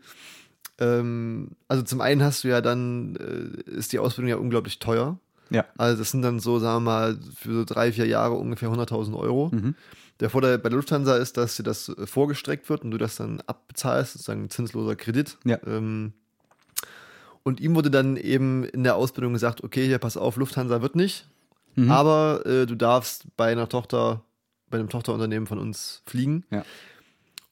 ähm, 0.78 1.50
also 1.66 1.82
zum 1.82 2.00
einen 2.00 2.22
hast 2.22 2.44
du 2.44 2.48
ja 2.48 2.60
dann, 2.60 3.16
äh, 3.16 3.70
ist 3.70 3.92
die 3.92 3.98
Ausbildung 3.98 4.30
ja 4.30 4.36
unglaublich 4.36 4.78
teuer. 4.78 5.18
Ja. 5.50 5.64
Also 5.76 5.98
das 5.98 6.10
sind 6.10 6.22
dann 6.22 6.40
so, 6.40 6.58
sagen 6.58 6.84
wir 6.84 6.90
mal, 6.90 7.18
für 7.36 7.52
so 7.54 7.64
drei, 7.64 7.92
vier 7.92 8.06
Jahre 8.06 8.34
ungefähr 8.34 8.70
100.000 8.70 9.16
Euro. 9.16 9.50
Mhm. 9.52 9.74
Der 10.20 10.30
Vorteil 10.30 10.58
bei 10.58 10.68
der 10.68 10.76
Lufthansa 10.76 11.16
ist, 11.16 11.36
dass 11.36 11.56
dir 11.56 11.62
das 11.62 11.88
äh, 11.90 12.06
vorgestreckt 12.06 12.68
wird 12.68 12.82
und 12.82 12.90
du 12.90 12.98
das 12.98 13.16
dann 13.16 13.40
abbezahlst, 13.46 14.14
sozusagen 14.14 14.44
ein 14.44 14.50
zinsloser 14.50 14.96
Kredit. 14.96 15.36
Ja. 15.44 15.58
Ähm, 15.66 16.12
und 17.44 17.60
ihm 17.60 17.74
wurde 17.74 17.90
dann 17.90 18.16
eben 18.16 18.64
in 18.64 18.84
der 18.84 18.96
Ausbildung 18.96 19.32
gesagt, 19.32 19.62
okay, 19.64 19.86
hier 19.86 19.98
pass 19.98 20.16
auf, 20.16 20.36
Lufthansa 20.36 20.82
wird 20.82 20.96
nicht, 20.96 21.26
Mhm. 21.76 21.90
aber 21.92 22.44
äh, 22.44 22.66
du 22.66 22.74
darfst 22.74 23.26
bei 23.36 23.52
einer 23.52 23.68
Tochter, 23.68 24.22
bei 24.68 24.78
einem 24.78 24.88
Tochterunternehmen 24.88 25.46
von 25.46 25.58
uns 25.60 26.02
fliegen. 26.06 26.44
Ja. 26.50 26.64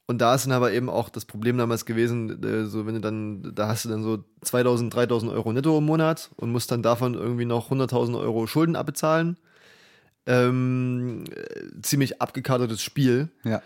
Und 0.05 0.19
da 0.19 0.35
ist 0.35 0.45
dann 0.45 0.51
aber 0.53 0.71
eben 0.73 0.89
auch 0.89 1.07
das 1.09 1.23
Problem 1.25 1.57
damals 1.57 1.85
gewesen, 1.85 2.43
äh, 2.43 2.65
so 2.65 2.85
wenn 2.85 2.95
du 2.95 3.01
dann, 3.01 3.53
da 3.55 3.69
hast 3.69 3.85
du 3.85 3.89
dann 3.89 4.03
so 4.03 4.23
2000, 4.41 4.93
3000 4.93 5.31
Euro 5.31 5.51
netto 5.53 5.77
im 5.77 5.85
Monat 5.85 6.29
und 6.35 6.51
musst 6.51 6.71
dann 6.71 6.81
davon 6.83 7.13
irgendwie 7.13 7.45
noch 7.45 7.71
100.000 7.71 8.17
Euro 8.19 8.47
Schulden 8.47 8.75
abbezahlen. 8.75 9.37
Ähm, 10.27 11.23
äh, 11.33 11.81
ziemlich 11.81 12.21
abgekartetes 12.21 12.81
Spiel. 12.81 13.29
Ja. 13.43 13.61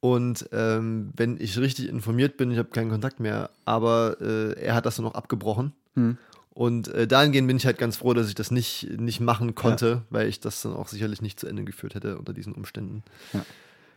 Und 0.00 0.48
ähm, 0.52 1.10
wenn 1.16 1.40
ich 1.40 1.56
richtig 1.58 1.88
informiert 1.88 2.36
bin, 2.36 2.50
ich 2.50 2.58
habe 2.58 2.70
keinen 2.70 2.90
Kontakt 2.90 3.18
mehr, 3.20 3.50
aber 3.64 4.16
äh, 4.20 4.52
er 4.60 4.74
hat 4.74 4.84
das 4.84 4.96
dann 4.96 5.04
noch 5.04 5.14
abgebrochen. 5.14 5.72
Hm. 5.94 6.18
Und 6.54 6.88
äh, 6.88 7.06
dahingehend 7.06 7.48
bin 7.48 7.56
ich 7.56 7.64
halt 7.64 7.78
ganz 7.78 7.96
froh, 7.96 8.12
dass 8.12 8.28
ich 8.28 8.34
das 8.34 8.50
nicht, 8.50 8.88
nicht 9.00 9.20
machen 9.20 9.54
konnte, 9.54 10.02
weil 10.10 10.28
ich 10.28 10.38
das 10.40 10.60
dann 10.60 10.74
auch 10.74 10.88
sicherlich 10.88 11.22
nicht 11.22 11.40
zu 11.40 11.46
Ende 11.46 11.64
geführt 11.64 11.94
hätte 11.94 12.18
unter 12.18 12.34
diesen 12.34 12.52
Umständen. 12.52 13.02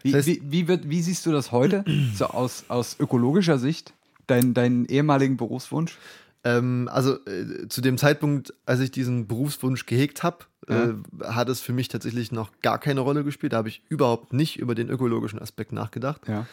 Wie, 0.04 0.12
Das 0.12 0.22
heißt- 0.22 0.28
wie, 0.28 0.42
wie, 0.52 0.68
wird, 0.70 0.90
wie 0.90 1.02
siehst 1.02 1.26
du 1.26 1.32
das 1.32 1.52
heute, 1.52 1.84
so 2.14 2.26
aus, 2.28 2.66
aus 2.70 2.96
ökologischer 3.00 3.58
Sicht, 3.58 3.92
dein, 4.28 4.54
deinen 4.54 4.86
ehemaligen 4.86 5.36
Berufswunsch? 5.36 5.98
Ähm, 6.46 6.88
also 6.92 7.16
äh, 7.26 7.68
zu 7.68 7.82
dem 7.82 7.98
Zeitpunkt, 7.98 8.54
als 8.66 8.80
ich 8.80 8.92
diesen 8.92 9.28
Berufswunsch 9.28 9.86
gehegt 9.88 10.22
habe, 10.24 10.46
äh, 10.68 10.94
hat 11.24 11.50
es 11.50 11.62
für 11.62 11.74
mich 11.74 11.88
tatsächlich 11.88 12.32
noch 12.32 12.50
gar 12.62 12.80
keine 12.80 13.02
Rolle 13.02 13.24
gespielt. 13.24 13.54
Da 13.54 13.58
habe 13.58 13.70
ich 13.70 13.82
überhaupt 13.90 14.34
nicht 14.34 14.58
über 14.60 14.76
den 14.76 14.90
ökologischen 14.90 15.40
Aspekt 15.42 15.72
nachgedacht. 15.72 16.22
Ja. 16.28 16.46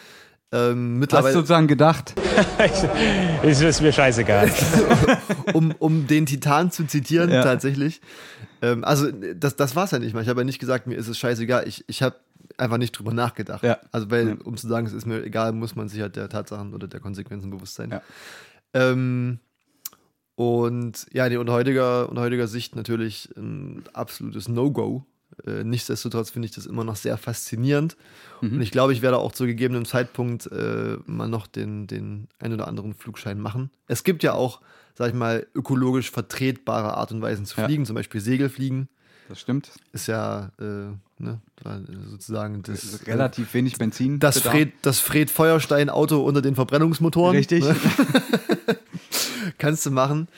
Ähm, 0.55 0.93
Hast 0.95 1.01
mittlerweile, 1.01 1.33
du 1.33 1.39
sozusagen 1.39 1.67
gedacht, 1.67 2.15
Ist, 3.43 3.63
ist 3.63 3.81
mir 3.81 3.93
scheißegal. 3.93 4.51
um, 5.55 5.73
um 5.79 6.07
den 6.07 6.27
Titan 6.27 6.71
zu 6.71 6.85
zitieren, 6.87 7.31
Ja. 7.31 7.43
tatsächlich. 7.43 8.01
Ähm, 8.61 8.85
also 8.85 9.11
das, 9.11 9.57
das 9.57 9.75
war 9.77 9.85
es 9.85 9.93
ja 9.93 9.99
nicht 9.99 10.13
mal. 10.15 10.23
Ich 10.23 10.29
habe 10.29 10.41
ja 10.41 10.45
nicht 10.45 10.59
gesagt, 10.59 10.87
mir 10.87 10.97
ist 10.97 11.09
es 11.09 11.19
scheißegal. 11.19 11.67
Ich, 11.67 11.85
ich 11.89 12.03
habe 12.03 12.17
einfach 12.59 12.77
nicht 12.77 12.93
drüber 12.93 13.15
nachgedacht. 13.15 13.63
Ja. 13.63 13.79
Also 13.93 14.11
weil, 14.11 14.29
Ja. 14.29 14.35
um 14.45 14.57
zu 14.59 14.69
sagen, 14.69 14.87
es 14.87 14.93
ist 14.93 15.07
mir 15.07 15.25
egal, 15.25 15.53
muss 15.53 15.75
man 15.75 15.89
sich 15.89 16.01
halt 16.03 16.17
der 16.17 16.29
Tatsachen 16.29 16.75
oder 16.75 16.87
der 16.87 17.01
Konsequenzen 17.01 17.51
bewusst 17.51 17.75
sein. 17.77 17.91
Ja. 17.91 18.03
Ähm, 18.75 19.39
und 20.35 21.07
ja, 21.13 21.29
nee, 21.29 21.37
unter 21.37 21.53
heutiger, 21.53 22.09
unter 22.09 22.23
heutiger 22.23 22.47
Sicht 22.49 22.75
natürlich 22.77 23.29
ein 23.37 23.85
absolutes 23.93 24.49
No-Go. 24.49 25.05
Äh, 25.47 25.65
nichtsdestotrotz 25.65 26.31
finde 26.31 26.47
ich 26.47 26.55
das 26.55 26.67
immer 26.67 26.85
noch 26.85 26.97
sehr 26.97 27.17
faszinierend. 27.17 27.97
Mhm. 28.43 28.55
Und 28.55 28.61
ich 28.63 28.71
glaube, 28.71 28.93
ich 28.93 29.01
werde 29.03 29.19
auch 29.19 29.33
zu 29.33 29.47
gegebenem 29.47 29.85
Zeitpunkt 29.87 30.47
äh, 30.53 30.99
mal 31.07 31.29
noch 31.29 31.47
den, 31.47 31.87
den 31.87 32.29
ein 32.39 32.53
oder 32.53 32.69
anderen 32.69 32.95
Flugschein 32.95 33.39
machen. 33.41 33.71
Es 33.89 34.05
gibt 34.05 34.23
ja 34.23 34.35
auch, 34.35 34.61
sag 34.95 35.09
ich 35.09 35.15
mal, 35.15 35.47
ökologisch 35.55 36.11
vertretbare 36.11 36.97
Art 36.97 37.13
und 37.13 37.23
Weisen 37.23 37.47
zu 37.47 37.59
Ja. 37.61 37.67
fliegen, 37.67 37.87
zum 37.87 37.95
Beispiel 37.97 38.21
Segelfliegen. 38.21 38.89
das 39.31 39.41
stimmt, 39.41 39.71
Ist 39.93 40.07
ja 40.07 40.51
äh, 40.61 40.93
ne, 41.19 41.41
sozusagen 42.11 42.63
das 42.63 43.07
relativ 43.07 43.55
wenig 43.55 43.79
Benzin. 43.79 44.19
das. 44.21 44.39
Fred, 44.41 44.73
das 44.83 44.99
Fred 45.01 45.31
Feuerstein 45.31 45.89
Auto 45.89 46.21
unter 46.23 46.43
den 46.43 46.55
Verbrennungsmotoren. 46.57 47.37
Richtig. 47.37 47.65
Ne? 47.65 47.75
Kannst 49.59 49.87
du 49.87 49.91
machen. 49.91 50.29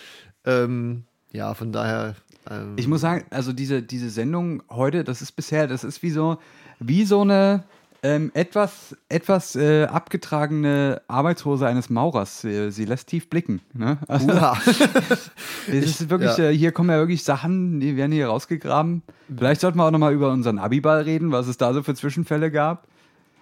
Ähm, 0.45 1.05
ja, 1.33 1.55
von 1.55 1.73
daher. 1.73 2.15
Ähm, 2.51 2.75
Ich 2.77 2.87
muss 2.87 3.01
sagen, 3.01 3.25
also 3.31 3.53
diese, 3.53 3.83
diese 3.83 4.11
Sendung 4.11 4.63
heute, 4.71 5.05
das 5.05 5.23
ist 5.23 5.33
bisher, 5.33 5.67
das 5.67 5.85
ist 5.85 6.03
wie 6.03 6.11
so, 6.11 6.39
wie 6.79 7.05
so 7.05 7.23
eine 7.23 7.65
ähm, 8.05 8.31
etwas, 8.35 8.95
etwas 9.09 9.57
äh, 9.57 9.85
abgetragene 9.85 11.01
Arbeitshose 11.09 11.67
eines 11.67 11.89
Maurers. 11.89 12.43
Sie, 12.43 12.71
sie 12.71 12.85
lässt 12.85 13.09
tief 13.09 13.31
blicken. 13.31 13.63
Ne? 13.73 13.99
Also, 14.09 14.29
ist 15.69 16.11
wirklich, 16.11 16.37
ja. 16.37 16.51
äh, 16.51 16.57
hier 16.57 16.71
kommen 16.73 16.91
ja 16.91 16.99
wirklich 16.99 17.25
Sachen, 17.25 17.81
die 17.81 17.97
werden 17.97 18.13
hier 18.13 18.27
rausgegraben. 18.27 19.03
Vielleicht 19.35 19.63
sollten 19.63 19.79
wir 19.79 19.87
auch 19.87 19.91
nochmal 19.91 20.13
über 20.13 20.31
unseren 20.31 20.59
Abiball 20.59 21.01
reden, 21.01 21.33
was 21.33 21.49
es 21.49 21.57
da 21.57 21.73
so 21.73 21.83
für 21.83 21.95
Zwischenfälle 21.95 22.51
gab. 22.51 22.87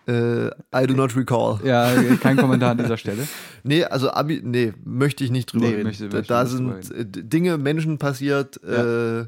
Äh, 0.06 0.46
I 0.74 0.86
do 0.86 0.94
not 0.94 1.16
recall. 1.16 1.60
Ja, 1.64 1.92
kein 2.20 2.36
Kommentar 2.36 2.70
an 2.72 2.78
dieser 2.78 2.96
Stelle. 2.96 3.26
Nee, 3.64 3.84
also 3.84 4.10
Abi, 4.10 4.40
nee, 4.44 4.72
möchte 4.84 5.22
ich 5.22 5.30
nicht 5.30 5.52
drüber 5.52 5.66
Nee, 5.66 5.74
reden. 5.74 5.84
möchte- 5.84 6.08
da 6.08 6.16
möchte 6.16 6.32
da 6.34 6.46
sind 6.46 6.90
äh, 6.90 7.04
Dinge, 7.06 7.58
Menschen 7.58 7.96
passiert. 7.98 8.60
Ja. 8.66 9.20
Äh, 9.20 9.26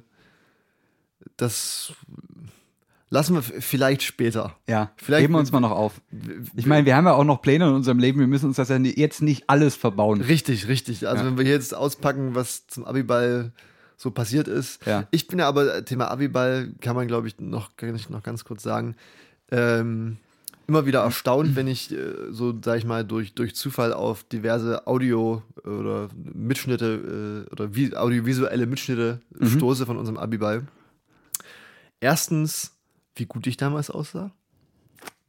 das 1.36 1.92
lassen 3.10 3.34
wir 3.34 3.42
vielleicht 3.42 4.02
später. 4.02 4.56
Ja, 4.66 4.90
Vielleicht- 4.96 5.22
heben 5.22 5.34
wir 5.34 5.38
uns 5.38 5.52
mal 5.52 5.60
noch 5.60 5.70
auf. 5.70 6.00
Ich 6.56 6.66
meine, 6.66 6.84
wir 6.84 6.96
haben 6.96 7.06
ja 7.06 7.12
auch 7.12 7.24
noch 7.24 7.42
Pläne 7.42 7.68
in 7.68 7.74
unserem 7.74 7.98
Leben. 7.98 8.18
Wir 8.18 8.26
müssen 8.26 8.46
uns 8.46 8.56
das 8.56 8.68
ja 8.68 8.76
jetzt 8.78 9.22
nicht 9.22 9.44
alles 9.48 9.76
verbauen. 9.76 10.20
Richtig, 10.20 10.66
richtig. 10.68 11.06
Also 11.06 11.22
Ja. 11.22 11.30
wenn 11.30 11.38
wir 11.38 11.44
jetzt 11.44 11.74
auspacken, 11.74 12.34
was 12.34 12.66
zum 12.66 12.84
Abiball 12.84 13.52
so 13.96 14.10
passiert 14.10 14.48
ist. 14.48 14.84
Ja. 14.86 15.06
Ich 15.12 15.28
bin 15.28 15.38
ja 15.38 15.46
aber, 15.46 15.84
Thema 15.84 16.10
Abiball 16.10 16.72
kann 16.80 16.96
man, 16.96 17.06
glaube 17.06 17.28
ich, 17.28 17.38
noch, 17.38 17.76
kann 17.76 17.94
ich 17.94 18.10
noch 18.10 18.22
ganz 18.24 18.44
kurz 18.44 18.62
sagen, 18.64 18.96
ähm, 19.52 20.16
immer 20.66 20.86
wieder 20.86 21.00
erstaunt, 21.02 21.56
wenn 21.56 21.66
ich 21.68 21.92
äh, 21.92 21.96
so, 22.30 22.54
sag 22.64 22.78
ich 22.78 22.84
mal, 22.84 23.04
durch, 23.04 23.34
durch 23.34 23.54
Zufall 23.54 23.92
auf 23.92 24.24
diverse 24.24 24.86
Audio- 24.86 25.42
oder 25.64 26.08
Mitschnitte 26.34 27.46
äh, 27.48 27.52
oder 27.52 27.74
vi 27.74 27.94
audiovisuelle 27.96 28.66
Mitschnitte 28.66 29.20
Mhm. 29.38 29.46
stoße 29.48 29.86
von 29.86 29.96
unserem 29.98 30.16
Abiball. 30.18 30.66
Erstens, 32.00 32.72
wie 33.16 33.26
gut 33.26 33.46
ich 33.46 33.56
damals 33.56 33.90
aussah. 33.90 34.30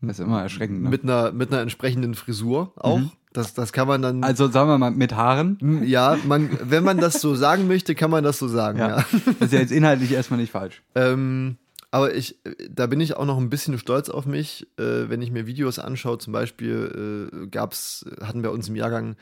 Das 0.02 0.20
ist 0.20 0.26
immer 0.26 0.42
erschreckend. 0.42 0.84
Ne? 0.84 0.90
Mit, 0.90 1.04
einer, 1.04 1.32
mit 1.32 1.52
einer 1.52 1.62
entsprechenden 1.62 2.16
Frisur 2.16 2.74
auch. 2.76 3.02
Das, 3.34 3.54
das 3.54 3.74
kann 3.74 3.88
man 3.88 4.02
dann. 4.02 4.24
Also 4.24 4.48
sagen 4.50 4.70
wir 4.70 4.78
mal 4.78 4.92
mit 4.92 5.14
Haaren. 5.16 5.58
ja, 5.86 6.18
man, 6.26 6.50
wenn 6.64 6.84
man 6.84 6.98
das 7.00 7.20
so 7.20 7.36
sagen 7.36 7.68
möchte, 7.68 7.94
kann 7.96 8.12
man 8.12 8.24
das 8.24 8.38
so 8.40 8.48
sagen, 8.48 8.80
ja. 8.80 9.00
Ja. 9.00 9.06
Das 9.40 9.48
ist 9.48 9.54
ja 9.54 9.60
jetzt 9.60 9.72
inhaltlich 9.72 10.12
erstmal 10.12 10.40
nicht 10.40 10.52
falsch. 10.52 10.84
Ähm, 10.96 11.58
aber 11.96 12.14
ich, 12.14 12.38
da 12.70 12.88
bin 12.88 13.00
ich 13.00 13.16
auch 13.16 13.24
noch 13.24 13.38
ein 13.38 13.50
bisschen 13.50 13.80
stolz 13.80 14.10
auf 14.10 14.26
mich, 14.26 14.68
äh, 14.78 15.08
wenn 15.08 15.22
ich 15.22 15.32
mir 15.32 15.48
Videos 15.48 15.80
anschaue. 15.80 16.18
Zum 16.18 16.34
Beispiel 16.34 17.30
äh, 17.32 17.48
gab's, 17.48 18.06
hatten 18.20 18.44
wir 18.44 18.52
uns 18.52 18.68
im 18.68 18.76
Jahrgang 18.76 19.16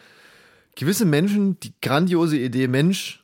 gewisse 0.76 1.06
Menschen 1.06 1.60
die 1.60 1.76
grandiose 1.84 2.36
Idee, 2.36 2.68
Mensch, 2.68 3.24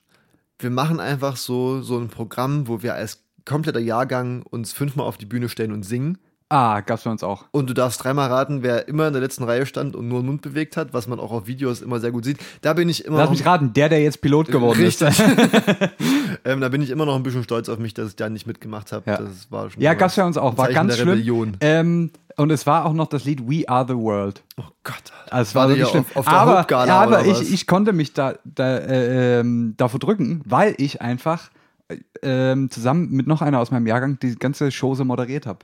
wir 0.60 0.70
machen 0.70 1.00
einfach 1.00 1.36
so, 1.36 1.82
so 1.82 1.98
ein 1.98 2.10
Programm, 2.10 2.68
wo 2.68 2.84
wir 2.84 2.94
als 2.94 3.24
kompletter 3.44 3.80
Jahrgang 3.80 4.44
uns 4.44 4.72
fünfmal 4.72 5.08
auf 5.08 5.18
die 5.18 5.26
Bühne 5.26 5.50
stellen 5.50 5.72
und 5.72 5.82
singen. 5.82 6.20
Ah, 6.52 6.82
gab's 6.82 7.04
bei 7.04 7.12
uns 7.12 7.22
auch. 7.24 7.46
Und 7.52 7.70
du 7.70 7.76
darfst 7.76 8.04
dreimal 8.04 8.28
raten, 8.28 8.64
wer 8.64 8.88
immer 8.88 9.06
in 9.08 9.14
der 9.14 9.22
letzten 9.22 9.44
Reihe 9.44 9.68
stand 9.68 9.96
und 9.96 10.08
nur 10.08 10.22
den 10.22 10.26
Mund 10.26 10.42
bewegt 10.42 10.78
hat, 10.78 10.94
was 10.96 11.08
man 11.08 11.20
auch 11.20 11.32
auf 11.32 11.46
Videos 11.46 11.80
immer 11.82 12.00
sehr 12.00 12.10
gut 12.12 12.26
sieht. 12.26 12.40
Da 12.62 12.74
bin 12.74 12.90
ich 12.90 13.06
immer 13.06 13.18
Lass 13.20 13.30
mich 13.30 13.46
raten, 13.46 13.72
der, 13.74 13.88
der 13.88 14.02
jetzt 14.02 14.20
Pilot 14.22 14.48
geworden 14.48 14.80
Richtig. 14.82 15.08
ist. 15.10 15.20
ähm, 16.46 16.60
da 16.62 16.70
bin 16.70 16.82
ich 16.82 16.90
immer 16.90 17.06
noch 17.06 17.16
ein 17.16 17.22
bisschen 17.24 17.44
stolz 17.44 17.70
auf 17.70 17.78
mich, 17.78 17.94
dass 17.94 18.10
ich 18.10 18.16
da 18.16 18.30
nicht 18.30 18.48
mitgemacht 18.48 18.92
habe. 18.92 19.10
Ja. 19.12 19.18
Das 19.18 19.52
war 19.52 19.70
schon 19.70 19.82
Ja, 19.82 19.94
gab's 19.94 20.16
bei 20.16 20.24
uns 20.26 20.38
auch. 20.38 20.58
War 20.58 20.66
Zeichen 20.66 20.76
ganz 20.76 20.88
der 20.96 21.04
schlimm. 21.04 21.10
Rebellion. 21.10 21.58
Ähm, 21.62 22.12
und 22.38 22.50
es 22.52 22.66
war 22.66 22.86
auch 22.86 22.94
noch 22.94 23.08
das 23.08 23.26
Lied 23.26 23.48
We 23.48 23.68
Are 23.70 23.86
the 23.88 23.96
World. 23.96 24.42
Oh 24.58 24.64
Gott. 24.84 24.96
Also 25.30 25.50
es 25.50 25.56
War 25.56 25.64
war 25.64 25.70
wirklich 25.70 25.90
schlimm. 25.90 26.06
auf- 26.12 26.16
auf 26.18 26.26
der 26.26 26.34
aber 26.34 26.58
Hauptgala 26.60 27.00
aber 27.00 27.26
ich, 27.26 27.54
ich 27.54 27.68
konnte 27.68 27.94
mich 27.94 28.14
da, 28.14 28.34
da 28.44 28.78
äh, 28.78 29.40
ähm, 29.42 29.76
davor 29.78 30.00
drücken, 30.00 30.42
weil 30.46 30.74
ich 30.78 31.02
einfach 31.02 31.52
äh, 31.90 31.98
ähm, 32.24 32.72
zusammen 32.72 33.12
mit 33.12 33.28
noch 33.28 33.42
einer 33.44 33.60
aus 33.60 33.70
meinem 33.72 33.86
Jahrgang 33.86 34.18
die 34.20 34.36
ganze 34.36 34.72
Show 34.72 34.96
so 34.96 35.06
moderiert 35.06 35.46
habe. 35.46 35.60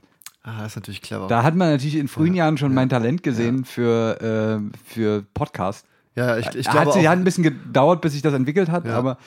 Ah, 0.48 0.58
das 0.60 0.68
ist 0.72 0.76
natürlich 0.76 1.02
clever. 1.02 1.26
Da 1.26 1.42
hat 1.42 1.56
man 1.56 1.70
natürlich 1.70 1.96
in 1.96 2.06
frühen 2.06 2.32
Jahren 2.34 2.56
schon 2.56 2.72
mein 2.72 2.88
Talent 2.88 3.22
gesehen 3.24 3.64
für, 3.64 4.60
äh, 4.62 4.78
für 4.88 5.24
Podcast. 5.34 5.86
ja, 6.14 6.38
ich, 6.38 6.46
ich 6.54 6.68
hat, 6.68 6.72
glaube 6.74 6.92
sie, 6.92 7.00
auch, 7.06 7.10
hat 7.10 7.18
ein 7.18 7.24
bisschen 7.24 7.42
gedauert, 7.42 8.00
bis 8.00 8.12
sich 8.12 8.22
das 8.22 8.32
entwickelt 8.32 8.70
hat, 8.70 8.86
Ja. 8.86 8.96
aber 8.96 9.18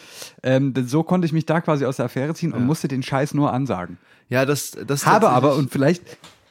ähm, 0.44 0.74
so 0.88 1.04
konnte 1.04 1.26
ich 1.26 1.34
mich 1.34 1.46
da 1.46 1.60
quasi 1.60 1.86
aus 1.86 1.98
der 1.98 2.06
Affäre 2.06 2.34
ziehen 2.36 2.54
und 2.54 2.66
musste 2.66 2.88
den 2.88 3.04
Scheiß 3.04 3.34
nur 3.34 3.52
ansagen. 3.52 3.98
ja, 4.30 4.46
das, 4.46 4.72
das 4.88 5.06
Habe 5.06 5.30
aber, 5.30 5.56
und 5.56 5.70
vielleicht, 5.72 6.04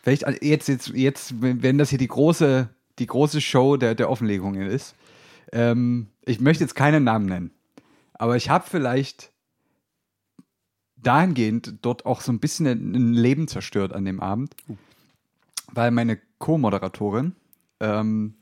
vielleicht 0.03 0.25
jetzt, 0.43 0.69
jetzt, 0.69 0.89
jetzt, 0.89 1.35
wenn 1.41 1.79
das 1.79 1.89
hier 1.89 1.99
die 1.99 2.07
große, 2.09 2.69
die 2.99 3.07
große 3.07 3.41
Show 3.41 3.79
der, 3.79 3.95
der 3.95 4.11
Offenlegungen 4.11 4.69
ist, 4.69 4.95
ähm, 5.51 6.09
ich 6.27 6.41
möchte 6.41 6.62
jetzt 6.62 6.75
keinen 6.75 7.05
Namen 7.05 7.25
nennen, 7.25 7.51
aber 8.12 8.37
ich 8.37 8.51
habe 8.51 8.64
vielleicht 8.69 9.33
dahingehend 11.03 11.75
dort 11.83 12.07
auch 12.07 12.21
so 12.21 12.33
ein 12.33 12.39
bisschen 12.41 12.67
ein 12.67 13.13
Leben 13.15 13.49
zerstört 13.49 13.93
an 13.93 14.05
dem 14.05 14.21
Abend, 14.21 14.55
weil 15.73 15.91
meine 15.91 16.19
Co-Moderatorin 16.39 17.33
ähm, 17.81 18.35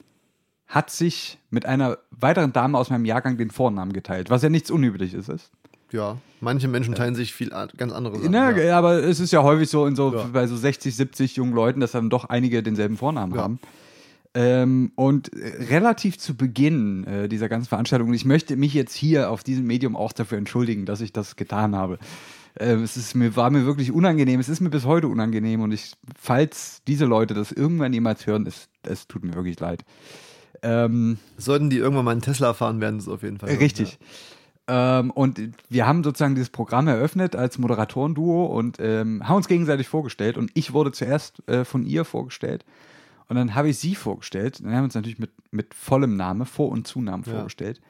hat 0.66 0.90
sich 0.90 1.38
mit 1.50 1.66
einer 1.66 1.98
weiteren 2.10 2.52
Dame 2.52 2.78
aus 2.78 2.90
meinem 2.90 3.04
Jahrgang 3.04 3.36
den 3.36 3.50
Vornamen 3.50 3.92
geteilt, 3.92 4.30
was 4.30 4.42
ja 4.42 4.48
nichts 4.48 4.70
Unübliches 4.70 5.28
ist. 5.28 5.50
ja, 5.92 6.16
manche 6.40 6.66
Menschen 6.68 6.94
teilen 6.94 7.14
sich 7.14 7.32
viel 7.32 7.52
an- 7.52 7.70
ganz 7.76 7.92
andere 7.92 8.16
Sachen. 8.18 8.30
Na, 8.32 8.50
ja. 8.56 8.76
aber 8.76 9.02
es 9.04 9.20
ist 9.20 9.32
ja 9.32 9.42
häufig 9.42 9.68
so, 9.70 9.86
in 9.86 9.94
so 9.96 10.12
Ja. 10.14 10.24
bei 10.32 10.46
so 10.46 10.56
60, 10.56 10.94
70 10.94 11.36
jungen 11.36 11.52
Leuten, 11.54 11.80
dass 11.80 11.92
dann 11.92 12.10
doch 12.10 12.24
einige 12.26 12.62
denselben 12.62 12.96
Vornamen 12.96 13.34
Ja. 13.34 13.42
haben. 13.42 13.58
Ähm, 14.34 14.92
und 14.96 15.32
äh, 15.32 15.64
relativ 15.70 16.18
zu 16.18 16.34
Beginn 16.36 17.04
äh, 17.04 17.28
dieser 17.28 17.48
ganzen 17.48 17.68
Veranstaltung, 17.68 18.08
und 18.08 18.14
ich 18.14 18.26
möchte 18.26 18.56
mich 18.56 18.74
jetzt 18.74 18.94
hier 18.94 19.30
auf 19.30 19.42
diesem 19.44 19.66
Medium 19.66 19.96
auch 19.96 20.12
dafür 20.12 20.36
entschuldigen, 20.36 20.84
dass 20.84 21.00
ich 21.00 21.12
das 21.12 21.36
getan 21.36 21.74
habe. 21.74 21.98
Ähm, 22.58 22.82
es 22.82 22.96
ist 22.96 23.14
mir, 23.14 23.36
war 23.36 23.50
mir 23.50 23.66
wirklich 23.66 23.92
unangenehm, 23.92 24.40
es 24.40 24.48
ist 24.48 24.60
mir 24.60 24.70
bis 24.70 24.84
heute 24.84 25.08
unangenehm 25.08 25.60
und 25.60 25.72
ich, 25.72 25.92
falls 26.18 26.82
diese 26.86 27.04
Leute 27.04 27.34
das 27.34 27.52
irgendwann 27.52 27.92
jemals 27.92 28.26
hören, 28.26 28.46
es, 28.46 28.68
es 28.82 29.06
tut 29.06 29.24
mir 29.24 29.34
wirklich 29.34 29.60
leid. 29.60 29.84
Ähm, 30.62 31.18
Sollten 31.36 31.70
die 31.70 31.76
irgendwann 31.76 32.06
mal 32.06 32.12
einen 32.12 32.22
Tesla 32.22 32.54
fahren, 32.54 32.80
werden 32.80 32.98
es 32.98 33.08
auf 33.08 33.22
jeden 33.22 33.38
Fall. 33.38 33.50
Richtig. 33.50 33.98
Ähm, 34.68 35.10
und 35.10 35.40
wir 35.68 35.86
haben 35.86 36.02
sozusagen 36.02 36.34
dieses 36.34 36.50
Programm 36.50 36.88
eröffnet 36.88 37.36
als 37.36 37.58
Moderatorenduo 37.58 38.46
und 38.46 38.78
ähm, 38.80 39.26
haben 39.26 39.36
uns 39.36 39.48
gegenseitig 39.48 39.86
vorgestellt. 39.86 40.36
Und 40.36 40.50
ich 40.54 40.72
wurde 40.72 40.92
zuerst 40.92 41.46
äh, 41.48 41.64
von 41.64 41.84
ihr 41.84 42.04
vorgestellt. 42.04 42.64
Und 43.28 43.36
dann 43.36 43.54
habe 43.54 43.68
ich 43.68 43.78
sie 43.78 43.94
vorgestellt. 43.94 44.60
Dann 44.60 44.70
haben 44.72 44.80
wir 44.80 44.84
uns 44.84 44.94
natürlich 44.94 45.18
mit, 45.18 45.30
mit 45.50 45.74
vollem 45.74 46.16
Name, 46.16 46.46
Vor- 46.46 46.70
und 46.70 46.86
Zunamen 46.86 47.24
vorgestellt. 47.24 47.80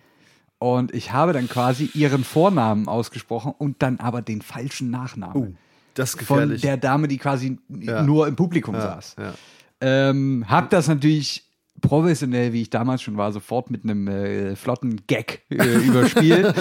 Und 0.59 0.95
ich 0.95 1.13
habe 1.13 1.33
dann 1.33 1.49
quasi 1.49 1.91
ihren 1.95 2.25
Vornamen 2.25 2.89
ausgesprochen 2.89 3.53
und 3.59 3.83
dann 3.83 4.01
aber 4.01 4.23
den 4.23 4.41
falschen 4.43 4.91
Nachnamen. 4.91 5.43
Ja. 5.43 5.57
Das 5.95 6.11
ist 6.15 6.23
von 6.23 6.37
gefährlich. 6.39 6.63
der 6.63 6.77
Dame, 6.77 7.09
die 7.09 7.19
quasi 7.19 7.59
Ja. 7.69 8.03
nur 8.03 8.27
im 8.29 8.37
Publikum 8.37 8.75
ja, 8.75 8.81
saß. 8.81 9.17
ja. 9.19 9.35
Ähm, 9.81 10.45
hab 10.49 10.71
das 10.71 10.89
natürlich 10.89 11.45
professionell, 11.83 12.55
wie 12.55 12.63
ich 12.63 12.71
damals 12.71 13.03
schon 13.03 13.19
war, 13.19 13.33
sofort 13.33 13.71
mit 13.71 13.85
einem 13.85 14.09
äh, 14.09 14.57
flotten 14.57 15.03
Gag 15.07 15.43
äh, 15.51 15.77
überspielt. 15.87 16.55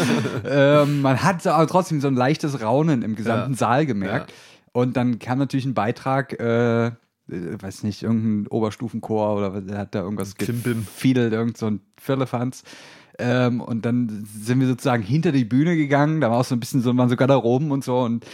ähm, 0.46 1.02
man 1.02 1.24
hat 1.24 1.46
aber 1.48 1.68
trotzdem 1.68 2.02
so 2.02 2.08
ein 2.10 2.16
leichtes 2.16 2.62
Raunen 2.62 3.02
im 3.02 3.16
gesamten. 3.16 3.56
Saal 3.56 3.86
gemerkt. 3.86 4.34
Und 4.74 4.98
dann 4.98 5.20
kam 5.20 5.38
natürlich 5.40 5.66
ein 5.66 5.74
Beitrag, 5.74 6.38
äh, 6.40 6.88
äh, 6.88 6.92
weiß 7.28 7.84
nicht, 7.84 8.04
irgendein 8.04 8.48
Oberstufenchor 8.48 9.38
oder 9.38 9.78
hat 9.78 9.96
da 9.96 10.02
irgendwas 10.02 10.36
gefiedelt, 10.36 11.32
irgend 11.32 11.58
so 11.58 11.68
ein 11.68 11.80
Firlefanz. 11.98 12.64
Ähm, 13.20 13.62
und 13.62 13.86
dann 13.86 14.28
sind 14.38 14.60
wir 14.60 14.68
sozusagen 14.68 15.04
hinter 15.04 15.32
die 15.32 15.46
Bühne 15.46 15.76
gegangen, 15.76 16.22
da 16.22 16.30
war 16.32 16.40
auch 16.40 16.46
so 16.46 16.56
ein 16.56 16.60
bisschen 16.60 16.82
so, 16.82 16.96
waren 16.98 17.10
so 17.10 17.16
Garderoben 17.16 17.72
und 17.72 17.84
so 17.84 18.00
und 18.00 18.26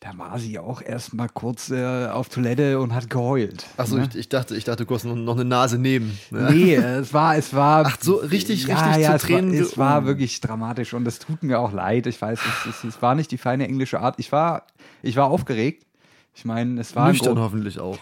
da 0.00 0.18
war 0.18 0.38
sie 0.40 0.58
auch 0.58 0.82
erst 0.82 1.14
mal 1.14 1.28
kurz 1.28 1.70
äh, 1.70 2.06
auf 2.08 2.28
Toilette 2.28 2.80
und 2.80 2.92
hat 2.92 3.08
geheult. 3.08 3.66
Achso, 3.76 3.96
ne? 3.96 4.08
ich, 4.10 4.18
ich 4.18 4.28
dachte, 4.28 4.56
ich 4.56 4.64
dachte 4.64 4.84
kurz 4.84 5.04
noch, 5.04 5.14
noch 5.14 5.34
eine 5.36 5.44
Nase 5.44 5.78
nehmen. 5.78 6.18
Ne? 6.32 6.48
Nee, 6.50 6.74
es 6.74 7.14
war, 7.14 7.36
es 7.36 7.54
war. 7.54 7.84
Ach 7.86 7.96
so, 8.00 8.14
richtig, 8.16 8.66
ja, 8.66 8.80
richtig 8.84 9.02
ja, 9.04 9.10
zu 9.10 9.16
es 9.16 9.22
Tränen 9.22 9.50
War, 9.50 9.52
ge- 9.52 9.60
es 9.60 9.78
war 9.78 10.04
wirklich 10.06 10.40
dramatisch 10.40 10.92
und 10.94 11.06
es 11.06 11.20
tut 11.20 11.44
mir 11.44 11.60
auch 11.60 11.72
leid. 11.72 12.08
Ich 12.08 12.20
weiß, 12.20 12.40
es, 12.64 12.70
es, 12.78 12.84
es 12.84 13.00
war 13.02 13.14
nicht 13.14 13.30
die 13.30 13.38
feine 13.38 13.68
englische 13.68 14.00
Art. 14.00 14.16
Ich 14.18 14.32
war, 14.32 14.66
ich 15.02 15.14
war 15.14 15.26
aufgeregt. 15.26 15.86
Ich 16.34 16.44
meine, 16.44 16.80
es 16.80 16.96
war 16.96 17.08
Nüchtern 17.10 17.38
hoffentlich 17.38 17.78
auch. 17.78 17.98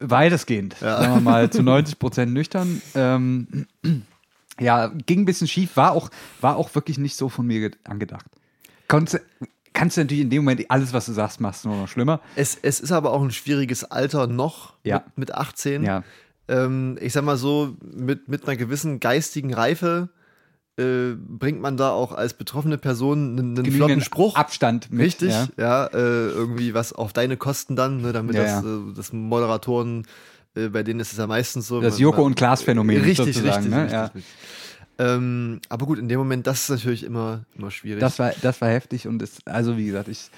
weitestgehend, 0.00 0.74
sagen 0.80 1.14
wir 1.14 1.20
mal, 1.20 1.50
zu 1.50 1.62
90 1.62 1.98
Prozent 2.00 2.32
nüchtern. 2.32 2.82
Ähm, 2.96 3.66
ja, 4.60 4.88
ging 5.06 5.20
ein 5.20 5.24
bisschen 5.24 5.48
schief, 5.48 5.76
war 5.76 5.92
auch, 5.92 6.10
war 6.40 6.56
auch 6.56 6.74
wirklich 6.74 6.98
nicht 6.98 7.16
so 7.16 7.28
von 7.28 7.46
mir 7.46 7.60
ge- 7.60 7.78
angedacht. 7.84 8.26
Konntest, 8.88 9.24
kannst 9.72 9.96
du 9.96 10.00
natürlich 10.02 10.22
in 10.22 10.30
dem 10.30 10.44
Moment 10.44 10.64
alles, 10.70 10.92
was 10.92 11.06
du 11.06 11.12
sagst, 11.12 11.40
machst 11.40 11.64
nur 11.64 11.76
noch 11.76 11.88
schlimmer. 11.88 12.20
Es, 12.36 12.56
es 12.62 12.80
ist 12.80 12.92
aber 12.92 13.12
auch 13.12 13.22
ein 13.22 13.30
schwieriges 13.32 13.84
Alter 13.84 14.26
noch 14.26 14.74
Ja. 14.84 15.02
mit, 15.16 15.18
mit 15.18 15.34
18. 15.34 15.82
Ja. 15.84 16.02
Ähm, 16.48 16.96
ich 17.00 17.12
sag 17.12 17.24
mal 17.24 17.36
so, 17.36 17.76
mit, 17.82 18.28
mit 18.28 18.44
einer 18.46 18.56
gewissen 18.56 19.00
geistigen 19.00 19.52
Reife 19.52 20.08
äh, 20.78 21.14
bringt 21.16 21.60
man 21.60 21.76
da 21.76 21.90
auch 21.90 22.12
als 22.12 22.34
betroffene 22.34 22.78
Person 22.78 23.38
einen, 23.38 23.58
einen 23.58 23.72
flotten 23.72 24.00
Spruch. 24.02 24.36
Abstand 24.36 24.92
mit. 24.92 25.06
Richtig, 25.06 25.30
Ja. 25.32 25.48
ja, 25.56 25.86
äh, 25.86 26.28
irgendwie 26.28 26.74
was 26.74 26.92
auf 26.92 27.12
deine 27.12 27.36
Kosten 27.36 27.76
dann, 27.76 28.02
ne, 28.02 28.12
damit 28.12 28.36
das. 28.36 28.62
Äh, 28.62 28.66
das 28.94 29.12
Moderatoren, 29.12 30.06
bei 30.70 30.82
denen 30.82 31.00
ist 31.00 31.12
es 31.12 31.18
ja 31.18 31.26
meistens 31.26 31.68
so. 31.68 31.80
Das 31.80 31.98
Joko- 31.98 32.24
und 32.24 32.34
Klaas-Phänomen 32.34 32.96
Richtig, 33.00 33.16
sozusagen, 33.34 33.46
richtig, 33.48 33.70
ne? 33.70 33.76
richtig, 33.82 33.92
Ja. 33.92 34.04
richtig. 34.04 34.24
Ähm, 34.98 35.60
aber 35.68 35.84
gut, 35.86 35.98
in 35.98 36.08
dem 36.08 36.18
Moment, 36.18 36.46
das 36.46 36.62
ist 36.62 36.68
natürlich 36.70 37.04
immer, 37.04 37.44
immer 37.56 37.70
schwierig. 37.70 38.00
Das 38.00 38.18
war, 38.18 38.32
das 38.40 38.60
war 38.62 38.68
heftig 38.70 39.06
und 39.06 39.20
es, 39.20 39.38
also 39.44 39.76
wie 39.76 39.84
gesagt, 39.86 40.08
ich, 40.08 40.30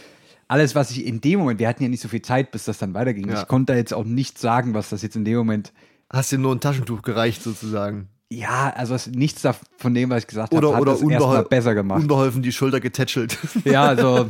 alles, 0.48 0.74
was 0.74 0.90
ich 0.90 1.06
in 1.06 1.20
dem 1.20 1.38
Moment, 1.38 1.60
wir 1.60 1.68
hatten 1.68 1.82
ja 1.84 1.88
nicht 1.88 2.00
so 2.02 2.08
viel 2.08 2.22
Zeit, 2.22 2.50
bis 2.50 2.64
das 2.64 2.78
dann 2.78 2.92
weiterging. 2.94 3.28
Ja. 3.28 3.42
Ich 3.42 3.46
konnte 3.48 3.72
da 3.72 3.76
jetzt 3.76 3.94
auch 3.94 4.04
nicht 4.04 4.38
sagen, 4.38 4.74
was 4.74 4.88
das 4.88 5.02
jetzt 5.02 5.14
in 5.16 5.24
dem 5.24 5.36
Moment, 5.36 5.72
Hast 6.10 6.32
dir 6.32 6.38
nur 6.38 6.54
ein 6.54 6.60
Taschentuch 6.60 7.02
gereicht, 7.02 7.42
sozusagen. 7.42 8.08
ja, 8.30 8.72
also 8.74 8.94
es, 8.94 9.06
nichts 9.08 9.42
von 9.76 9.92
dem, 9.94 10.08
was 10.10 10.22
ich 10.22 10.26
gesagt 10.26 10.54
habe, 10.54 10.74
hat 10.74 10.80
oder 10.80 10.92
das 10.92 11.02
erstmal 11.02 11.44
besser 11.44 11.74
gemacht. 11.74 12.00
unbeholfen 12.00 12.42
die 12.42 12.50
Schulter 12.50 12.80
getätschelt. 12.80 13.36
Ja, 13.64 13.84
also. 13.84 14.28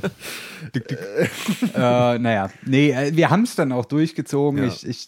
dick, 0.75 0.89
dick. 0.89 0.99
äh, 1.75 2.19
naja, 2.19 2.51
nee, 2.67 2.91
äh, 2.91 3.17
wir 3.17 3.31
haben 3.31 3.45
es 3.45 3.55
dann 3.55 3.71
auch 3.73 3.85
durchgezogen. 3.87 4.59
Ja. 4.63 4.67
Ich, 4.69 4.87
ich 4.87 5.07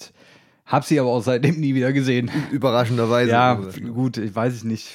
habe 0.70 0.84
sie 0.86 0.98
aber 0.98 1.10
auch 1.10 1.22
seitdem 1.22 1.60
nie 1.60 1.74
wieder 1.74 1.92
gesehen. 1.92 2.30
Überraschenderweise. 2.50 3.30
ja, 3.30 3.54
gut, 3.92 4.16
ich 4.16 4.34
weiß 4.34 4.54
es 4.54 4.64
nicht. 4.64 4.88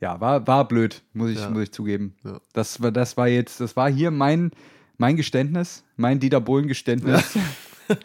Ja, 0.00 0.20
war, 0.20 0.46
war 0.46 0.68
blöd, 0.68 1.02
muss 1.14 1.30
ich, 1.30 1.38
Ja. 1.40 1.48
muss 1.48 1.62
ich 1.62 1.72
zugeben. 1.72 2.14
Ja. 2.24 2.40
Das, 2.52 2.82
war, 2.82 2.92
das 2.92 3.16
war 3.16 3.28
jetzt, 3.28 3.60
das 3.60 3.74
war 3.76 3.90
hier 3.90 4.10
mein, 4.10 4.50
mein 4.98 5.16
Geständnis, 5.16 5.84
mein 5.96 6.20
Dieter 6.20 6.40
Bohlen-Geständnis. 6.40 7.38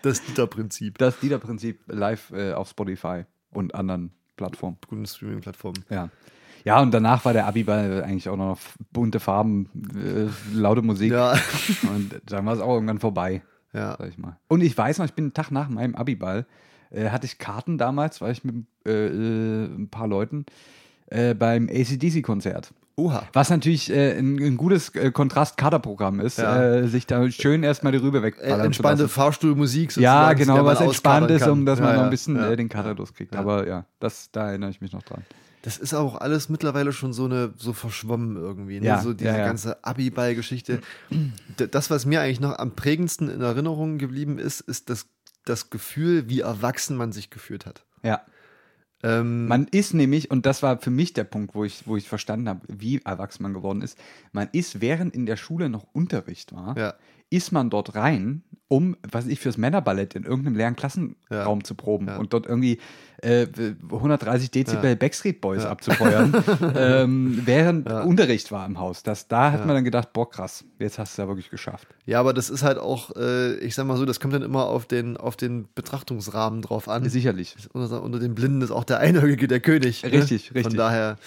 Das 0.02 0.22
Dieter-Prinzip. 0.26 0.98
Das 0.98 1.18
Dieter-Prinzip 1.22 1.80
live 1.88 2.32
äh, 2.32 2.52
auf 2.52 2.68
Spotify 2.70 3.24
und 3.52 3.76
anderen 3.76 4.12
Plattformen. 4.36 4.76
Guten 4.86 5.06
Streaming-Plattformen. 5.06 5.86
Ja. 5.90 6.10
Ja, 6.66 6.82
und 6.82 6.94
danach 6.94 7.24
war 7.24 7.32
der 7.32 7.48
Abiball 7.48 8.04
eigentlich 8.04 8.28
auch 8.28 8.36
noch 8.36 8.60
bunte 8.92 9.22
Farben, 9.22 9.70
äh, 9.96 10.28
laute 10.54 10.82
Musik. 10.82 11.14
Ja. 11.14 11.32
Und 11.84 12.22
dann 12.26 12.46
war 12.46 12.56
es 12.56 12.60
auch 12.60 12.74
irgendwann 12.74 13.00
vorbei, 13.00 13.42
Ja. 13.74 13.96
sag 13.98 14.10
ich 14.10 14.18
mal. 14.18 14.38
Und 14.48 14.62
ich 14.62 14.78
weiß 14.78 14.98
noch, 15.00 15.06
ich 15.06 15.14
bin 15.14 15.26
einen 15.26 15.34
Tag 15.34 15.52
nach 15.52 15.70
meinem 15.70 15.96
Abiball, 15.96 16.46
äh, 16.92 17.10
hatte 17.10 17.26
ich 17.26 17.38
Karten 17.38 17.78
damals, 17.78 18.20
war 18.22 18.32
ich 18.32 18.44
mit 18.44 18.56
äh, 18.86 19.08
äh, 19.08 19.66
ein 19.66 19.90
paar 19.90 20.08
Leuten 20.08 20.46
äh, 21.08 21.34
beim 21.34 21.68
ACDC-Konzert. 21.70 22.74
Oha. 22.96 23.24
Was 23.32 23.50
natürlich 23.50 23.90
äh, 23.92 24.18
ein, 24.18 24.38
ein 24.42 24.58
gutes 24.58 24.90
äh, 24.96 25.12
Kontrast-Kaderprogramm 25.12 26.20
ist, 26.20 26.38
Ja. 26.38 26.62
äh, 26.62 26.88
sich 26.88 27.08
da 27.08 27.30
schön 27.32 27.64
erstmal 27.64 27.94
die 27.94 27.98
Rübe 28.00 28.18
Äh, 28.18 28.24
wegballern 28.24 28.66
entspannte. 28.66 29.08
Fahrstuhlmusik 29.08 29.92
Ja, 29.96 30.32
sozusagen, 30.32 30.38
die 30.40 30.46
genau, 30.46 30.66
was 30.66 30.82
entspannt 30.82 31.32
ist, 31.32 31.48
um 31.48 31.66
dass 31.66 31.80
man 31.80 31.90
Ja, 31.90 31.94
noch 31.94 32.02
ja, 32.02 32.08
ein 32.08 32.10
bisschen 32.12 32.36
ja. 32.36 32.50
äh, 32.52 32.58
den 32.58 32.68
Kater 32.68 32.96
loskriegt. 32.96 33.36
Aber 33.38 33.66
ja, 33.68 33.86
das, 34.00 34.32
da 34.32 34.50
erinnere 34.50 34.72
ich 34.72 34.82
mich 34.82 34.92
noch 34.92 35.04
dran. 35.04 35.22
Das 35.62 35.78
ist 35.78 35.94
auch 35.94 36.16
alles 36.16 36.48
mittlerweile 36.50 36.94
schon 36.94 37.12
so 37.12 37.26
eine 37.26 37.54
so 37.58 37.74
verschwommen 37.74 38.38
irgendwie. 38.38 38.80
Ne? 38.80 38.88
Ja, 38.88 39.02
so 39.02 39.14
diese 39.14 39.30
ja, 39.30 39.38
ja. 39.40 39.46
ganze 39.46 39.84
Abi-Ball-Geschichte. 39.84 40.82
Das, 41.58 41.90
was 41.90 42.06
mir 42.06 42.22
eigentlich 42.22 42.40
noch 42.40 42.58
am 42.58 42.76
prägendsten 42.76 43.30
in 43.30 43.42
Erinnerung 43.42 43.98
geblieben 43.98 44.38
ist, 44.38 44.62
ist 44.62 44.90
das, 44.90 45.08
das 45.46 45.70
Gefühl, 45.70 46.30
wie 46.30 46.42
erwachsen 46.42 46.96
man 46.96 47.12
sich 47.12 47.30
gefühlt 47.30 47.66
hat. 47.66 47.84
Ja. 48.04 48.22
Ähm, 49.04 49.48
Man 49.48 49.68
ist 49.68 49.94
nämlich, 49.94 50.32
und 50.32 50.46
das 50.46 50.64
war 50.64 50.80
für 50.80 50.92
mich 50.92 51.14
der 51.14 51.24
Punkt, 51.24 51.56
wo 51.56 51.64
ich, 51.64 51.88
wo 51.88 51.98
ich 51.98 52.08
verstanden 52.08 52.50
habe, 52.50 52.62
wie 52.68 53.02
erwachsen 53.04 53.44
man 53.44 53.54
geworden 53.54 53.82
ist, 53.82 53.98
man 54.32 54.50
ist, 54.52 54.82
während 54.82 55.14
in 55.14 55.26
der 55.26 55.38
Schule 55.38 55.70
noch 55.70 55.88
Unterricht 55.94 56.54
war, 56.54 56.98
ist 57.30 57.52
man 57.52 57.70
dort 57.70 57.96
rein, 57.96 58.44
um, 58.70 58.96
was 59.12 59.26
ich, 59.28 59.40
fürs 59.40 59.58
Männerballett 59.58 60.16
in 60.16 60.24
irgendeinem 60.24 60.56
leeren 60.56 60.76
Klassenraum 60.76 61.16
Ja. 61.60 61.64
zu 61.64 61.74
proben 61.76 62.08
Ja. 62.08 62.18
und 62.18 62.32
dort 62.34 62.46
irgendwie 62.46 62.80
äh, 63.22 63.48
130 63.92 64.52
Dezibel 64.52 64.92
Ja. 64.92 64.96
Backstreet 64.96 65.42
Boys 65.42 65.66
abzufeuern, 65.66 66.34
ähm, 66.78 67.42
während. 67.46 67.90
Unterricht 67.92 68.50
war 68.52 68.66
im 68.66 68.80
Haus. 68.80 69.04
Das, 69.04 69.28
da 69.28 69.52
hat 69.52 69.66
man 69.66 69.76
dann 69.76 69.84
gedacht, 69.84 70.14
boah, 70.14 70.30
krass, 70.30 70.64
jetzt 70.78 71.00
hast 71.00 71.18
du 71.18 71.22
es 71.22 71.26
ja 71.26 71.28
wirklich 71.28 71.50
geschafft. 71.50 71.88
ja, 72.06 72.20
aber 72.20 72.32
das 72.34 72.50
ist 72.50 72.64
halt 72.64 72.78
auch, 72.78 73.14
äh, 73.18 73.56
ich 73.58 73.76
sag 73.76 73.86
mal 73.88 73.98
so, 73.98 74.06
das 74.06 74.20
kommt 74.22 74.34
dann 74.36 74.44
immer 74.44 74.68
auf 74.68 74.86
den, 74.86 75.18
auf 75.18 75.36
den 75.36 75.68
Betrachtungsrahmen 75.76 76.62
drauf 76.62 76.88
an. 76.88 77.10
Sicherlich. 77.10 77.56
Unter, 77.74 78.02
unter 78.04 78.20
den 78.20 78.36
Blinden 78.36 78.62
ist 78.62 78.72
auch 78.72 78.86
der 78.86 79.00
Einäugige 79.00 79.48
der 79.50 79.60
König. 79.60 80.04
ne? 80.04 80.12
Richtig, 80.14 80.50
Von 80.50 80.58
richtig. 80.58 80.78
daher, 80.78 81.18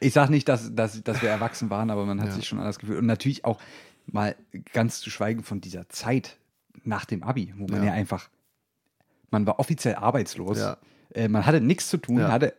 Ich 0.00 0.12
sage 0.12 0.32
nicht, 0.32 0.48
dass, 0.48 0.74
dass, 0.74 1.02
dass 1.04 1.22
wir 1.22 1.28
erwachsen 1.28 1.70
waren, 1.70 1.90
aber 1.90 2.04
man 2.04 2.20
hat 2.20 2.32
sich 2.32 2.48
schon 2.48 2.58
anders 2.58 2.78
gefühlt. 2.78 2.98
Und 2.98 3.06
natürlich 3.06 3.44
auch 3.44 3.60
mal 4.06 4.36
ganz 4.72 5.00
zu 5.00 5.10
schweigen 5.10 5.42
von 5.42 5.60
dieser 5.60 5.88
Zeit 5.88 6.36
nach 6.84 7.04
dem 7.04 7.22
Abi, 7.22 7.52
wo 7.56 7.66
man 7.66 7.80
ja, 7.82 7.88
Ja. 7.88 7.92
einfach, 7.92 8.28
man 9.30 9.46
war 9.46 9.58
offiziell 9.58 9.94
arbeitslos. 9.96 10.58
Ja. 10.58 10.76
Äh, 11.14 11.28
man 11.28 11.46
hatte 11.46 11.60
nichts 11.60 11.88
zu 11.88 11.96
tun, 11.98 12.18
Ja. 12.18 12.30
hatte 12.32 12.54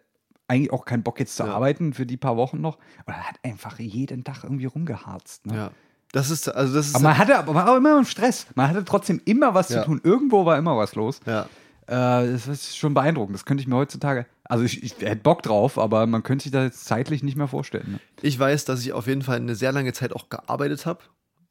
eigentlich 0.48 0.72
auch 0.72 0.86
keinen 0.86 1.04
Bock 1.04 1.20
jetzt 1.20 1.36
zu 1.36 1.44
arbeiten 1.44 1.94
für 1.94 2.06
die 2.06 2.18
paar 2.18 2.38
Wochen 2.38 2.62
noch. 2.62 2.78
Und 3.06 3.16
hat 3.16 3.36
einfach 3.44 3.80
jeden 3.80 4.24
Tag 4.24 4.44
irgendwie 4.44 4.66
rumgeharzt. 4.66 5.46
Ne? 5.48 5.56
ja. 5.56 5.72
Das 6.12 6.30
ist, 6.30 6.48
also 6.48 6.76
das 6.76 6.88
ist, 6.88 6.96
Aber 6.96 7.04
man 7.06 7.18
hatte 7.18 7.38
aber 7.38 7.54
war 7.56 7.70
auch 7.70 7.76
immer 7.76 7.98
im 7.98 8.06
Stress. 8.06 8.48
Man 8.56 8.70
hatte 8.70 8.86
trotzdem 8.86 9.22
immer 9.26 9.54
was 9.54 9.68
zu 9.68 9.84
tun. 9.84 10.00
Irgendwo 10.04 10.46
war 10.46 10.58
immer 10.58 10.78
was 10.78 10.96
los. 10.96 11.20
ja. 11.26 11.48
Äh, 11.88 12.32
das 12.32 12.48
ist 12.48 12.78
schon 12.78 12.96
beeindruckend. 12.96 13.36
Das 13.36 13.46
könnte 13.46 13.62
ich 13.62 13.68
mir 13.68 13.76
heutzutage, 13.76 14.26
also 14.44 14.64
ich, 14.64 14.82
ich 14.82 14.94
hätte 15.02 15.18
Bock 15.22 15.44
drauf, 15.44 15.78
aber 15.78 16.08
man 16.08 16.24
könnte 16.24 16.44
sich 16.44 16.52
das 16.52 16.64
jetzt 16.64 16.86
zeitlich 16.86 17.22
nicht 17.22 17.36
mehr 17.38 17.48
vorstellen. 17.48 17.92
Ne? 17.94 18.00
Ich 18.24 18.40
weiß, 18.40 18.66
dass 18.66 18.82
ich 18.82 18.92
auf 18.94 19.06
jeden 19.06 19.22
Fall 19.22 19.36
eine 19.38 19.54
sehr 19.54 19.72
lange 19.72 19.94
Zeit 19.94 20.12
auch 20.14 20.30
gearbeitet 20.30 20.88
habe 20.88 21.02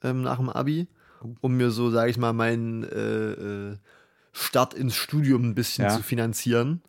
ähm, 0.05 0.22
nach 0.22 0.36
dem 0.38 0.48
Abi, 0.50 0.86
um 1.40 1.57
mir 1.57 1.70
so, 1.70 1.90
sage 1.90 2.11
ich 2.11 2.18
mal, 2.18 2.32
meinen 2.32 2.84
äh, 2.84 3.32
äh, 3.72 3.76
Start 4.32 4.74
ins 4.74 4.94
Studium 4.94 5.42
ein 5.44 5.55
bisschen 5.55 5.84
Ja. 5.84 5.90
zu 5.96 6.02
finanzieren, 6.02 6.82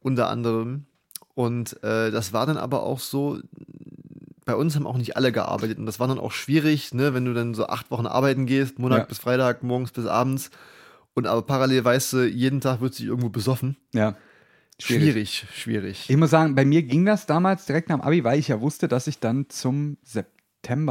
unter 0.00 0.28
anderem. 0.28 0.86
Und 1.34 1.82
äh, 1.84 2.10
das 2.10 2.32
war 2.32 2.46
dann 2.46 2.56
aber 2.56 2.82
auch 2.82 2.98
so, 3.00 3.38
bei 4.46 4.54
uns 4.54 4.74
haben 4.76 4.86
auch 4.86 4.96
nicht 4.96 5.16
alle 5.16 5.32
gearbeitet 5.32 5.78
und 5.78 5.86
das 5.86 5.98
war 6.00 6.08
dann 6.08 6.18
auch 6.20 6.32
schwierig, 6.32 6.94
ne, 6.94 7.12
wenn 7.14 7.24
du 7.24 7.34
dann 7.34 7.54
so 7.54 7.66
acht 7.66 7.90
Wochen 7.90 8.06
arbeiten 8.06 8.46
gehst, 8.46 8.78
Montag 8.78 9.00
Ja. 9.00 9.04
bis 9.04 9.18
Freitag, 9.18 9.62
morgens 9.62 9.90
bis 9.92 10.06
abends 10.06 10.50
und 11.14 11.26
aber 11.26 11.42
parallel 11.42 11.84
weißt 11.84 12.12
du, 12.14 12.24
jeden 12.26 12.60
Tag 12.60 12.80
wird 12.80 12.94
sich 12.94 13.06
irgendwo 13.06 13.28
besoffen. 13.28 13.76
Ja. 13.92 14.14
Schwierig, 14.78 15.46
schwierig. 15.54 16.04
Ich 16.08 16.16
muss 16.16 16.30
sagen, 16.30 16.54
bei 16.54 16.64
mir 16.64 16.82
ging 16.82 17.06
das 17.06 17.24
damals 17.26 17.64
direkt 17.66 17.88
nach 17.88 17.96
dem 17.96 18.02
Abi, 18.02 18.22
weil 18.24 18.38
ich 18.38 18.48
ja 18.48 18.60
wusste, 18.60 18.88
dass 18.88 19.06
ich 19.06 19.18
dann 19.18 19.48
zum 19.48 19.96
September, 20.02 20.35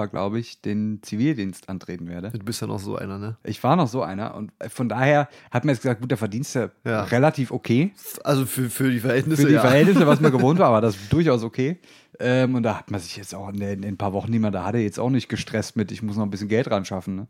glaube 0.09 0.39
ich, 0.39 0.61
den 0.61 0.99
Zivildienst 1.03 1.69
antreten 1.69 2.07
werde. 2.07 2.31
Du 2.31 2.39
bist 2.45 2.61
ja 2.61 2.67
noch 2.67 2.79
so 2.79 2.95
einer, 2.95 3.17
ne? 3.17 3.37
Ich 3.43 3.63
war 3.63 3.75
noch 3.75 3.87
so 3.87 4.01
einer 4.01 4.35
und 4.35 4.51
von 4.69 4.89
daher 4.89 5.27
hat 5.51 5.65
mir 5.65 5.71
jetzt 5.71 5.81
gesagt, 5.81 6.01
gut, 6.01 6.09
der 6.11 6.17
Verdienst 6.17 6.55
ja 6.55 6.69
Ja. 6.85 7.03
relativ 7.03 7.51
okay. 7.51 7.93
Also 8.23 8.45
für, 8.45 8.69
für 8.69 8.89
die 8.89 8.99
Verhältnisse. 8.99 9.41
Für 9.43 9.47
die 9.47 9.53
ja. 9.55 9.61
Verhältnisse, 9.61 10.07
was 10.07 10.19
man 10.21 10.31
gewohnt 10.31 10.59
war, 10.59 10.71
war 10.73 10.81
das 10.81 10.95
durchaus 11.09 11.43
okay. 11.43 11.79
Ähm, 12.19 12.55
und 12.55 12.63
da 12.63 12.77
hat 12.77 12.89
man 12.91 12.99
sich 13.01 13.17
jetzt 13.17 13.35
auch 13.35 13.49
in, 13.49 13.59
den- 13.59 13.83
in 13.83 13.89
ein 13.95 13.97
paar 13.97 14.13
Wochen, 14.13 14.31
die 14.31 14.39
man 14.39 14.53
da 14.53 14.63
hatte, 14.63 14.77
jetzt 14.77 14.99
auch 14.99 15.09
nicht 15.09 15.27
gestresst 15.27 15.75
mit, 15.75 15.91
ich 15.91 16.01
muss 16.01 16.15
noch 16.15 16.23
ein 16.23 16.29
bisschen 16.29 16.47
Geld 16.47 16.71
ran 16.71 16.85
schaffen. 16.85 17.15
Ne? 17.17 17.27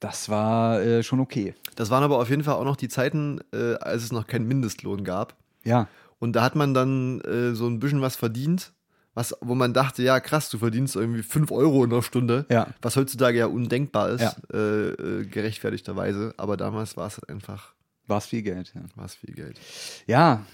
Das 0.00 0.28
war 0.28 0.80
äh, 0.82 1.02
schon 1.02 1.20
okay. 1.20 1.54
Das 1.76 1.90
waren 1.90 2.02
aber 2.02 2.18
auf 2.18 2.28
jeden 2.28 2.42
Fall 2.44 2.54
auch 2.54 2.64
noch 2.64 2.76
die 2.76 2.88
Zeiten, 2.88 3.40
äh, 3.52 3.74
als 3.74 4.02
es 4.02 4.12
noch 4.12 4.26
keinen 4.26 4.46
Mindestlohn 4.48 5.04
gab. 5.04 5.34
Ja, 5.64 5.88
Und 6.18 6.34
da 6.36 6.42
hat 6.42 6.54
man 6.56 6.74
dann 6.74 7.20
äh, 7.22 7.54
so 7.54 7.66
ein 7.66 7.78
bisschen 7.78 8.00
was 8.00 8.16
verdient, 8.16 8.72
was, 9.16 9.34
wo 9.40 9.54
man 9.56 9.72
dachte, 9.72 10.02
ja 10.04 10.20
krass, 10.20 10.50
du 10.50 10.58
verdienst 10.58 10.94
irgendwie 10.94 11.22
5 11.24 11.50
Euro 11.50 11.82
in 11.84 11.90
der 11.90 12.02
Stunde, 12.02 12.44
Ja. 12.50 12.68
was 12.82 12.94
heutzutage 12.96 13.38
ja 13.38 13.46
undenkbar 13.46 14.10
ist, 14.10 14.20
Ja. 14.20 14.34
äh, 14.52 14.88
äh, 14.90 15.24
gerechtfertigterweise. 15.26 16.34
Aber 16.36 16.56
damals 16.56 16.96
war 16.96 17.06
es 17.08 17.14
halt 17.14 17.28
einfach, 17.30 17.72
war 18.06 18.18
es 18.18 18.26
viel 18.26 18.42
Geld. 18.42 18.72
Ja. 18.74 18.82
war 18.94 19.06
es 19.06 19.14
viel 19.16 19.34
Geld. 19.34 19.58
ja, 20.06 20.44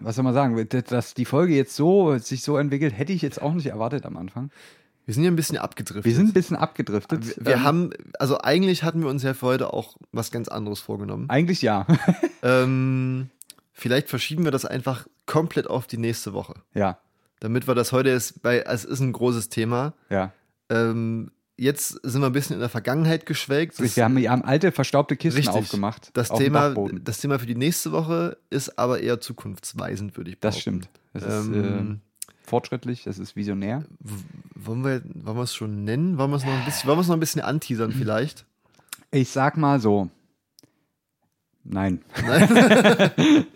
was 0.00 0.14
soll 0.16 0.22
man 0.24 0.34
sagen, 0.34 0.66
dass 0.88 1.14
die 1.14 1.24
Folge 1.24 1.54
jetzt 1.54 1.74
so 1.76 2.16
sich 2.18 2.42
so 2.42 2.56
entwickelt, 2.56 2.96
hätte 2.96 3.12
ich 3.12 3.22
jetzt 3.22 3.42
auch 3.42 3.52
nicht 3.52 3.66
erwartet 3.66 4.06
am 4.06 4.16
Anfang. 4.16 4.50
Wir 5.06 5.14
sind 5.14 5.24
ja 5.24 5.30
ein 5.30 5.36
bisschen 5.36 5.58
abgedriftet. 5.58 6.04
Wir 6.04 6.14
sind 6.14 6.28
ein 6.28 6.32
bisschen 6.34 6.56
abgedriftet. 6.56 7.26
wir, 7.38 7.46
wir 7.46 7.54
Ähm, 7.54 7.64
haben, 7.64 7.90
also 8.18 8.38
eigentlich 8.40 8.82
hatten 8.84 9.00
wir 9.02 9.08
uns 9.08 9.22
ja 9.22 9.34
für 9.34 9.46
heute 9.46 9.72
auch 9.72 9.96
was 10.12 10.30
ganz 10.30 10.48
anderes 10.48 10.78
vorgenommen. 10.80 11.28
Eigentlich 11.28 11.62
ja. 11.62 11.86
Ähm, 12.42 13.28
vielleicht 13.72 14.08
verschieben 14.08 14.44
wir 14.44 14.50
das 14.50 14.64
einfach 14.64 15.06
komplett 15.26 15.66
auf 15.68 15.86
die 15.86 15.98
nächste 15.98 16.32
Woche. 16.32 16.54
ja, 16.74 16.98
Damit 17.40 17.66
wir 17.66 17.74
das 17.74 17.92
heute 17.92 18.10
ist, 18.10 18.40
weil 18.44 18.64
es 18.66 18.84
ist 18.84 19.00
ein 19.00 19.12
großes 19.12 19.48
Thema. 19.48 19.94
ja. 20.08 20.32
Ähm, 20.70 21.32
jetzt 21.56 21.88
sind 22.04 22.22
wir 22.22 22.26
ein 22.26 22.32
bisschen 22.32 22.54
in 22.54 22.60
der 22.60 22.68
Vergangenheit 22.70 23.26
geschwelgt. 23.26 23.78
Das, 23.80 23.94
wir, 23.96 24.04
haben, 24.04 24.16
wir 24.16 24.30
haben 24.30 24.44
alte, 24.44 24.72
verstaubte 24.72 25.16
Kisten 25.16 25.38
Richtig. 25.40 25.54
aufgemacht. 25.56 26.10
das, 26.14 26.30
auf 26.30 26.38
Thema, 26.38 26.74
das 27.02 27.18
Thema 27.18 27.38
für 27.38 27.44
die 27.46 27.54
nächste 27.56 27.92
Woche 27.92 28.38
ist 28.48 28.78
aber 28.78 29.00
eher 29.00 29.20
zukunftsweisend, 29.20 30.16
würde 30.16 30.30
ich 30.30 30.38
behaupten. 30.38 30.54
Das 30.54 30.60
stimmt. 30.60 30.88
Das 31.12 31.22
ist 31.24 31.48
Ähm, 31.54 32.00
äh, 32.00 32.48
fortschrittlich, 32.48 33.02
das 33.04 33.18
ist 33.18 33.36
visionär. 33.36 33.84
wollen 34.54 34.84
wir, 34.84 35.02
wollen 35.12 35.36
wir 35.36 35.42
es 35.42 35.54
schon 35.54 35.84
nennen? 35.84 36.16
Wollen 36.18 36.30
wir 36.30 36.36
es 36.36 36.44
noch 36.44 36.52
ein 36.52 36.64
bisschen, 36.64 36.88
wollen 36.88 36.98
wir 36.98 37.02
es 37.02 37.08
noch 37.08 37.16
ein 37.16 37.20
bisschen 37.20 37.42
anteasern 37.42 37.92
vielleicht? 37.92 38.46
Ich 39.10 39.28
sag 39.30 39.56
mal 39.58 39.80
so. 39.80 40.08
Nein. 41.64 42.00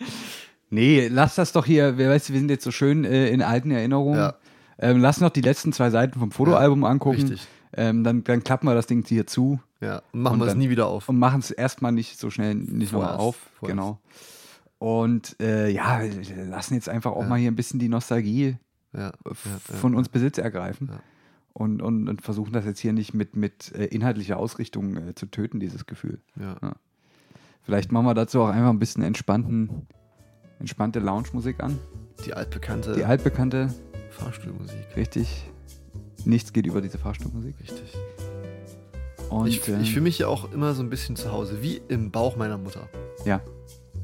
nee, 0.74 1.08
lass 1.08 1.34
das 1.36 1.52
doch 1.52 1.64
hier, 1.64 1.96
wir, 1.98 2.10
weißt, 2.10 2.28
du, 2.28 2.32
wir 2.34 2.40
sind 2.40 2.50
jetzt 2.50 2.64
so 2.64 2.70
schön 2.70 3.04
äh, 3.04 3.28
in 3.28 3.42
alten 3.42 3.70
Erinnerungen. 3.70 4.18
Ja. 4.18 4.34
Ähm, 4.78 5.00
lass 5.00 5.20
noch 5.20 5.30
die 5.30 5.40
letzten 5.40 5.72
zwei 5.72 5.90
Seiten 5.90 6.18
vom 6.18 6.30
Fotoalbum 6.32 6.84
angucken. 6.84 7.20
richtig. 7.22 7.46
Ähm, 7.76 8.04
dann, 8.04 8.22
dann 8.24 8.44
klappen 8.44 8.66
wir 8.68 8.74
das 8.74 8.86
Ding 8.86 9.04
hier 9.06 9.26
zu 9.26 9.58
Ja, 9.80 10.02
und 10.12 10.22
machen 10.22 10.38
wir 10.38 10.46
es 10.46 10.54
nie 10.54 10.68
wieder 10.70 10.86
auf. 10.86 11.08
und 11.08 11.18
machen 11.18 11.40
es 11.40 11.50
erstmal 11.50 11.90
nicht 11.92 12.18
so 12.20 12.30
schnell 12.30 12.54
nicht 12.54 12.92
nochmal 12.92 13.16
auf. 13.16 13.36
vorerst. 13.58 13.76
Genau. 13.76 13.98
Und 14.78 15.36
äh, 15.40 15.70
ja, 15.70 16.00
wir 16.02 16.44
lassen 16.44 16.74
jetzt 16.74 16.88
einfach 16.88 17.12
auch 17.12 17.26
mal 17.26 17.38
hier 17.38 17.50
ein 17.50 17.56
bisschen 17.56 17.80
die 17.80 17.88
Nostalgie 17.88 18.56
Ja, 18.92 19.00
ja, 19.00 19.12
ja. 19.26 19.32
von 19.76 19.94
uns 19.94 20.08
Besitz 20.08 20.38
ergreifen. 20.38 20.88
Ja. 20.92 21.00
Und, 21.52 21.82
und, 21.82 22.08
und 22.08 22.20
versuchen 22.22 22.52
das 22.52 22.64
jetzt 22.64 22.80
hier 22.80 22.92
nicht 22.92 23.14
mit, 23.14 23.34
mit 23.36 23.72
äh, 23.74 23.86
inhaltlicher 23.86 24.36
Ausrichtung 24.36 24.96
äh, 24.96 25.14
zu 25.14 25.26
töten, 25.26 25.58
dieses 25.60 25.86
Gefühl. 25.86 26.20
Ja. 26.38 26.56
Vielleicht 27.62 27.92
machen 27.92 28.06
wir 28.06 28.14
dazu 28.14 28.42
auch 28.42 28.48
einfach 28.48 28.70
ein 28.70 28.78
bisschen 28.78 29.02
entspannten, 29.02 29.86
entspannte 30.64 30.98
Lounge-Musik 30.98 31.62
an. 31.62 31.78
Die 32.24 32.32
altbekannte 32.32 32.94
Die 32.94 33.04
altbekannte, 33.04 33.68
Fahrstuhlmusik. 34.10 34.76
richtig. 34.96 35.44
Nichts 36.24 36.52
geht 36.54 36.64
über 36.66 36.80
diese 36.80 36.96
Fahrstuhlmusik. 36.96 37.54
Richtig. 37.60 37.92
Und, 39.28 39.46
Ich, 39.48 39.68
äh, 39.68 39.78
ich 39.82 39.90
fühle 39.92 40.04
mich 40.04 40.18
ja 40.18 40.28
auch 40.28 40.50
immer 40.52 40.72
so 40.74 40.82
ein 40.82 40.88
bisschen 40.88 41.16
zu 41.16 41.32
Hause, 41.32 41.58
wie 41.60 41.82
im 41.88 42.10
Bauch 42.10 42.36
meiner 42.36 42.56
Mutter. 42.56 42.88
ja, 43.26 43.40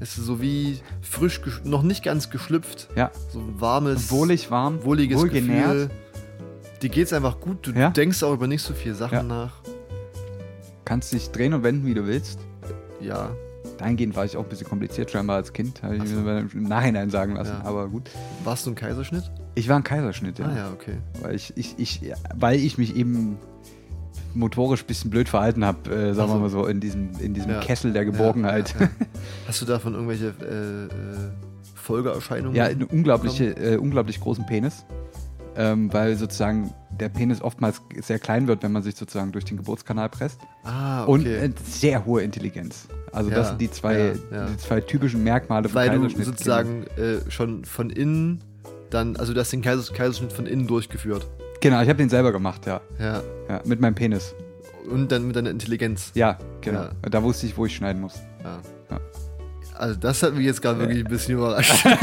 Es 0.00 0.18
ist 0.18 0.26
so 0.26 0.40
wie 0.42 0.80
frisch, 1.00 1.40
noch 1.64 1.82
nicht 1.82 2.02
ganz 2.04 2.28
geschlüpft. 2.30 2.88
ja. 2.94 3.10
So 3.32 3.38
ein 3.40 3.60
warmes, 3.60 4.10
Wohlig 4.10 4.50
warm, 4.50 4.84
wohliges 4.84 5.18
wohlgenährt. 5.18 5.72
Gefühl. 5.72 5.90
Dir 6.82 6.88
geht's 6.90 7.12
einfach 7.14 7.40
gut. 7.40 7.66
Du 7.66 7.70
Ja. 7.72 7.88
denkst 7.90 8.22
auch 8.22 8.34
über 8.34 8.46
nicht 8.46 8.62
so 8.62 8.74
viele 8.74 8.94
Sachen 8.94 9.14
Ja. 9.14 9.22
nach. 9.22 9.52
Kannst 10.84 11.12
dich 11.12 11.30
drehen 11.30 11.54
und 11.54 11.62
wenden, 11.62 11.86
wie 11.86 11.94
du 11.94 12.06
willst. 12.06 12.38
Ja. 13.00 13.30
Dahingehend 13.80 14.14
war 14.14 14.26
ich 14.26 14.36
auch 14.36 14.42
ein 14.42 14.48
bisschen 14.50 14.68
kompliziert 14.68 15.10
scheinbar 15.10 15.36
als 15.36 15.54
Kind, 15.54 15.82
habe 15.82 15.96
ich 15.96 16.06
so. 16.06 16.20
mir 16.20 16.46
im 16.52 16.64
Nachhinein 16.64 17.08
sagen 17.08 17.34
lassen. 17.34 17.54
Ja. 17.62 17.66
Aber 17.66 17.88
gut. 17.88 18.10
Warst 18.44 18.66
du 18.66 18.70
ein 18.70 18.74
Kaiserschnitt? 18.74 19.30
Ich 19.54 19.70
war 19.70 19.76
ein 19.76 19.84
Kaiserschnitt, 19.84 20.38
ja. 20.38 20.46
Ah 20.46 20.56
ja, 20.56 20.70
okay. 20.70 20.98
Weil 21.22 21.34
ich, 21.34 21.54
ich, 21.56 21.78
ich, 21.78 22.02
weil 22.34 22.60
ich 22.60 22.76
mich 22.76 22.94
eben 22.94 23.38
motorisch 24.34 24.82
ein 24.82 24.86
bisschen 24.86 25.10
blöd 25.10 25.30
verhalten 25.30 25.64
habe, 25.64 25.90
äh, 25.90 26.12
sagen 26.12 26.30
wir 26.30 26.38
mal 26.38 26.50
so, 26.50 26.66
in 26.66 26.80
diesem, 26.80 27.18
in 27.20 27.32
diesem 27.32 27.52
Ja. 27.52 27.60
Kessel 27.60 27.94
der 27.94 28.04
Geborgenheit. 28.04 28.74
Ja. 28.78 28.88
Hast 29.48 29.62
du 29.62 29.64
davon 29.64 29.94
irgendwelche 29.94 30.34
äh, 30.42 30.84
äh, 30.84 30.88
Folgeerscheinungen? 31.74 32.54
Ja, 32.54 32.64
einen 32.66 32.84
unglaubliche, 32.84 33.56
äh, 33.56 33.78
unglaublich 33.78 34.20
großen 34.20 34.44
Penis. 34.44 34.84
Ähm, 35.56 35.92
weil 35.92 36.16
sozusagen 36.16 36.72
der 36.90 37.08
Penis 37.08 37.42
oftmals 37.42 37.82
sehr 38.00 38.18
klein 38.18 38.46
wird, 38.46 38.62
wenn 38.62 38.72
man 38.72 38.82
sich 38.82 38.94
sozusagen 38.94 39.32
durch 39.32 39.44
den 39.44 39.56
Geburtskanal 39.56 40.08
presst. 40.08 40.40
Ah, 40.64 41.04
Und 41.04 41.22
okay. 41.22 41.46
äh, 41.46 41.50
sehr 41.64 42.04
hohe 42.06 42.22
Intelligenz. 42.22 42.86
Also 43.12 43.30
Ja, 43.30 43.36
das 43.36 43.48
sind 43.48 43.60
die 43.60 43.70
zwei, 43.70 43.98
ja, 43.98 44.36
ja. 44.36 44.46
die 44.46 44.56
zwei 44.58 44.80
typischen 44.80 45.24
Merkmale 45.24 45.68
von 45.68 45.74
Weil 45.74 45.90
du 45.90 45.96
Kaiserschnitt. 45.96 46.26
sozusagen 46.26 46.86
äh, 46.96 47.28
schon 47.30 47.64
von 47.64 47.90
innen 47.90 48.44
dann, 48.90 49.16
also 49.16 49.32
du 49.34 49.40
hast 49.40 49.52
den 49.52 49.62
Kaisers 49.62 49.92
Kaiserschnitt 49.92 50.32
von 50.32 50.46
innen 50.46 50.66
durchgeführt. 50.66 51.26
Genau, 51.60 51.80
ich 51.82 51.88
habe 51.88 51.98
den 51.98 52.08
selber 52.08 52.32
gemacht, 52.32 52.66
ja. 52.66 52.80
Ja. 52.98 53.22
Mit 53.64 53.80
meinem 53.80 53.94
Penis. 53.94 54.34
Und 54.90 55.12
dann 55.12 55.26
mit 55.26 55.36
deiner 55.36 55.50
Intelligenz. 55.50 56.10
Ja, 56.14 56.38
genau. 56.60 56.86
Da 57.02 57.22
wusste 57.22 57.46
ich, 57.46 57.56
wo 57.56 57.66
ich 57.66 57.76
schneiden 57.76 58.00
muss. 58.00 58.14
Ja. 58.42 58.58
Ja. 58.90 59.00
Also 59.76 59.98
das 59.98 60.22
hat 60.22 60.34
mich 60.34 60.44
jetzt 60.44 60.60
gerade 60.62 60.80
wirklich 60.80 61.04
ein 61.04 61.10
bisschen 61.10 61.34
überrascht. 61.34 61.86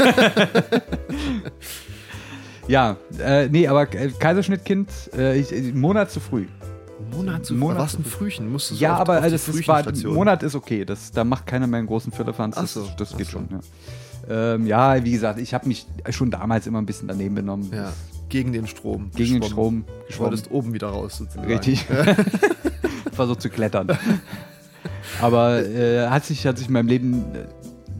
Ja, 2.68 2.96
äh, 3.18 3.48
nee, 3.48 3.66
aber 3.66 3.92
äh, 3.94 4.10
Kaiserschnittkind, 4.10 4.88
äh, 5.16 5.38
ich, 5.38 5.52
äh, 5.52 5.56
einen 5.56 5.80
Monat 5.80 6.10
zu 6.10 6.20
früh. 6.20 6.46
Monat 7.12 7.46
zu 7.46 7.54
Monat 7.54 7.78
Was 7.78 7.94
ein 7.98 8.04
früh. 8.04 8.10
Frühchen? 8.30 8.50
Musstest 8.52 8.80
du 8.80 8.84
Ja, 8.84 8.94
auf- 8.96 9.00
aber 9.02 9.18
äh, 9.18 9.24
die 9.26 9.30
das 9.30 9.48
ist, 9.48 9.68
war? 9.68 9.84
Monat 10.12 10.42
ist 10.42 10.54
okay. 10.54 10.84
Das, 10.84 11.10
da 11.12 11.24
macht 11.24 11.46
keiner 11.46 11.66
mehr 11.66 11.78
einen 11.78 11.86
großen 11.86 12.12
Firlefanz. 12.12 12.56
Das, 12.56 12.74
so, 12.74 12.88
das 12.98 13.16
geht 13.16 13.26
so. 13.26 13.32
schon, 13.32 13.48
ja. 13.50 13.60
Ähm, 14.54 14.66
ja, 14.66 15.02
wie 15.04 15.12
gesagt, 15.12 15.38
ich 15.38 15.54
habe 15.54 15.66
mich 15.68 15.86
schon 16.10 16.30
damals 16.30 16.66
immer 16.66 16.80
ein 16.80 16.86
bisschen 16.86 17.08
daneben 17.08 17.34
benommen. 17.36 17.70
Ja, 17.72 17.92
gegen 18.28 18.52
den 18.52 18.66
Strom. 18.66 19.10
Gegen 19.14 19.34
den. 19.40 19.42
Strom 19.44 19.84
Du 20.10 20.18
wolltest 20.18 20.50
oben 20.50 20.74
wieder 20.74 20.88
raus 20.88 21.16
sozusagen. 21.18 21.46
Richtig. 21.50 21.86
Versucht 23.12 23.40
zu 23.40 23.48
klettern. 23.48 23.88
Aber 25.22 25.64
äh, 25.64 26.08
hat, 26.08 26.24
sich, 26.24 26.46
hat 26.46 26.58
sich 26.58 26.66
in 26.66 26.72
meinem 26.74 26.88
Leben, 26.88 27.24
äh, 27.34 27.46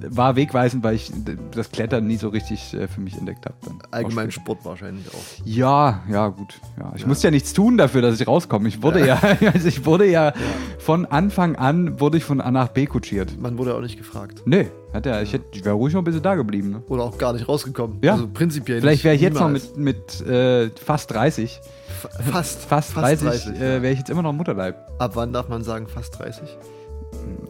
war 0.08 0.36
wegweisend, 0.36 0.84
weil 0.84 0.94
ich 0.94 1.12
das 1.52 1.70
Klettern 1.70 2.06
nie 2.06 2.16
so 2.16 2.28
richtig 2.28 2.74
äh, 2.74 2.88
für 2.88 3.00
mich 3.00 3.16
entdeckt 3.16 3.46
habe. 3.46 3.56
Allgemein. 3.90 4.30
Sport 4.30 4.64
wahrscheinlich 4.64 5.06
auch. 5.08 5.44
Ja, 5.44 6.02
ja, 6.10 6.28
gut. 6.28 6.60
Ja. 6.78 6.92
Ich 6.96 7.06
musste 7.06 7.28
ja 7.28 7.30
nichts 7.30 7.52
tun 7.52 7.76
dafür, 7.78 8.02
dass 8.02 8.20
ich 8.20 8.26
rauskomme. 8.26 8.68
Ich 8.68 8.82
wurde 8.82 9.06
ja, 9.06 9.20
also 9.52 9.68
ich 9.68 9.84
wurde 9.86 10.06
ja, 10.06 10.32
von 10.78 11.06
Anfang 11.06 11.56
an 11.56 12.00
wurde 12.00 12.18
ich 12.18 12.24
von 12.24 12.40
A 12.40 12.50
nach 12.50 12.68
B 12.68 12.86
kutschiert. 12.86 13.40
Man 13.40 13.58
wurde 13.58 13.74
auch 13.74 13.80
nicht 13.80 13.96
gefragt. 13.96 14.42
Nee, 14.44 14.68
hat 14.92 15.06
er, 15.06 15.22
ich, 15.22 15.32
hätte, 15.32 15.44
ich 15.52 15.64
wäre 15.64 15.74
ruhig 15.74 15.94
noch 15.94 16.02
ein 16.02 16.04
bisschen 16.04 16.22
da 16.22 16.34
geblieben. 16.34 16.70
Ne? 16.70 16.82
Oder 16.88 17.04
auch 17.04 17.18
gar 17.18 17.32
nicht 17.32 17.48
rausgekommen. 17.48 17.98
Ja. 18.02 18.12
Also 18.14 18.28
prinzipiell 18.28 18.80
Vielleicht 18.80 19.04
wäre 19.04 19.14
ich 19.14 19.20
jetzt 19.20 19.38
noch 19.38 19.50
mit, 19.50 19.76
mit 19.76 20.20
äh, 20.22 20.70
fast 20.70 21.10
30, 21.10 21.60
Fa- 22.00 22.08
Fast. 22.30 22.64
fast 22.68 22.96
30, 22.96 23.24
ja. 23.24 23.52
äh, 23.52 23.82
wäre 23.82 23.90
ich 23.90 23.98
jetzt 23.98 24.10
immer 24.10 24.22
noch 24.22 24.30
im 24.30 24.36
Mutterleib. 24.36 24.76
Ab 24.98 25.12
wann 25.14 25.32
darf 25.32 25.48
man 25.48 25.64
sagen 25.64 25.86
fast 25.86 26.18
30? 26.18 26.56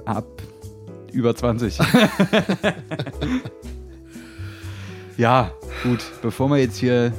Ab 0.05 0.26
über 1.13 1.35
20. 1.35 1.79
ja, 5.17 5.51
gut, 5.83 6.05
bevor 6.23 6.49
wir 6.49 6.59
jetzt 6.59 6.77
hier 6.77 7.13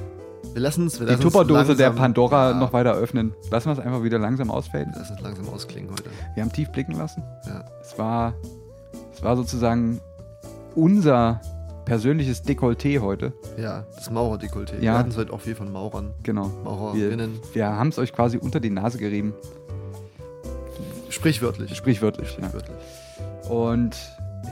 Wir 0.53 0.61
lassen 0.61 0.83
uns, 0.83 0.99
wir 0.99 1.07
die 1.07 1.13
lassen 1.13 1.25
uns 1.25 1.33
Tupperdose 1.33 1.75
der 1.75 1.91
Pandora 1.91 2.51
ja, 2.51 2.57
noch 2.57 2.73
weiter 2.73 2.93
öffnen, 2.93 3.33
lassen 3.51 3.69
wir 3.69 3.73
es 3.73 3.79
einfach 3.79 4.03
wieder 4.03 4.19
langsam 4.19 4.51
ausfaden. 4.51 4.93
Lass 4.95 5.11
uns 5.11 5.21
langsam 5.21 5.49
ausklingen 5.49 5.91
heute. 5.91 6.09
Wir 6.35 6.43
haben 6.43 6.51
tief 6.51 6.71
blicken 6.71 6.93
lassen. 6.93 7.23
Ja. 7.45 7.65
Es 7.81 7.97
war, 7.97 8.33
es 9.13 9.23
war 9.23 9.35
sozusagen 9.35 9.99
unser 10.75 11.41
persönliches 11.89 12.45
Dekolleté 12.45 12.99
heute. 12.99 13.33
Ja, 13.57 13.83
das 13.95 14.11
Maurerdekolleté. 14.11 14.75
Ja. 14.75 14.81
Wir 14.81 14.97
hatten 14.99 15.09
es 15.09 15.17
heute 15.17 15.33
auch 15.33 15.41
viel 15.41 15.55
von 15.55 15.71
Maurern. 15.71 16.13
Genau. 16.21 16.45
Wir, 16.45 16.63
Maurerinnen. 16.63 17.39
wir 17.53 17.67
haben 17.67 17.89
es 17.89 17.97
euch 17.97 18.13
quasi 18.13 18.37
unter 18.37 18.59
die 18.59 18.69
Nase 18.69 18.99
gerieben. 18.99 19.33
Sprichwörtlich. 21.09 21.75
Sprichwörtlich. 21.75 22.37
Ja. 22.39 22.51
Und 23.49 23.95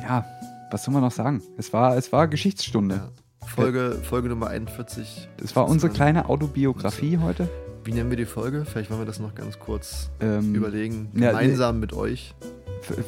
ja, 0.04 0.26
was 0.72 0.84
soll 0.84 0.94
man 0.94 1.04
noch 1.04 1.12
sagen? 1.12 1.42
Es 1.58 1.72
war, 1.72 1.96
es 1.96 2.12
war 2.12 2.28
Geschichtsstunde. 2.28 2.96
Ja. 2.96 3.48
Folge, 3.48 3.98
Folge 4.04 4.28
Nummer 4.30 4.48
41. 4.48 5.30
Es 5.42 5.56
war 5.56 5.68
unsere 5.70 5.92
kleine 5.92 6.28
Autobiografie 6.28 7.18
heute. 7.18 7.48
Wie 7.86 7.94
nennen 7.94 8.10
wir 8.10 8.18
die 8.18 8.26
Folge? 8.26 8.66
Vielleicht 8.66 8.90
wollen 8.90 9.00
wir 9.02 9.06
das 9.06 9.20
noch 9.20 9.34
ganz 9.36 9.58
kurz 9.60 10.10
Ähm, 10.20 10.54
überlegen. 10.54 11.10
ja, 11.14 11.30
Gemeinsam 11.32 11.80
mit 11.80 11.94
euch. 11.94 12.36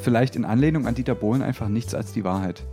Vielleicht 0.04 0.36
in 0.38 0.46
Anlehnung 0.46 0.88
an 0.88 0.96
Dieter 0.96 1.16
Bohlen 1.16 1.42
einfach 1.42 1.68
nichts 1.68 1.94
als 1.94 2.14
die 2.14 2.24
Wahrheit. 2.24 2.64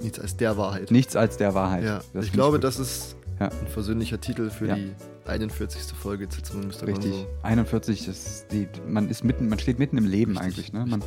Nichts 0.00 0.18
als 0.18 0.36
der 0.36 0.56
Wahrheit. 0.56 0.90
Nichts 0.90 1.14
als 1.14 1.36
der 1.36 1.54
Wahrheit. 1.54 1.84
Ja, 1.84 2.00
ich 2.20 2.32
glaube, 2.32 2.58
das 2.58 2.78
ist 2.78 3.16
Ja. 3.38 3.48
ein 3.48 3.66
versöhnlicher 3.68 4.20
Titel 4.20 4.48
für 4.50 4.66
Ja. 4.68 4.74
die 4.76 4.92
41. 5.26 5.82
Folge 5.94 6.28
Zitzmann 6.28 6.64
und 6.64 6.68
Mr. 6.80 6.86
Richtig. 6.86 7.10
Gonzo. 7.12 7.26
41, 7.42 8.06
das 8.06 8.26
ist 8.26 8.46
die, 8.52 8.68
man 8.88 9.08
ist 9.10 9.24
mitten, 9.24 9.48
man 9.48 9.58
steht 9.58 9.78
mitten 9.78 9.98
im 9.98 10.06
Leben 10.06 10.38
Richtig, 10.38 10.46
eigentlich. 10.56 10.72
Ne? 10.72 10.86
Man, 10.86 11.02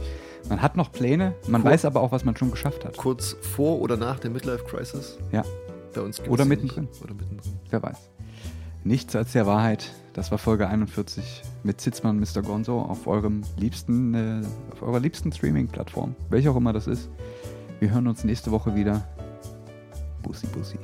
man 0.49 0.61
hat 0.61 0.75
noch 0.77 0.91
Pläne, 0.91 1.33
man 1.47 1.61
Kur- 1.63 1.71
weiß 1.71 1.85
aber 1.85 2.01
auch, 2.01 2.11
was 2.11 2.25
man 2.25 2.35
schon 2.35 2.51
geschafft 2.51 2.85
hat. 2.85 2.97
Kurz 2.97 3.35
vor 3.41 3.79
oder 3.81 3.97
nach 3.97 4.19
der 4.19 4.29
Midlife 4.29 4.63
Crisis. 4.65 5.17
Ja, 5.31 5.43
Bei 5.95 6.01
uns 6.01 6.19
Oder 6.27 6.45
mittendrin. 6.45 6.87
Oder 7.03 7.13
mittendrin. 7.15 7.53
wer 7.71 7.81
weiß. 7.81 7.97
Nichts 8.83 9.15
als 9.15 9.31
der 9.33 9.45
Wahrheit. 9.47 9.91
Das 10.13 10.29
war 10.31 10.37
Folge 10.37 10.67
41 10.67 11.41
mit 11.63 11.81
Zitzmann 11.81 12.17
und 12.19 12.35
Mr. 12.35 12.41
Gonzo 12.43 12.79
auf 12.81 13.07
eurem 13.07 13.41
liebsten, 13.57 14.13
äh, 14.13 14.41
auf 14.71 14.81
eurer 14.83 14.99
liebsten 14.99 15.31
Streaming-Plattform. 15.31 16.15
Welche 16.29 16.51
auch 16.51 16.55
immer 16.57 16.73
das 16.73 16.87
ist. 16.87 17.09
Wir 17.79 17.91
hören 17.91 18.07
uns 18.07 18.23
nächste 18.23 18.51
Woche 18.51 18.75
wieder. 18.75 19.03
Bussi, 20.21 20.45
bussi. 20.47 20.77